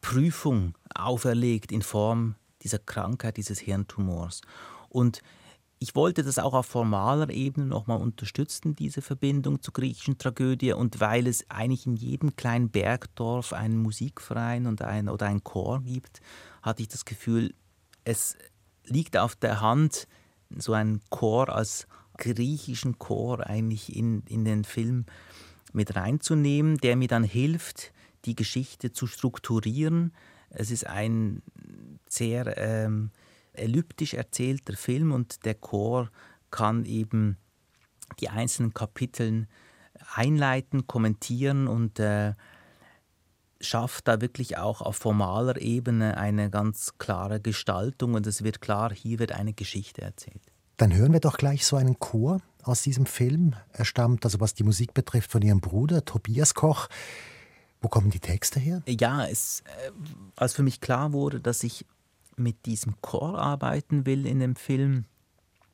Prüfung 0.00 0.74
auferlegt 0.94 1.72
in 1.72 1.82
Form 1.82 2.36
dieser 2.62 2.78
Krankheit, 2.78 3.36
dieses 3.36 3.58
Hirntumors. 3.58 4.40
Und 4.88 5.22
ich 5.78 5.96
wollte 5.96 6.22
das 6.22 6.38
auch 6.38 6.54
auf 6.54 6.66
formaler 6.66 7.28
Ebene 7.30 7.66
nochmal 7.66 8.00
unterstützen, 8.00 8.76
diese 8.76 9.02
Verbindung 9.02 9.60
zur 9.62 9.74
griechischen 9.74 10.16
Tragödie. 10.16 10.72
Und 10.72 11.00
weil 11.00 11.26
es 11.26 11.50
eigentlich 11.50 11.86
in 11.86 11.96
jedem 11.96 12.36
kleinen 12.36 12.70
Bergdorf 12.70 13.52
einen 13.52 13.78
Musikverein 13.78 14.66
und 14.66 14.82
ein, 14.82 15.08
oder 15.08 15.26
einen 15.26 15.42
Chor 15.42 15.80
gibt, 15.82 16.20
hatte 16.62 16.82
ich 16.82 16.88
das 16.88 17.04
Gefühl, 17.04 17.54
es 18.04 18.36
liegt 18.84 19.16
auf 19.16 19.34
der 19.34 19.60
Hand, 19.60 20.06
so 20.56 20.72
einen 20.72 21.00
Chor 21.10 21.48
als 21.48 21.88
griechischen 22.18 22.98
Chor 22.98 23.46
eigentlich 23.46 23.94
in, 23.94 24.22
in 24.28 24.44
den 24.44 24.64
Film 24.64 25.06
mit 25.72 25.96
reinzunehmen, 25.96 26.78
der 26.78 26.96
mir 26.96 27.08
dann 27.08 27.24
hilft, 27.24 27.92
die 28.24 28.36
Geschichte 28.36 28.92
zu 28.92 29.06
strukturieren. 29.06 30.12
Es 30.50 30.70
ist 30.70 30.86
ein 30.86 31.42
sehr 32.08 32.56
ähm, 32.58 33.10
elliptisch 33.52 34.14
erzählter 34.14 34.74
Film 34.74 35.12
und 35.12 35.44
der 35.44 35.54
Chor 35.54 36.10
kann 36.50 36.84
eben 36.84 37.36
die 38.20 38.28
einzelnen 38.28 38.74
Kapiteln 38.74 39.48
einleiten, 40.14 40.86
kommentieren 40.86 41.66
und 41.66 41.98
äh, 41.98 42.34
schafft 43.60 44.08
da 44.08 44.20
wirklich 44.20 44.58
auch 44.58 44.82
auf 44.82 44.96
formaler 44.96 45.60
Ebene 45.60 46.16
eine 46.16 46.50
ganz 46.50 46.98
klare 46.98 47.40
Gestaltung 47.40 48.14
und 48.14 48.26
es 48.26 48.44
wird 48.44 48.60
klar, 48.60 48.92
hier 48.92 49.18
wird 49.18 49.32
eine 49.32 49.52
Geschichte 49.52 50.02
erzählt. 50.02 50.51
Dann 50.76 50.94
hören 50.94 51.12
wir 51.12 51.20
doch 51.20 51.36
gleich 51.36 51.66
so 51.66 51.76
einen 51.76 51.98
Chor 51.98 52.40
aus 52.62 52.82
diesem 52.82 53.06
Film. 53.06 53.54
Er 53.72 53.84
stammt, 53.84 54.24
also 54.24 54.40
was 54.40 54.54
die 54.54 54.64
Musik 54.64 54.94
betrifft, 54.94 55.30
von 55.30 55.42
Ihrem 55.42 55.60
Bruder 55.60 56.04
Tobias 56.04 56.54
Koch. 56.54 56.88
Wo 57.80 57.88
kommen 57.88 58.10
die 58.10 58.20
Texte 58.20 58.60
her? 58.60 58.82
Ja, 58.86 59.26
es, 59.26 59.62
äh, 59.66 59.90
als 60.36 60.54
für 60.54 60.62
mich 60.62 60.80
klar 60.80 61.12
wurde, 61.12 61.40
dass 61.40 61.64
ich 61.64 61.84
mit 62.36 62.66
diesem 62.66 63.00
Chor 63.00 63.38
arbeiten 63.38 64.06
will 64.06 64.26
in 64.26 64.40
dem 64.40 64.56
Film, 64.56 65.04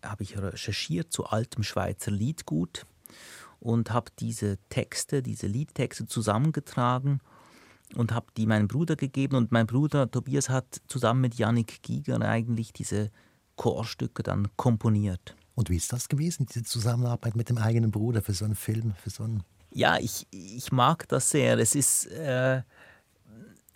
habe 0.02 0.22
ich 0.22 0.38
recherchiert 0.38 1.12
zu 1.12 1.26
altem 1.26 1.62
Schweizer 1.62 2.10
Liedgut 2.10 2.86
und 3.60 3.90
habe 3.90 4.10
diese 4.18 4.58
Texte, 4.68 5.22
diese 5.22 5.46
Liedtexte 5.46 6.06
zusammengetragen 6.06 7.20
und 7.94 8.12
habe 8.12 8.26
die 8.36 8.46
meinem 8.46 8.68
Bruder 8.68 8.96
gegeben. 8.96 9.36
Und 9.36 9.52
mein 9.52 9.66
Bruder 9.66 10.10
Tobias 10.10 10.48
hat 10.48 10.80
zusammen 10.86 11.20
mit 11.20 11.34
Yannick 11.34 11.82
Giger 11.82 12.20
eigentlich 12.20 12.72
diese 12.72 13.10
Chorstücke 13.58 14.22
dann 14.22 14.48
komponiert. 14.56 15.36
Und 15.54 15.68
wie 15.68 15.76
ist 15.76 15.92
das 15.92 16.08
gewesen, 16.08 16.46
diese 16.46 16.62
Zusammenarbeit 16.62 17.36
mit 17.36 17.50
dem 17.50 17.58
eigenen 17.58 17.90
Bruder 17.90 18.22
für 18.22 18.32
so 18.32 18.46
einen 18.46 18.54
Film, 18.54 18.94
für 18.94 19.10
so 19.10 19.24
einen 19.24 19.44
ja, 19.70 19.98
ich, 19.98 20.26
ich 20.30 20.72
mag 20.72 21.06
das 21.08 21.30
sehr. 21.30 21.58
Es 21.58 21.74
ist 21.74 22.06
äh, 22.06 22.62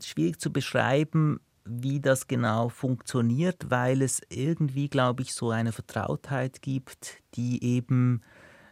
schwierig 0.01 0.41
zu 0.41 0.53
beschreiben, 0.53 1.41
wie 1.65 2.01
das 2.01 2.27
genau 2.27 2.69
funktioniert, 2.69 3.71
weil 3.71 4.03
es 4.03 4.21
irgendwie, 4.29 4.89
glaube 4.89 5.23
ich, 5.23 5.35
so 5.35 5.51
eine 5.51 5.73
Vertrautheit 5.73 6.63
gibt, 6.63 7.23
die 7.35 7.63
eben 7.63 8.23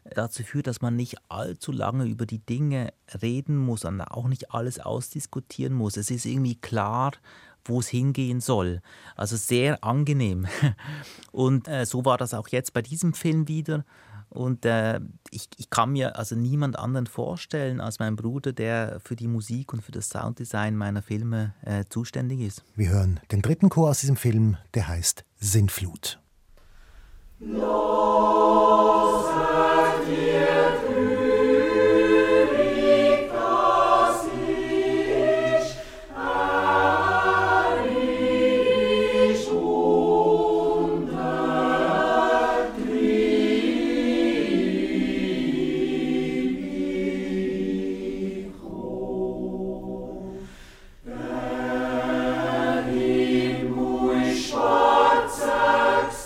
dazu 0.04 0.42
führt, 0.42 0.66
dass 0.66 0.80
man 0.80 0.96
nicht 0.96 1.16
allzu 1.28 1.72
lange 1.72 2.06
über 2.06 2.26
die 2.26 2.44
Dinge 2.44 2.92
reden 3.22 3.56
muss 3.56 3.84
und 3.84 4.00
auch 4.00 4.28
nicht 4.28 4.52
alles 4.52 4.80
ausdiskutieren 4.80 5.74
muss. 5.74 5.96
Es 5.96 6.10
ist 6.10 6.24
irgendwie 6.24 6.56
klar, 6.56 7.12
wo 7.64 7.80
es 7.80 7.88
hingehen 7.88 8.40
soll. 8.40 8.80
Also 9.16 9.36
sehr 9.36 9.82
angenehm. 9.84 10.46
Und 11.32 11.68
äh, 11.68 11.86
so 11.86 12.04
war 12.04 12.18
das 12.18 12.34
auch 12.34 12.48
jetzt 12.48 12.72
bei 12.72 12.82
diesem 12.82 13.14
Film 13.14 13.48
wieder. 13.48 13.84
Und 14.30 14.64
äh, 14.64 15.00
ich, 15.30 15.48
ich 15.56 15.70
kann 15.70 15.90
mir 15.90 16.16
also 16.16 16.36
niemand 16.36 16.78
anderen 16.78 17.06
vorstellen 17.06 17.80
als 17.80 17.98
mein 17.98 18.14
Bruder, 18.14 18.52
der 18.52 19.00
für 19.00 19.16
die 19.16 19.26
Musik 19.26 19.72
und 19.72 19.82
für 19.82 19.90
das 19.90 20.08
Sounddesign 20.08 20.76
meiner 20.76 21.02
Filme 21.02 21.54
äh, 21.62 21.84
zuständig 21.88 22.40
ist. 22.40 22.62
Wir 22.76 22.90
hören 22.90 23.18
den 23.32 23.42
dritten 23.42 23.68
Chor 23.70 23.90
aus 23.90 24.00
diesem 24.00 24.16
Film, 24.16 24.56
der 24.74 24.86
heißt 24.86 25.24
Sintflut. 25.40 26.20
No, 27.40 29.24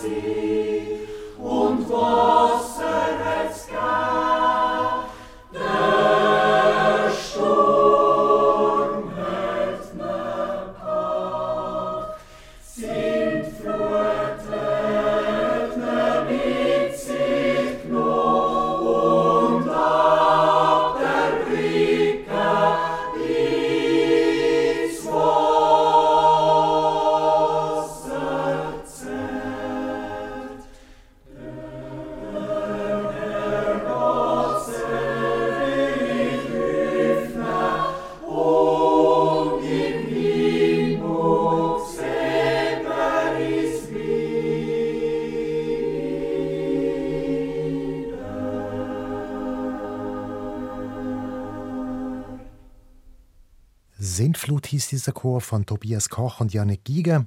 see. 0.05 0.64
Von 55.45 55.65
Tobias 55.65 56.09
Koch 56.09 56.41
und 56.41 56.53
Janik 56.53 56.83
Giger. 56.83 57.25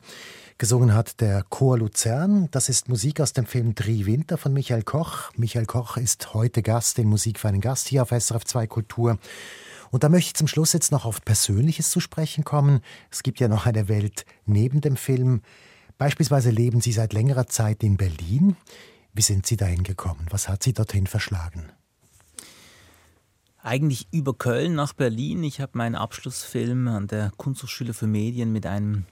Gesungen 0.59 0.93
hat 0.93 1.21
der 1.21 1.45
Chor 1.45 1.79
Luzern. 1.79 2.49
Das 2.51 2.69
ist 2.69 2.89
Musik 2.89 3.21
aus 3.21 3.33
dem 3.33 3.47
Film 3.47 3.75
Drie 3.75 4.05
Winter 4.05 4.37
von 4.37 4.53
Michael 4.53 4.83
Koch. 4.83 5.31
Michael 5.37 5.67
Koch 5.67 5.97
ist 5.97 6.35
heute 6.35 6.63
Gast 6.63 6.99
in 6.99 7.09
Musik 7.09 7.39
für 7.39 7.49
einen 7.49 7.61
Gast 7.61 7.89
hier 7.89 8.03
auf 8.03 8.11
SRF 8.11 8.45
2 8.45 8.67
Kultur. 8.67 9.19
Und 9.91 10.05
da 10.05 10.09
möchte 10.09 10.29
ich 10.29 10.35
zum 10.35 10.49
Schluss 10.49 10.73
jetzt 10.73 10.93
noch 10.93 11.05
auf 11.05 11.25
Persönliches 11.25 11.91
zu 11.91 12.01
sprechen 12.01 12.45
kommen. 12.45 12.81
Es 13.11 13.23
gibt 13.23 13.41
ja 13.41 13.49
noch 13.49 13.67
eine 13.67 13.89
Welt 13.89 14.27
neben 14.45 14.81
dem 14.81 14.97
Film. 14.97 15.43
Beispielsweise 15.97 16.51
leben 16.51 16.81
Sie 16.81 16.93
seit 16.93 17.13
längerer 17.13 17.47
Zeit 17.47 17.83
in 17.83 17.97
Berlin. 17.97 18.57
Wie 19.15 19.23
sind 19.23 19.47
Sie 19.47 19.57
dahin 19.57 19.83
gekommen? 19.83 20.27
Was 20.31 20.49
hat 20.49 20.63
Sie 20.63 20.73
dorthin 20.73 21.07
verschlagen? 21.07 21.73
Eigentlich 23.69 24.09
über 24.13 24.33
Köln 24.33 24.75
nach 24.75 24.95
Berlin. 24.95 25.45
Ich 25.45 25.61
habe 25.61 25.77
meinen 25.77 25.95
Abschlussfilm 25.95 26.89
an 26.89 27.07
der 27.07 27.31
Kunsthochschule 27.37 27.93
für 27.93 28.07
Medien 28.07 28.51
mit 28.51 28.65
einem 28.65 29.05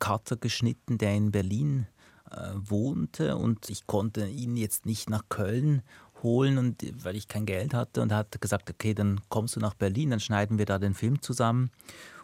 Cutter 0.00 0.36
geschnitten, 0.36 0.98
der 0.98 1.14
in 1.14 1.30
Berlin 1.30 1.86
äh, 2.32 2.50
wohnte 2.54 3.36
und 3.36 3.70
ich 3.70 3.86
konnte 3.86 4.26
ihn 4.26 4.56
jetzt 4.56 4.86
nicht 4.86 5.08
nach 5.08 5.22
Köln 5.28 5.82
holen 6.24 6.58
und 6.58 6.82
weil 7.04 7.14
ich 7.14 7.28
kein 7.28 7.46
Geld 7.46 7.74
hatte 7.74 8.02
und 8.02 8.12
hat 8.12 8.40
gesagt, 8.40 8.68
okay, 8.68 8.92
dann 8.92 9.20
kommst 9.28 9.54
du 9.54 9.60
nach 9.60 9.74
Berlin, 9.74 10.10
dann 10.10 10.20
schneiden 10.20 10.58
wir 10.58 10.66
da 10.66 10.80
den 10.80 10.94
Film 10.94 11.22
zusammen 11.22 11.70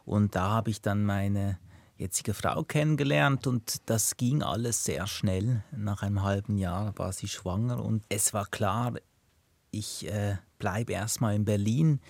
und 0.05 0.35
da 0.35 0.51
habe 0.51 0.71
ich 0.71 0.83
dann 0.83 1.05
meine 1.05 1.59
jetzige 1.97 2.35
Frau 2.35 2.65
kennengelernt 2.65 3.47
und 3.47 3.89
das 3.89 4.17
ging 4.17 4.43
alles 4.43 4.83
sehr 4.83 5.07
schnell. 5.07 5.63
Nach 5.71 6.03
einem 6.03 6.25
halben 6.25 6.59
Jahr 6.59 6.99
war 6.99 7.13
sie 7.13 7.29
schwanger 7.29 7.85
und 7.85 8.03
es 8.09 8.35
war 8.35 8.47
klar, 8.47 8.95
ich 9.73 10.07
äh, 10.07 10.37
bleibe 10.59 10.93
erstmal 10.93 11.35
in 11.35 11.45
Berlin. 11.45 12.01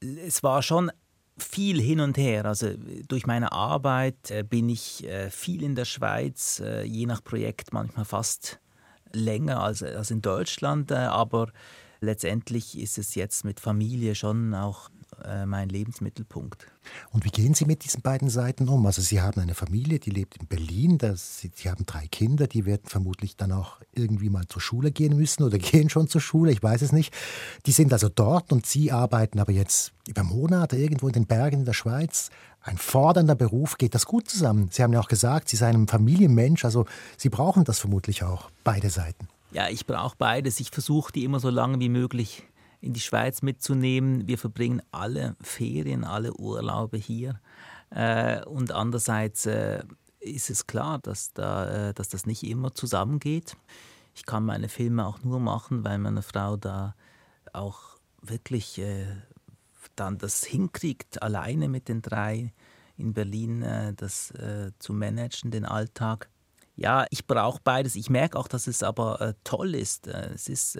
Es 0.00 0.42
war 0.42 0.62
schon 0.62 0.92
viel 1.38 1.80
hin 1.80 2.00
und 2.00 2.16
her. 2.16 2.44
Also 2.44 2.74
durch 3.08 3.26
meine 3.26 3.52
Arbeit 3.52 4.30
äh, 4.30 4.44
bin 4.44 4.68
ich 4.68 5.04
äh, 5.04 5.30
viel 5.30 5.62
in 5.62 5.74
der 5.74 5.84
Schweiz, 5.84 6.60
äh, 6.60 6.84
je 6.84 7.06
nach 7.06 7.24
Projekt 7.24 7.72
manchmal 7.72 8.04
fast 8.04 8.60
länger 9.12 9.60
als, 9.62 9.82
als 9.82 10.10
in 10.10 10.22
Deutschland. 10.22 10.90
Äh, 10.90 10.94
aber 10.94 11.50
letztendlich 12.00 12.78
ist 12.78 12.98
es 12.98 13.14
jetzt 13.14 13.44
mit 13.44 13.58
Familie 13.58 14.14
schon 14.14 14.54
auch 14.54 14.90
äh, 15.24 15.46
mein 15.46 15.68
Lebensmittelpunkt. 15.68 16.66
Und 17.10 17.24
wie 17.24 17.30
gehen 17.30 17.54
Sie 17.54 17.64
mit 17.64 17.84
diesen 17.84 18.02
beiden 18.02 18.28
Seiten 18.28 18.68
um? 18.68 18.84
Also 18.86 19.02
Sie 19.02 19.20
haben 19.20 19.40
eine 19.40 19.54
Familie, 19.54 19.98
die 19.98 20.10
lebt 20.10 20.36
in 20.36 20.46
Berlin, 20.46 20.98
das, 20.98 21.38
Sie, 21.40 21.50
Sie 21.54 21.70
haben 21.70 21.84
drei 21.86 22.06
Kinder, 22.06 22.46
die 22.46 22.66
werden 22.66 22.84
vermutlich 22.86 23.36
dann 23.36 23.52
auch 23.52 23.80
irgendwie 23.92 24.30
mal 24.30 24.46
zur 24.46 24.60
Schule 24.60 24.90
gehen 24.90 25.16
müssen 25.16 25.42
oder 25.42 25.58
gehen 25.58 25.88
schon 25.88 26.08
zur 26.08 26.20
Schule, 26.20 26.52
ich 26.52 26.62
weiß 26.62 26.82
es 26.82 26.92
nicht. 26.92 27.14
Die 27.66 27.72
sind 27.72 27.92
also 27.92 28.08
dort 28.08 28.52
und 28.52 28.66
Sie 28.66 28.92
arbeiten 28.92 29.38
aber 29.38 29.52
jetzt 29.52 29.92
über 30.06 30.22
Monate 30.22 30.76
irgendwo 30.76 31.06
in 31.08 31.14
den 31.14 31.26
Bergen 31.26 31.60
in 31.60 31.64
der 31.64 31.72
Schweiz. 31.72 32.30
Ein 32.60 32.78
fordernder 32.78 33.34
Beruf, 33.34 33.78
geht 33.78 33.94
das 33.94 34.06
gut 34.06 34.28
zusammen? 34.28 34.68
Sie 34.70 34.82
haben 34.82 34.92
ja 34.92 35.00
auch 35.00 35.08
gesagt, 35.08 35.48
Sie 35.48 35.56
seien 35.56 35.76
ein 35.76 35.88
Familienmensch, 35.88 36.64
also 36.64 36.84
Sie 37.16 37.28
brauchen 37.28 37.64
das 37.64 37.78
vermutlich 37.78 38.22
auch, 38.22 38.50
beide 38.64 38.90
Seiten. 38.90 39.28
Ja, 39.52 39.68
ich 39.68 39.86
brauche 39.86 40.16
beides. 40.18 40.60
Ich 40.60 40.70
versuche 40.70 41.12
die 41.12 41.24
immer 41.24 41.40
so 41.40 41.48
lange 41.48 41.80
wie 41.80 41.88
möglich 41.88 42.44
in 42.80 42.92
die 42.92 43.00
Schweiz 43.00 43.42
mitzunehmen. 43.42 44.26
Wir 44.26 44.38
verbringen 44.38 44.82
alle 44.90 45.36
Ferien, 45.40 46.04
alle 46.04 46.34
Urlaube 46.34 46.96
hier. 46.96 47.40
Äh, 47.90 48.44
und 48.44 48.72
andererseits 48.72 49.46
äh, 49.46 49.82
ist 50.20 50.50
es 50.50 50.66
klar, 50.66 50.98
dass, 50.98 51.32
da, 51.32 51.88
äh, 51.88 51.94
dass 51.94 52.08
das 52.08 52.26
nicht 52.26 52.42
immer 52.42 52.74
zusammengeht. 52.74 53.56
Ich 54.14 54.26
kann 54.26 54.44
meine 54.44 54.68
Filme 54.68 55.06
auch 55.06 55.22
nur 55.22 55.40
machen, 55.40 55.84
weil 55.84 55.98
meine 55.98 56.22
Frau 56.22 56.56
da 56.56 56.94
auch 57.52 57.98
wirklich 58.22 58.78
äh, 58.78 59.06
dann 59.94 60.18
das 60.18 60.44
hinkriegt, 60.44 61.22
alleine 61.22 61.68
mit 61.68 61.88
den 61.88 62.02
drei 62.02 62.52
in 62.96 63.12
Berlin 63.12 63.62
äh, 63.62 63.94
das 63.94 64.30
äh, 64.32 64.72
zu 64.78 64.92
managen, 64.92 65.50
den 65.50 65.64
Alltag. 65.64 66.28
Ja, 66.76 67.06
ich 67.10 67.26
brauche 67.26 67.60
beides. 67.62 67.96
Ich 67.96 68.10
merke 68.10 68.38
auch, 68.38 68.48
dass 68.48 68.66
es 68.66 68.82
aber 68.82 69.34
toll 69.44 69.74
ist. 69.74 70.08
es 70.08 70.46
ist 70.50 70.78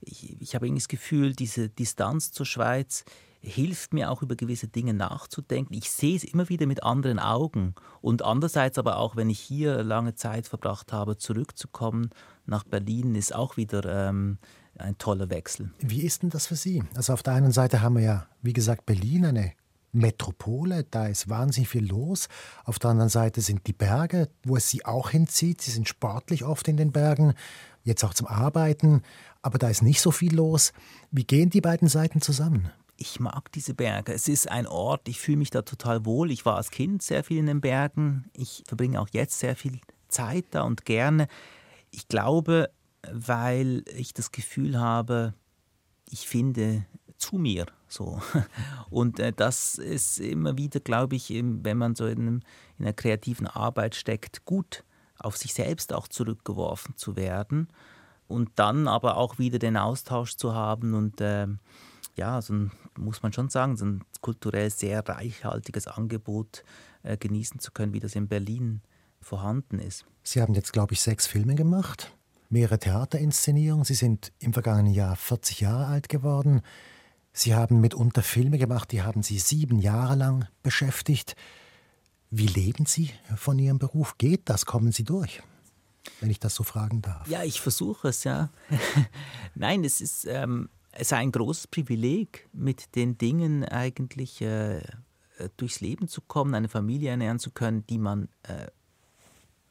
ich, 0.00 0.40
ich 0.40 0.54
habe 0.54 0.66
irgendwie 0.66 0.80
das 0.80 0.88
Gefühl, 0.88 1.34
diese 1.34 1.68
Distanz 1.68 2.32
zur 2.32 2.46
Schweiz 2.46 3.04
hilft 3.40 3.94
mir 3.94 4.10
auch 4.10 4.22
über 4.22 4.36
gewisse 4.36 4.68
Dinge 4.68 4.94
nachzudenken. 4.94 5.74
Ich 5.74 5.90
sehe 5.90 6.16
es 6.16 6.24
immer 6.24 6.48
wieder 6.48 6.66
mit 6.66 6.82
anderen 6.82 7.18
Augen 7.18 7.74
und 8.00 8.22
andererseits 8.22 8.78
aber 8.78 8.98
auch, 8.98 9.16
wenn 9.16 9.30
ich 9.30 9.38
hier 9.38 9.82
lange 9.82 10.14
Zeit 10.14 10.48
verbracht 10.48 10.92
habe, 10.92 11.16
zurückzukommen 11.16 12.10
nach 12.46 12.64
Berlin, 12.64 13.14
ist 13.14 13.34
auch 13.34 13.56
wieder 13.56 14.08
ähm, 14.08 14.38
ein 14.76 14.98
toller 14.98 15.30
Wechsel. 15.30 15.70
Wie 15.78 16.02
ist 16.02 16.22
denn 16.22 16.30
das 16.30 16.48
für 16.48 16.56
Sie? 16.56 16.82
Also 16.94 17.12
auf 17.12 17.22
der 17.22 17.34
einen 17.34 17.52
Seite 17.52 17.80
haben 17.80 17.96
wir 17.96 18.02
ja, 18.02 18.26
wie 18.42 18.52
gesagt, 18.52 18.86
Berlin, 18.86 19.26
eine 19.26 19.52
Metropole, 19.92 20.84
da 20.84 21.06
ist 21.06 21.28
wahnsinnig 21.28 21.68
viel 21.68 21.86
los. 21.86 22.28
Auf 22.64 22.78
der 22.78 22.90
anderen 22.90 23.08
Seite 23.08 23.40
sind 23.40 23.66
die 23.66 23.72
Berge, 23.72 24.28
wo 24.44 24.56
es 24.56 24.68
Sie 24.68 24.84
auch 24.84 25.10
hinzieht. 25.10 25.62
Sie 25.62 25.70
sind 25.70 25.88
sportlich 25.88 26.44
oft 26.44 26.68
in 26.68 26.76
den 26.76 26.92
Bergen, 26.92 27.34
jetzt 27.84 28.04
auch 28.04 28.14
zum 28.14 28.26
Arbeiten 28.26 29.02
aber 29.42 29.58
da 29.58 29.68
ist 29.68 29.82
nicht 29.82 30.00
so 30.00 30.10
viel 30.10 30.34
los. 30.34 30.72
Wie 31.10 31.24
gehen 31.24 31.50
die 31.50 31.60
beiden 31.60 31.88
Seiten 31.88 32.20
zusammen? 32.20 32.70
Ich 32.96 33.20
mag 33.20 33.52
diese 33.52 33.74
Berge. 33.74 34.12
Es 34.12 34.26
ist 34.26 34.50
ein 34.50 34.66
Ort, 34.66 35.08
ich 35.08 35.20
fühle 35.20 35.38
mich 35.38 35.50
da 35.50 35.62
total 35.62 36.04
wohl. 36.04 36.30
Ich 36.32 36.44
war 36.44 36.56
als 36.56 36.70
Kind 36.70 37.02
sehr 37.02 37.22
viel 37.22 37.38
in 37.38 37.46
den 37.46 37.60
Bergen. 37.60 38.28
Ich 38.32 38.64
verbringe 38.66 39.00
auch 39.00 39.08
jetzt 39.12 39.38
sehr 39.38 39.54
viel 39.54 39.80
Zeit 40.08 40.46
da 40.50 40.62
und 40.62 40.84
gerne. 40.84 41.28
Ich 41.90 42.08
glaube, 42.08 42.70
weil 43.12 43.84
ich 43.94 44.12
das 44.14 44.32
Gefühl 44.32 44.80
habe, 44.80 45.34
ich 46.10 46.26
finde 46.26 46.86
zu 47.18 47.36
mir 47.36 47.66
so. 47.88 48.20
Und 48.90 49.18
äh, 49.18 49.32
das 49.32 49.76
ist 49.76 50.18
immer 50.18 50.56
wieder, 50.56 50.80
glaube 50.80 51.16
ich, 51.16 51.30
wenn 51.30 51.76
man 51.76 51.94
so 51.94 52.06
in, 52.06 52.26
in 52.26 52.42
einer 52.78 52.92
kreativen 52.92 53.46
Arbeit 53.46 53.94
steckt, 53.94 54.44
gut 54.44 54.84
auf 55.18 55.36
sich 55.36 55.52
selbst 55.52 55.92
auch 55.92 56.06
zurückgeworfen 56.08 56.96
zu 56.96 57.16
werden 57.16 57.68
und 58.28 58.50
dann 58.56 58.86
aber 58.86 59.16
auch 59.16 59.38
wieder 59.38 59.58
den 59.58 59.76
Austausch 59.76 60.36
zu 60.36 60.54
haben 60.54 60.94
und 60.94 61.20
äh, 61.20 61.48
ja, 62.16 62.42
so 62.42 62.52
ein, 62.52 62.72
muss 62.96 63.22
man 63.22 63.32
schon 63.32 63.48
sagen, 63.48 63.76
so 63.76 63.86
ein 63.86 64.04
kulturell 64.20 64.70
sehr 64.70 65.06
reichhaltiges 65.08 65.86
Angebot 65.86 66.64
äh, 67.02 67.16
genießen 67.16 67.60
zu 67.60 67.72
können, 67.72 67.92
wie 67.92 68.00
das 68.00 68.14
in 68.14 68.28
Berlin 68.28 68.82
vorhanden 69.20 69.78
ist. 69.78 70.04
Sie 70.22 70.42
haben 70.42 70.54
jetzt, 70.54 70.72
glaube 70.72 70.94
ich, 70.94 71.00
sechs 71.00 71.26
Filme 71.26 71.54
gemacht, 71.54 72.12
mehrere 72.50 72.78
Theaterinszenierungen. 72.78 73.84
Sie 73.84 73.94
sind 73.94 74.32
im 74.40 74.52
vergangenen 74.52 74.92
Jahr 74.92 75.16
40 75.16 75.60
Jahre 75.60 75.86
alt 75.86 76.08
geworden. 76.08 76.62
Sie 77.32 77.54
haben 77.54 77.80
mitunter 77.80 78.22
Filme 78.22 78.58
gemacht, 78.58 78.90
die 78.92 79.02
haben 79.02 79.22
Sie 79.22 79.38
sieben 79.38 79.78
Jahre 79.78 80.16
lang 80.16 80.48
beschäftigt. 80.62 81.36
Wie 82.30 82.46
leben 82.46 82.84
Sie 82.84 83.10
von 83.36 83.58
Ihrem 83.58 83.78
Beruf? 83.78 84.18
Geht 84.18 84.48
das? 84.50 84.66
Kommen 84.66 84.92
Sie 84.92 85.04
durch? 85.04 85.40
Wenn 86.20 86.30
ich 86.30 86.40
das 86.40 86.54
so 86.54 86.64
fragen 86.64 87.02
darf. 87.02 87.26
Ja, 87.28 87.44
ich 87.44 87.60
versuche 87.60 88.08
es, 88.08 88.24
ja. 88.24 88.50
Nein, 89.54 89.84
es 89.84 90.00
ist, 90.00 90.24
ähm, 90.26 90.68
es 90.92 91.02
ist 91.02 91.12
ein 91.12 91.32
großes 91.32 91.68
Privileg, 91.68 92.48
mit 92.52 92.94
den 92.96 93.18
Dingen 93.18 93.64
eigentlich 93.64 94.40
äh, 94.40 94.82
durchs 95.56 95.80
Leben 95.80 96.08
zu 96.08 96.20
kommen, 96.20 96.54
eine 96.54 96.68
Familie 96.68 97.10
ernähren 97.10 97.38
zu 97.38 97.50
können, 97.50 97.86
die 97.86 97.98
man 97.98 98.28
äh, 98.42 98.66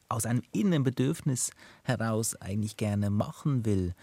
aus 0.08 0.26
einem 0.26 0.42
inneren 0.52 0.84
Bedürfnis 0.84 1.50
heraus 1.82 2.34
eigentlich 2.36 2.76
gerne 2.76 3.10
machen 3.10 3.64
will. 3.64 3.94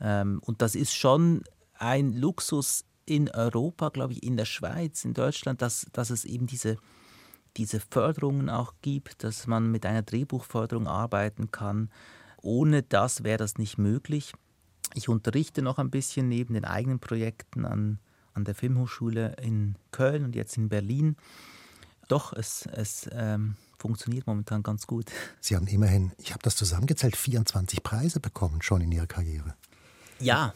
Ähm, 0.00 0.40
und 0.44 0.62
das 0.62 0.74
ist 0.74 0.94
schon 0.94 1.42
ein 1.74 2.12
Luxus 2.12 2.84
in 3.06 3.30
Europa, 3.30 3.88
glaube 3.88 4.12
ich, 4.12 4.22
in 4.22 4.36
der 4.36 4.44
Schweiz, 4.44 5.04
in 5.04 5.14
Deutschland, 5.14 5.62
dass, 5.62 5.86
dass 5.92 6.10
es 6.10 6.24
eben 6.24 6.46
diese 6.46 6.76
diese 7.56 7.80
Förderungen 7.80 8.48
auch 8.50 8.74
gibt, 8.82 9.24
dass 9.24 9.46
man 9.46 9.70
mit 9.70 9.86
einer 9.86 10.02
Drehbuchförderung 10.02 10.86
arbeiten 10.86 11.50
kann. 11.50 11.90
Ohne 12.40 12.82
das 12.82 13.24
wäre 13.24 13.38
das 13.38 13.58
nicht 13.58 13.78
möglich. 13.78 14.32
Ich 14.94 15.08
unterrichte 15.08 15.62
noch 15.62 15.78
ein 15.78 15.90
bisschen 15.90 16.28
neben 16.28 16.54
den 16.54 16.64
eigenen 16.64 17.00
Projekten 17.00 17.64
an, 17.64 17.98
an 18.34 18.44
der 18.44 18.54
Filmhochschule 18.54 19.36
in 19.42 19.76
Köln 19.90 20.24
und 20.24 20.34
jetzt 20.34 20.56
in 20.56 20.68
Berlin. 20.68 21.16
Doch, 22.08 22.32
es, 22.32 22.66
es 22.72 23.08
ähm, 23.12 23.56
funktioniert 23.78 24.26
momentan 24.26 24.62
ganz 24.62 24.86
gut. 24.86 25.10
Sie 25.40 25.56
haben 25.56 25.66
immerhin, 25.66 26.12
ich 26.18 26.30
habe 26.30 26.42
das 26.42 26.56
zusammengezählt, 26.56 27.16
24 27.16 27.82
Preise 27.82 28.20
bekommen 28.20 28.62
schon 28.62 28.80
in 28.80 28.92
Ihrer 28.92 29.06
Karriere. 29.06 29.54
Ja, 30.18 30.54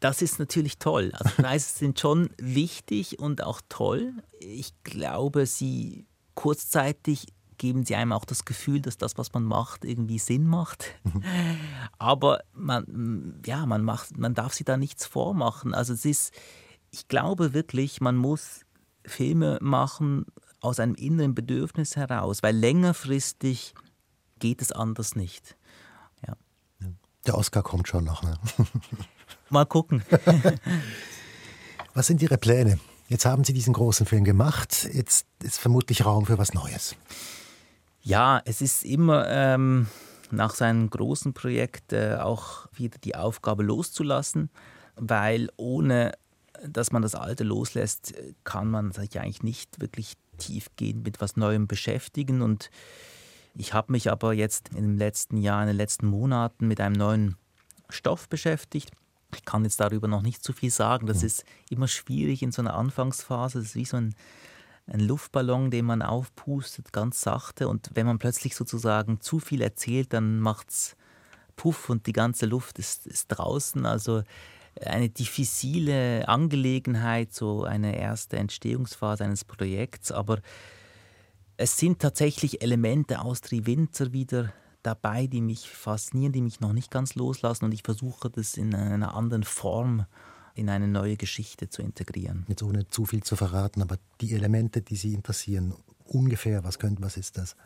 das 0.00 0.20
ist 0.20 0.38
natürlich 0.38 0.78
toll. 0.78 1.12
Also 1.14 1.42
Preise 1.42 1.78
sind 1.78 1.98
schon 1.98 2.30
wichtig 2.36 3.18
und 3.20 3.42
auch 3.42 3.60
toll. 3.68 4.12
Ich 4.40 4.74
glaube, 4.82 5.46
sie 5.46 6.06
kurzzeitig 6.34 7.26
geben 7.58 7.84
sie 7.84 7.94
einem 7.94 8.12
auch 8.12 8.24
das 8.24 8.44
Gefühl, 8.44 8.80
dass 8.80 8.98
das, 8.98 9.18
was 9.18 9.32
man 9.32 9.44
macht, 9.44 9.84
irgendwie 9.84 10.18
Sinn 10.18 10.46
macht. 10.46 10.86
Mhm. 11.04 11.22
Aber 11.98 12.40
man, 12.52 13.40
ja, 13.46 13.66
man, 13.66 13.84
macht, 13.84 14.18
man 14.18 14.34
darf 14.34 14.52
sie 14.52 14.64
da 14.64 14.76
nichts 14.76 15.06
vormachen. 15.06 15.72
Also 15.72 15.92
es 15.92 16.04
ist, 16.04 16.34
ich 16.90 17.06
glaube 17.06 17.54
wirklich, 17.54 18.00
man 18.00 18.16
muss 18.16 18.62
Filme 19.04 19.58
machen 19.60 20.26
aus 20.60 20.80
einem 20.80 20.94
inneren 20.94 21.34
Bedürfnis 21.34 21.96
heraus, 21.96 22.42
weil 22.42 22.56
längerfristig 22.56 23.74
geht 24.40 24.60
es 24.60 24.72
anders 24.72 25.14
nicht. 25.14 25.56
Ja. 26.26 26.36
Der 27.26 27.38
Oscar 27.38 27.62
kommt 27.62 27.86
schon 27.86 28.04
noch. 28.04 28.24
Ne? 28.24 28.36
Mal 29.50 29.66
gucken. 29.66 30.02
Was 31.94 32.08
sind 32.08 32.22
Ihre 32.22 32.38
Pläne? 32.38 32.80
Jetzt 33.12 33.26
haben 33.26 33.44
Sie 33.44 33.52
diesen 33.52 33.74
großen 33.74 34.06
Film 34.06 34.24
gemacht. 34.24 34.88
Jetzt 34.90 35.26
ist 35.42 35.58
vermutlich 35.58 36.06
Raum 36.06 36.24
für 36.24 36.38
was 36.38 36.54
Neues. 36.54 36.96
Ja, 38.00 38.40
es 38.46 38.62
ist 38.62 38.86
immer 38.86 39.28
ähm, 39.28 39.86
nach 40.30 40.54
seinem 40.54 40.88
großen 40.88 41.34
Projekt 41.34 41.92
äh, 41.92 42.16
auch 42.16 42.68
wieder 42.72 42.96
die 43.04 43.14
Aufgabe 43.14 43.64
loszulassen, 43.64 44.48
weil 44.96 45.50
ohne 45.58 46.12
dass 46.64 46.90
man 46.90 47.02
das 47.02 47.14
Alte 47.14 47.44
loslässt, 47.44 48.14
kann 48.44 48.70
man 48.70 48.92
sich 48.92 49.20
eigentlich 49.20 49.42
nicht 49.42 49.78
wirklich 49.78 50.14
tiefgehend 50.38 51.04
mit 51.04 51.20
was 51.20 51.36
Neuem 51.36 51.66
beschäftigen. 51.66 52.40
Und 52.40 52.70
ich 53.54 53.74
habe 53.74 53.92
mich 53.92 54.10
aber 54.10 54.32
jetzt 54.32 54.70
im 54.74 54.96
letzten 54.96 55.36
Jahr, 55.36 55.60
in 55.60 55.66
den 55.66 55.76
letzten 55.76 56.06
Monaten 56.06 56.66
mit 56.66 56.80
einem 56.80 56.96
neuen 56.96 57.36
Stoff 57.90 58.26
beschäftigt 58.30 58.92
ich 59.34 59.44
kann 59.44 59.64
jetzt 59.64 59.80
darüber 59.80 60.08
noch 60.08 60.22
nicht 60.22 60.42
zu 60.42 60.52
viel 60.52 60.70
sagen. 60.70 61.06
Das 61.06 61.20
mhm. 61.20 61.26
ist 61.26 61.44
immer 61.70 61.88
schwierig 61.88 62.42
in 62.42 62.52
so 62.52 62.62
einer 62.62 62.74
Anfangsphase. 62.74 63.58
Das 63.58 63.68
ist 63.68 63.74
wie 63.74 63.84
so 63.84 63.96
ein, 63.96 64.14
ein 64.86 65.00
Luftballon, 65.00 65.70
den 65.70 65.84
man 65.84 66.02
aufpustet, 66.02 66.92
ganz 66.92 67.20
sachte. 67.20 67.68
Und 67.68 67.90
wenn 67.94 68.06
man 68.06 68.18
plötzlich 68.18 68.56
sozusagen 68.56 69.20
zu 69.20 69.38
viel 69.38 69.62
erzählt, 69.62 70.12
dann 70.12 70.40
macht 70.40 70.70
es 70.70 70.96
Puff 71.56 71.90
und 71.90 72.06
die 72.06 72.12
ganze 72.12 72.46
Luft 72.46 72.78
ist, 72.78 73.06
ist 73.06 73.28
draußen. 73.28 73.86
Also 73.86 74.22
eine 74.80 75.10
diffizile 75.10 76.28
Angelegenheit, 76.28 77.32
so 77.34 77.64
eine 77.64 77.96
erste 77.96 78.38
Entstehungsphase 78.38 79.24
eines 79.24 79.44
Projekts. 79.44 80.12
Aber 80.12 80.40
es 81.56 81.76
sind 81.76 82.00
tatsächlich 82.00 82.62
Elemente 82.62 83.20
aus 83.20 83.40
Trivinzer 83.40 84.12
wieder 84.12 84.52
dabei, 84.82 85.26
die 85.26 85.40
mich 85.40 85.68
faszinieren, 85.68 86.32
die 86.32 86.42
mich 86.42 86.60
noch 86.60 86.72
nicht 86.72 86.90
ganz 86.90 87.14
loslassen 87.14 87.64
und 87.64 87.72
ich 87.72 87.82
versuche 87.82 88.30
das 88.30 88.56
in 88.56 88.74
einer 88.74 89.14
anderen 89.14 89.44
Form 89.44 90.06
in 90.54 90.68
eine 90.68 90.88
neue 90.88 91.16
Geschichte 91.16 91.68
zu 91.70 91.82
integrieren. 91.82 92.44
Jetzt 92.48 92.62
ohne 92.62 92.86
zu 92.88 93.06
viel 93.06 93.22
zu 93.22 93.36
verraten, 93.36 93.80
aber 93.80 93.98
die 94.20 94.34
Elemente, 94.34 94.82
die 94.82 94.96
Sie 94.96 95.14
interessieren, 95.14 95.74
ungefähr, 96.04 96.62
was 96.64 96.78
könnte, 96.78 97.02
was 97.02 97.16
ist 97.16 97.38
das? 97.38 97.56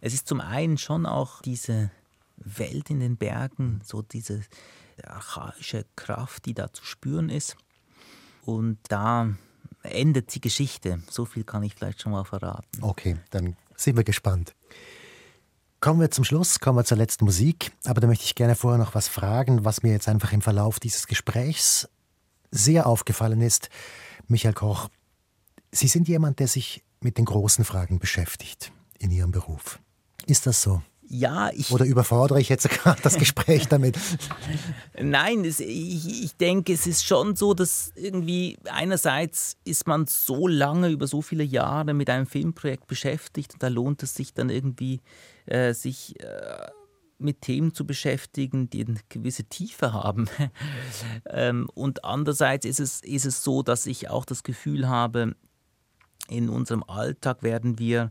Es 0.00 0.12
ist 0.12 0.28
zum 0.28 0.40
einen 0.40 0.76
schon 0.76 1.06
auch 1.06 1.40
diese 1.40 1.90
Welt 2.36 2.90
in 2.90 3.00
den 3.00 3.16
Bergen, 3.16 3.80
so 3.82 4.02
diese 4.02 4.42
archaische 5.02 5.86
Kraft, 5.96 6.44
die 6.46 6.54
da 6.54 6.72
zu 6.72 6.84
spüren 6.84 7.30
ist. 7.30 7.56
Und 8.44 8.78
da 8.88 9.34
endet 9.82 10.34
die 10.34 10.40
Geschichte. 10.40 11.00
So 11.10 11.24
viel 11.24 11.44
kann 11.44 11.62
ich 11.62 11.74
vielleicht 11.74 12.02
schon 12.02 12.12
mal 12.12 12.24
verraten. 12.24 12.82
Okay, 12.82 13.16
dann 13.30 13.56
sind 13.76 13.96
wir 13.96 14.04
gespannt. 14.04 14.54
Kommen 15.86 16.00
wir 16.00 16.10
zum 16.10 16.24
Schluss, 16.24 16.58
kommen 16.58 16.80
wir 16.80 16.84
zur 16.84 16.96
letzten 16.96 17.26
Musik. 17.26 17.70
Aber 17.84 18.00
da 18.00 18.08
möchte 18.08 18.24
ich 18.24 18.34
gerne 18.34 18.56
vorher 18.56 18.76
noch 18.76 18.96
was 18.96 19.06
fragen, 19.06 19.64
was 19.64 19.84
mir 19.84 19.92
jetzt 19.92 20.08
einfach 20.08 20.32
im 20.32 20.42
Verlauf 20.42 20.80
dieses 20.80 21.06
Gesprächs 21.06 21.88
sehr 22.50 22.88
aufgefallen 22.88 23.40
ist. 23.40 23.68
Michael 24.26 24.52
Koch, 24.52 24.88
Sie 25.70 25.86
sind 25.86 26.08
jemand, 26.08 26.40
der 26.40 26.48
sich 26.48 26.82
mit 26.98 27.18
den 27.18 27.24
großen 27.24 27.64
Fragen 27.64 28.00
beschäftigt 28.00 28.72
in 28.98 29.12
Ihrem 29.12 29.30
Beruf. 29.30 29.78
Ist 30.26 30.48
das 30.48 30.60
so? 30.60 30.82
Ja, 31.08 31.50
ich. 31.52 31.70
Oder 31.70 31.84
überfordere 31.84 32.40
ich 32.40 32.48
jetzt 32.48 32.68
gerade 32.68 33.00
das 33.02 33.16
Gespräch 33.16 33.68
damit? 33.68 33.96
Nein, 35.00 35.44
es, 35.44 35.60
ich, 35.60 36.24
ich 36.24 36.36
denke, 36.36 36.72
es 36.72 36.88
ist 36.88 37.04
schon 37.04 37.36
so, 37.36 37.54
dass 37.54 37.92
irgendwie 37.94 38.58
einerseits 38.72 39.56
ist 39.62 39.86
man 39.86 40.06
so 40.08 40.48
lange 40.48 40.88
über 40.88 41.06
so 41.06 41.22
viele 41.22 41.44
Jahre 41.44 41.94
mit 41.94 42.10
einem 42.10 42.26
Filmprojekt 42.26 42.88
beschäftigt 42.88 43.52
und 43.52 43.62
da 43.62 43.68
lohnt 43.68 44.02
es 44.02 44.16
sich 44.16 44.34
dann 44.34 44.50
irgendwie, 44.50 45.00
äh, 45.46 45.72
sich 45.72 46.20
äh, 46.20 46.66
mit 47.18 47.40
Themen 47.40 47.72
zu 47.72 47.86
beschäftigen, 47.86 48.68
die 48.68 48.86
eine 48.86 49.00
gewisse 49.08 49.44
Tiefe 49.44 49.92
haben. 49.92 50.28
ähm, 51.30 51.68
und 51.74 52.04
andererseits 52.04 52.66
ist 52.66 52.80
es, 52.80 53.00
ist 53.00 53.24
es 53.24 53.42
so, 53.42 53.62
dass 53.62 53.86
ich 53.86 54.10
auch 54.10 54.24
das 54.24 54.42
Gefühl 54.42 54.88
habe, 54.88 55.34
in 56.28 56.48
unserem 56.48 56.82
Alltag 56.82 57.42
werden 57.42 57.78
wir 57.78 58.10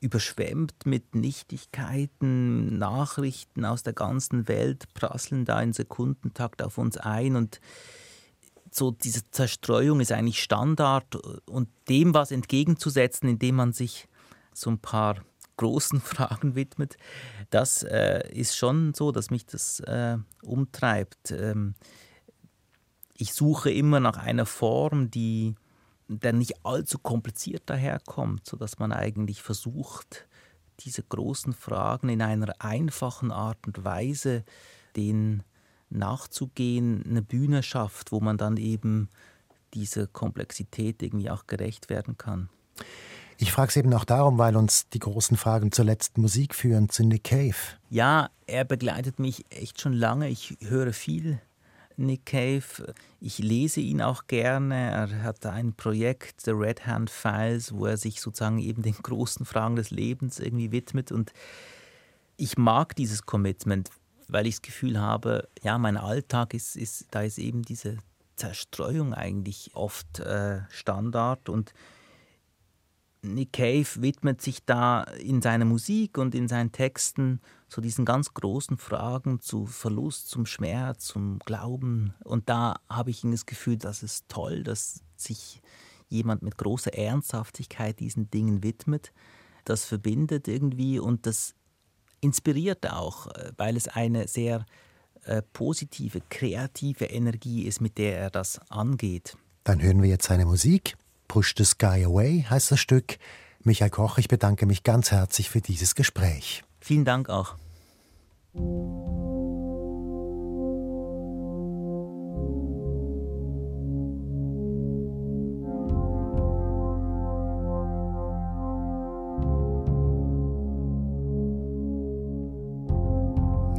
überschwemmt 0.00 0.86
mit 0.86 1.14
Nichtigkeiten, 1.14 2.78
Nachrichten 2.78 3.64
aus 3.64 3.82
der 3.82 3.92
ganzen 3.92 4.46
Welt 4.46 4.92
prasseln 4.94 5.44
da 5.44 5.60
in 5.60 5.72
Sekundentakt 5.72 6.62
auf 6.62 6.78
uns 6.78 6.96
ein 6.96 7.34
und 7.34 7.60
so 8.70 8.90
diese 8.92 9.28
Zerstreuung 9.30 10.00
ist 10.00 10.12
eigentlich 10.12 10.42
Standard 10.42 11.16
und 11.46 11.68
dem 11.88 12.14
was 12.14 12.30
entgegenzusetzen, 12.30 13.28
indem 13.28 13.56
man 13.56 13.72
sich 13.72 14.08
so 14.52 14.70
ein 14.70 14.78
paar 14.78 15.16
großen 15.58 16.00
Fragen 16.00 16.54
widmet, 16.54 16.96
das 17.50 17.82
äh, 17.82 18.26
ist 18.32 18.56
schon 18.56 18.94
so, 18.94 19.12
dass 19.12 19.30
mich 19.30 19.44
das 19.44 19.80
äh, 19.80 20.16
umtreibt. 20.42 21.30
Ähm, 21.30 21.74
ich 23.14 23.34
suche 23.34 23.70
immer 23.70 24.00
nach 24.00 24.16
einer 24.16 24.46
Form, 24.46 25.10
die 25.10 25.54
der 26.08 26.32
nicht 26.32 26.64
allzu 26.64 26.98
kompliziert 26.98 27.64
daherkommt, 27.66 28.46
sodass 28.46 28.78
man 28.78 28.92
eigentlich 28.92 29.42
versucht, 29.42 30.26
diese 30.80 31.02
großen 31.02 31.52
Fragen 31.52 32.08
in 32.08 32.22
einer 32.22 32.54
einfachen 32.60 33.30
Art 33.30 33.66
und 33.66 33.84
Weise 33.84 34.44
denen 34.96 35.42
nachzugehen, 35.90 37.04
eine 37.06 37.22
Bühne 37.22 37.62
schafft, 37.62 38.12
wo 38.12 38.20
man 38.20 38.38
dann 38.38 38.56
eben 38.56 39.08
dieser 39.74 40.06
Komplexität 40.06 41.02
irgendwie 41.02 41.30
auch 41.30 41.46
gerecht 41.46 41.90
werden 41.90 42.16
kann. 42.16 42.48
Ich 43.40 43.52
frage 43.52 43.68
es 43.68 43.76
eben 43.76 43.94
auch 43.94 44.04
darum, 44.04 44.36
weil 44.36 44.56
uns 44.56 44.88
die 44.88 44.98
großen 44.98 45.36
Fragen 45.36 45.70
zur 45.70 45.84
letzten 45.84 46.22
Musik 46.22 46.56
führen, 46.56 46.88
zu 46.88 47.04
Nick 47.04 47.22
Cave. 47.22 47.54
Ja, 47.88 48.30
er 48.48 48.64
begleitet 48.64 49.20
mich 49.20 49.44
echt 49.50 49.80
schon 49.80 49.92
lange. 49.92 50.28
Ich 50.28 50.56
höre 50.60 50.92
viel 50.92 51.40
Nick 51.96 52.26
Cave. 52.26 52.94
Ich 53.20 53.38
lese 53.38 53.80
ihn 53.80 54.02
auch 54.02 54.26
gerne. 54.26 54.74
Er 54.74 55.22
hat 55.22 55.46
ein 55.46 55.72
Projekt, 55.72 56.40
The 56.40 56.50
Red 56.50 56.84
Hand 56.86 57.10
Files, 57.10 57.72
wo 57.72 57.86
er 57.86 57.96
sich 57.96 58.20
sozusagen 58.20 58.58
eben 58.58 58.82
den 58.82 58.94
großen 58.94 59.46
Fragen 59.46 59.76
des 59.76 59.92
Lebens 59.92 60.40
irgendwie 60.40 60.72
widmet. 60.72 61.12
Und 61.12 61.32
ich 62.36 62.58
mag 62.58 62.96
dieses 62.96 63.22
Commitment, 63.22 63.90
weil 64.26 64.48
ich 64.48 64.56
das 64.56 64.62
Gefühl 64.62 64.98
habe, 65.00 65.48
ja, 65.62 65.78
mein 65.78 65.96
Alltag 65.96 66.54
ist, 66.54 66.74
ist 66.74 67.06
da 67.12 67.22
ist 67.22 67.38
eben 67.38 67.62
diese 67.62 67.98
Zerstreuung 68.34 69.14
eigentlich 69.14 69.70
oft 69.74 70.18
äh, 70.18 70.62
Standard 70.70 71.48
und 71.48 71.72
Nick 73.22 73.52
Cave 73.54 73.86
widmet 73.96 74.40
sich 74.40 74.64
da 74.64 75.02
in 75.02 75.42
seiner 75.42 75.64
Musik 75.64 76.18
und 76.18 76.34
in 76.34 76.48
seinen 76.48 76.72
Texten 76.72 77.40
so 77.68 77.80
diesen 77.80 78.04
ganz 78.04 78.32
großen 78.32 78.78
Fragen 78.78 79.40
zu 79.40 79.66
Verlust, 79.66 80.28
zum 80.28 80.46
Schmerz, 80.46 81.06
zum 81.06 81.38
Glauben. 81.40 82.14
Und 82.24 82.48
da 82.48 82.76
habe 82.88 83.10
ich 83.10 83.22
das 83.22 83.46
Gefühl, 83.46 83.76
dass 83.76 84.02
es 84.02 84.26
toll, 84.28 84.62
dass 84.62 85.02
sich 85.16 85.60
jemand 86.08 86.42
mit 86.42 86.56
großer 86.56 86.94
Ernsthaftigkeit 86.94 88.00
diesen 88.00 88.30
Dingen 88.30 88.62
widmet. 88.62 89.12
Das 89.64 89.84
verbindet 89.84 90.48
irgendwie 90.48 90.98
und 90.98 91.26
das 91.26 91.54
inspiriert 92.20 92.90
auch, 92.90 93.26
äh, 93.28 93.52
weil 93.56 93.76
es 93.76 93.88
eine 93.88 94.28
sehr 94.28 94.64
äh, 95.24 95.42
positive, 95.52 96.22
kreative 96.30 97.06
Energie 97.06 97.62
ist, 97.62 97.80
mit 97.80 97.98
der 97.98 98.18
er 98.18 98.30
das 98.30 98.60
angeht. 98.70 99.36
Dann 99.64 99.82
hören 99.82 100.00
wir 100.00 100.08
jetzt 100.08 100.26
seine 100.26 100.46
Musik. 100.46 100.96
Push 101.28 101.54
the 101.56 101.64
Sky 101.64 102.04
Away 102.04 102.44
heißt 102.48 102.70
das 102.72 102.80
Stück. 102.80 103.18
Michael 103.62 103.90
Koch, 103.90 104.18
ich 104.18 104.28
bedanke 104.28 104.66
mich 104.66 104.82
ganz 104.82 105.10
herzlich 105.10 105.50
für 105.50 105.60
dieses 105.60 105.94
Gespräch. 105.94 106.64
Vielen 106.80 107.04
Dank 107.04 107.28
auch. 107.28 107.56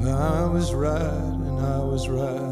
I 0.01 0.45
was 0.51 0.73
right 0.73 1.03
and 1.03 1.59
I 1.59 1.79
was 1.79 2.07
right. 2.07 2.48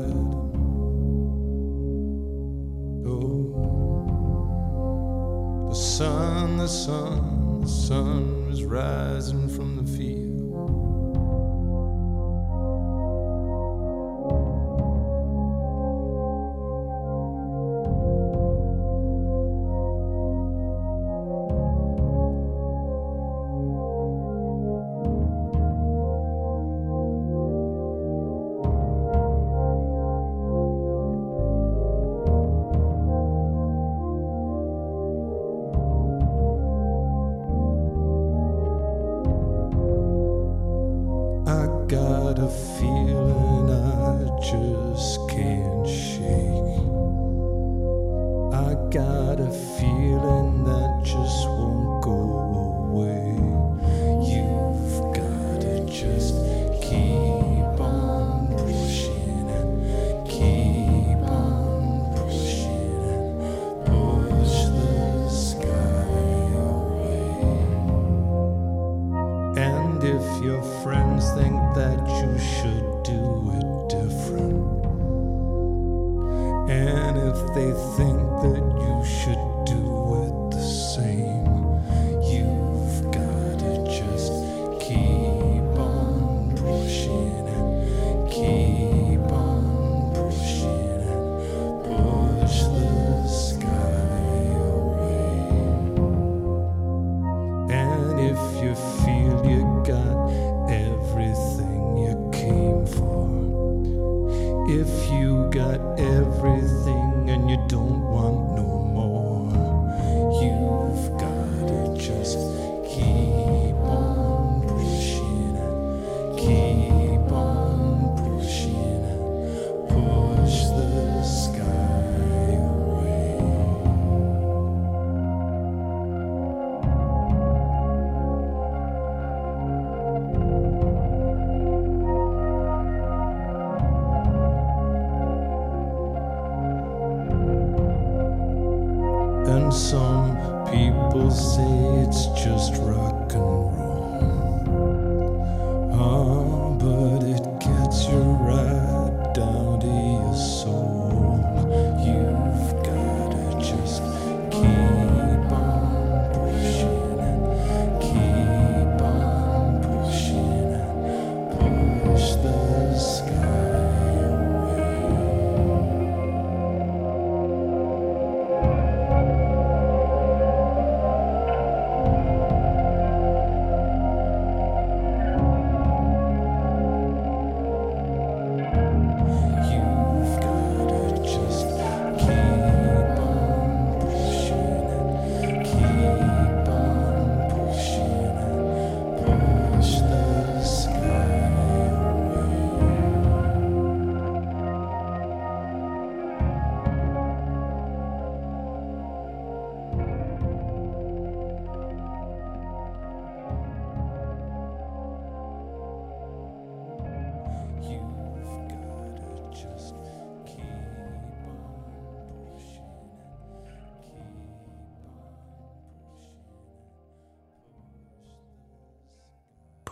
Sun, 5.98 6.58
the 6.58 6.68
sun, 6.68 7.62
the 7.62 7.68
sun 7.68 8.48
was 8.48 8.64
rising 8.64 9.50
from 9.50 9.77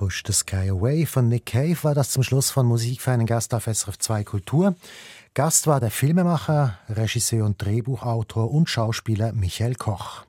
Push 0.05 0.21
the 0.27 0.33
Sky 0.33 0.69
Away 0.69 1.07
von 1.07 1.29
Nick 1.29 1.47
Cave 1.47 1.77
war 1.81 1.95
das 1.95 2.11
zum 2.11 2.21
Schluss 2.21 2.51
von 2.51 2.67
Musik 2.67 3.01
für 3.01 3.09
einen 3.09 3.25
Gast 3.25 3.55
auf 3.55 3.63
SRF 3.65 3.97
2 3.97 4.23
Kultur. 4.23 4.75
Gast 5.33 5.65
war 5.65 5.79
der 5.79 5.89
Filmemacher, 5.89 6.77
Regisseur 6.89 7.43
und 7.43 7.59
Drehbuchautor 7.59 8.51
und 8.51 8.69
Schauspieler 8.69 9.33
Michael 9.33 9.73
Koch. 9.73 10.23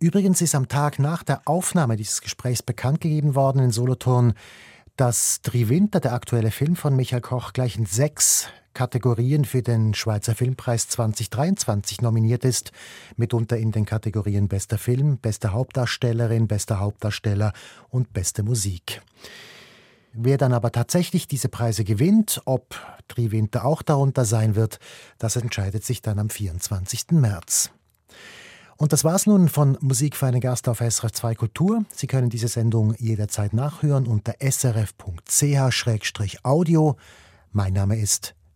Übrigens 0.00 0.40
ist 0.40 0.56
am 0.56 0.66
Tag 0.66 0.98
nach 0.98 1.22
der 1.22 1.42
Aufnahme 1.44 1.94
dieses 1.94 2.20
Gesprächs 2.20 2.64
bekannt 2.64 3.00
gegeben 3.00 3.36
worden 3.36 3.62
in 3.62 3.70
Solothurn, 3.70 4.34
dass 4.96 5.40
Triwinter, 5.42 6.00
der 6.00 6.12
aktuelle 6.12 6.50
Film 6.50 6.74
von 6.74 6.96
Michael 6.96 7.22
Koch, 7.22 7.52
gleich 7.52 7.76
in 7.76 7.86
sechs 7.86 8.48
Kategorien 8.74 9.44
für 9.44 9.62
den 9.62 9.94
Schweizer 9.94 10.34
Filmpreis 10.34 10.88
2023 10.88 12.02
nominiert 12.02 12.44
ist, 12.44 12.72
mitunter 13.16 13.56
in 13.56 13.70
den 13.72 13.86
Kategorien 13.86 14.48
Bester 14.48 14.78
Film, 14.78 15.18
Beste 15.18 15.52
Hauptdarstellerin, 15.52 16.48
Bester 16.48 16.80
Hauptdarsteller 16.80 17.52
und 17.88 18.12
Beste 18.12 18.42
Musik. 18.42 19.00
Wer 20.12 20.38
dann 20.38 20.52
aber 20.52 20.72
tatsächlich 20.72 21.26
diese 21.28 21.48
Preise 21.48 21.84
gewinnt, 21.84 22.42
ob 22.44 22.74
Triwinter 23.08 23.64
auch 23.64 23.82
darunter 23.82 24.24
sein 24.24 24.54
wird, 24.54 24.78
das 25.18 25.36
entscheidet 25.36 25.84
sich 25.84 26.02
dann 26.02 26.18
am 26.18 26.30
24. 26.30 27.12
März. 27.12 27.70
Und 28.76 28.92
das 28.92 29.04
war's 29.04 29.26
nun 29.26 29.48
von 29.48 29.78
Musik 29.80 30.16
für 30.16 30.26
einen 30.26 30.40
Gast 30.40 30.68
auf 30.68 30.78
SRF 30.78 31.12
2 31.12 31.36
Kultur. 31.36 31.84
Sie 31.92 32.08
können 32.08 32.28
diese 32.28 32.48
Sendung 32.48 32.94
jederzeit 32.98 33.52
nachhören 33.54 34.06
unter 34.06 34.34
srf.ch-audio. 34.40 34.96
Mein 37.52 37.72
Name 37.72 37.96
ist 38.00 38.34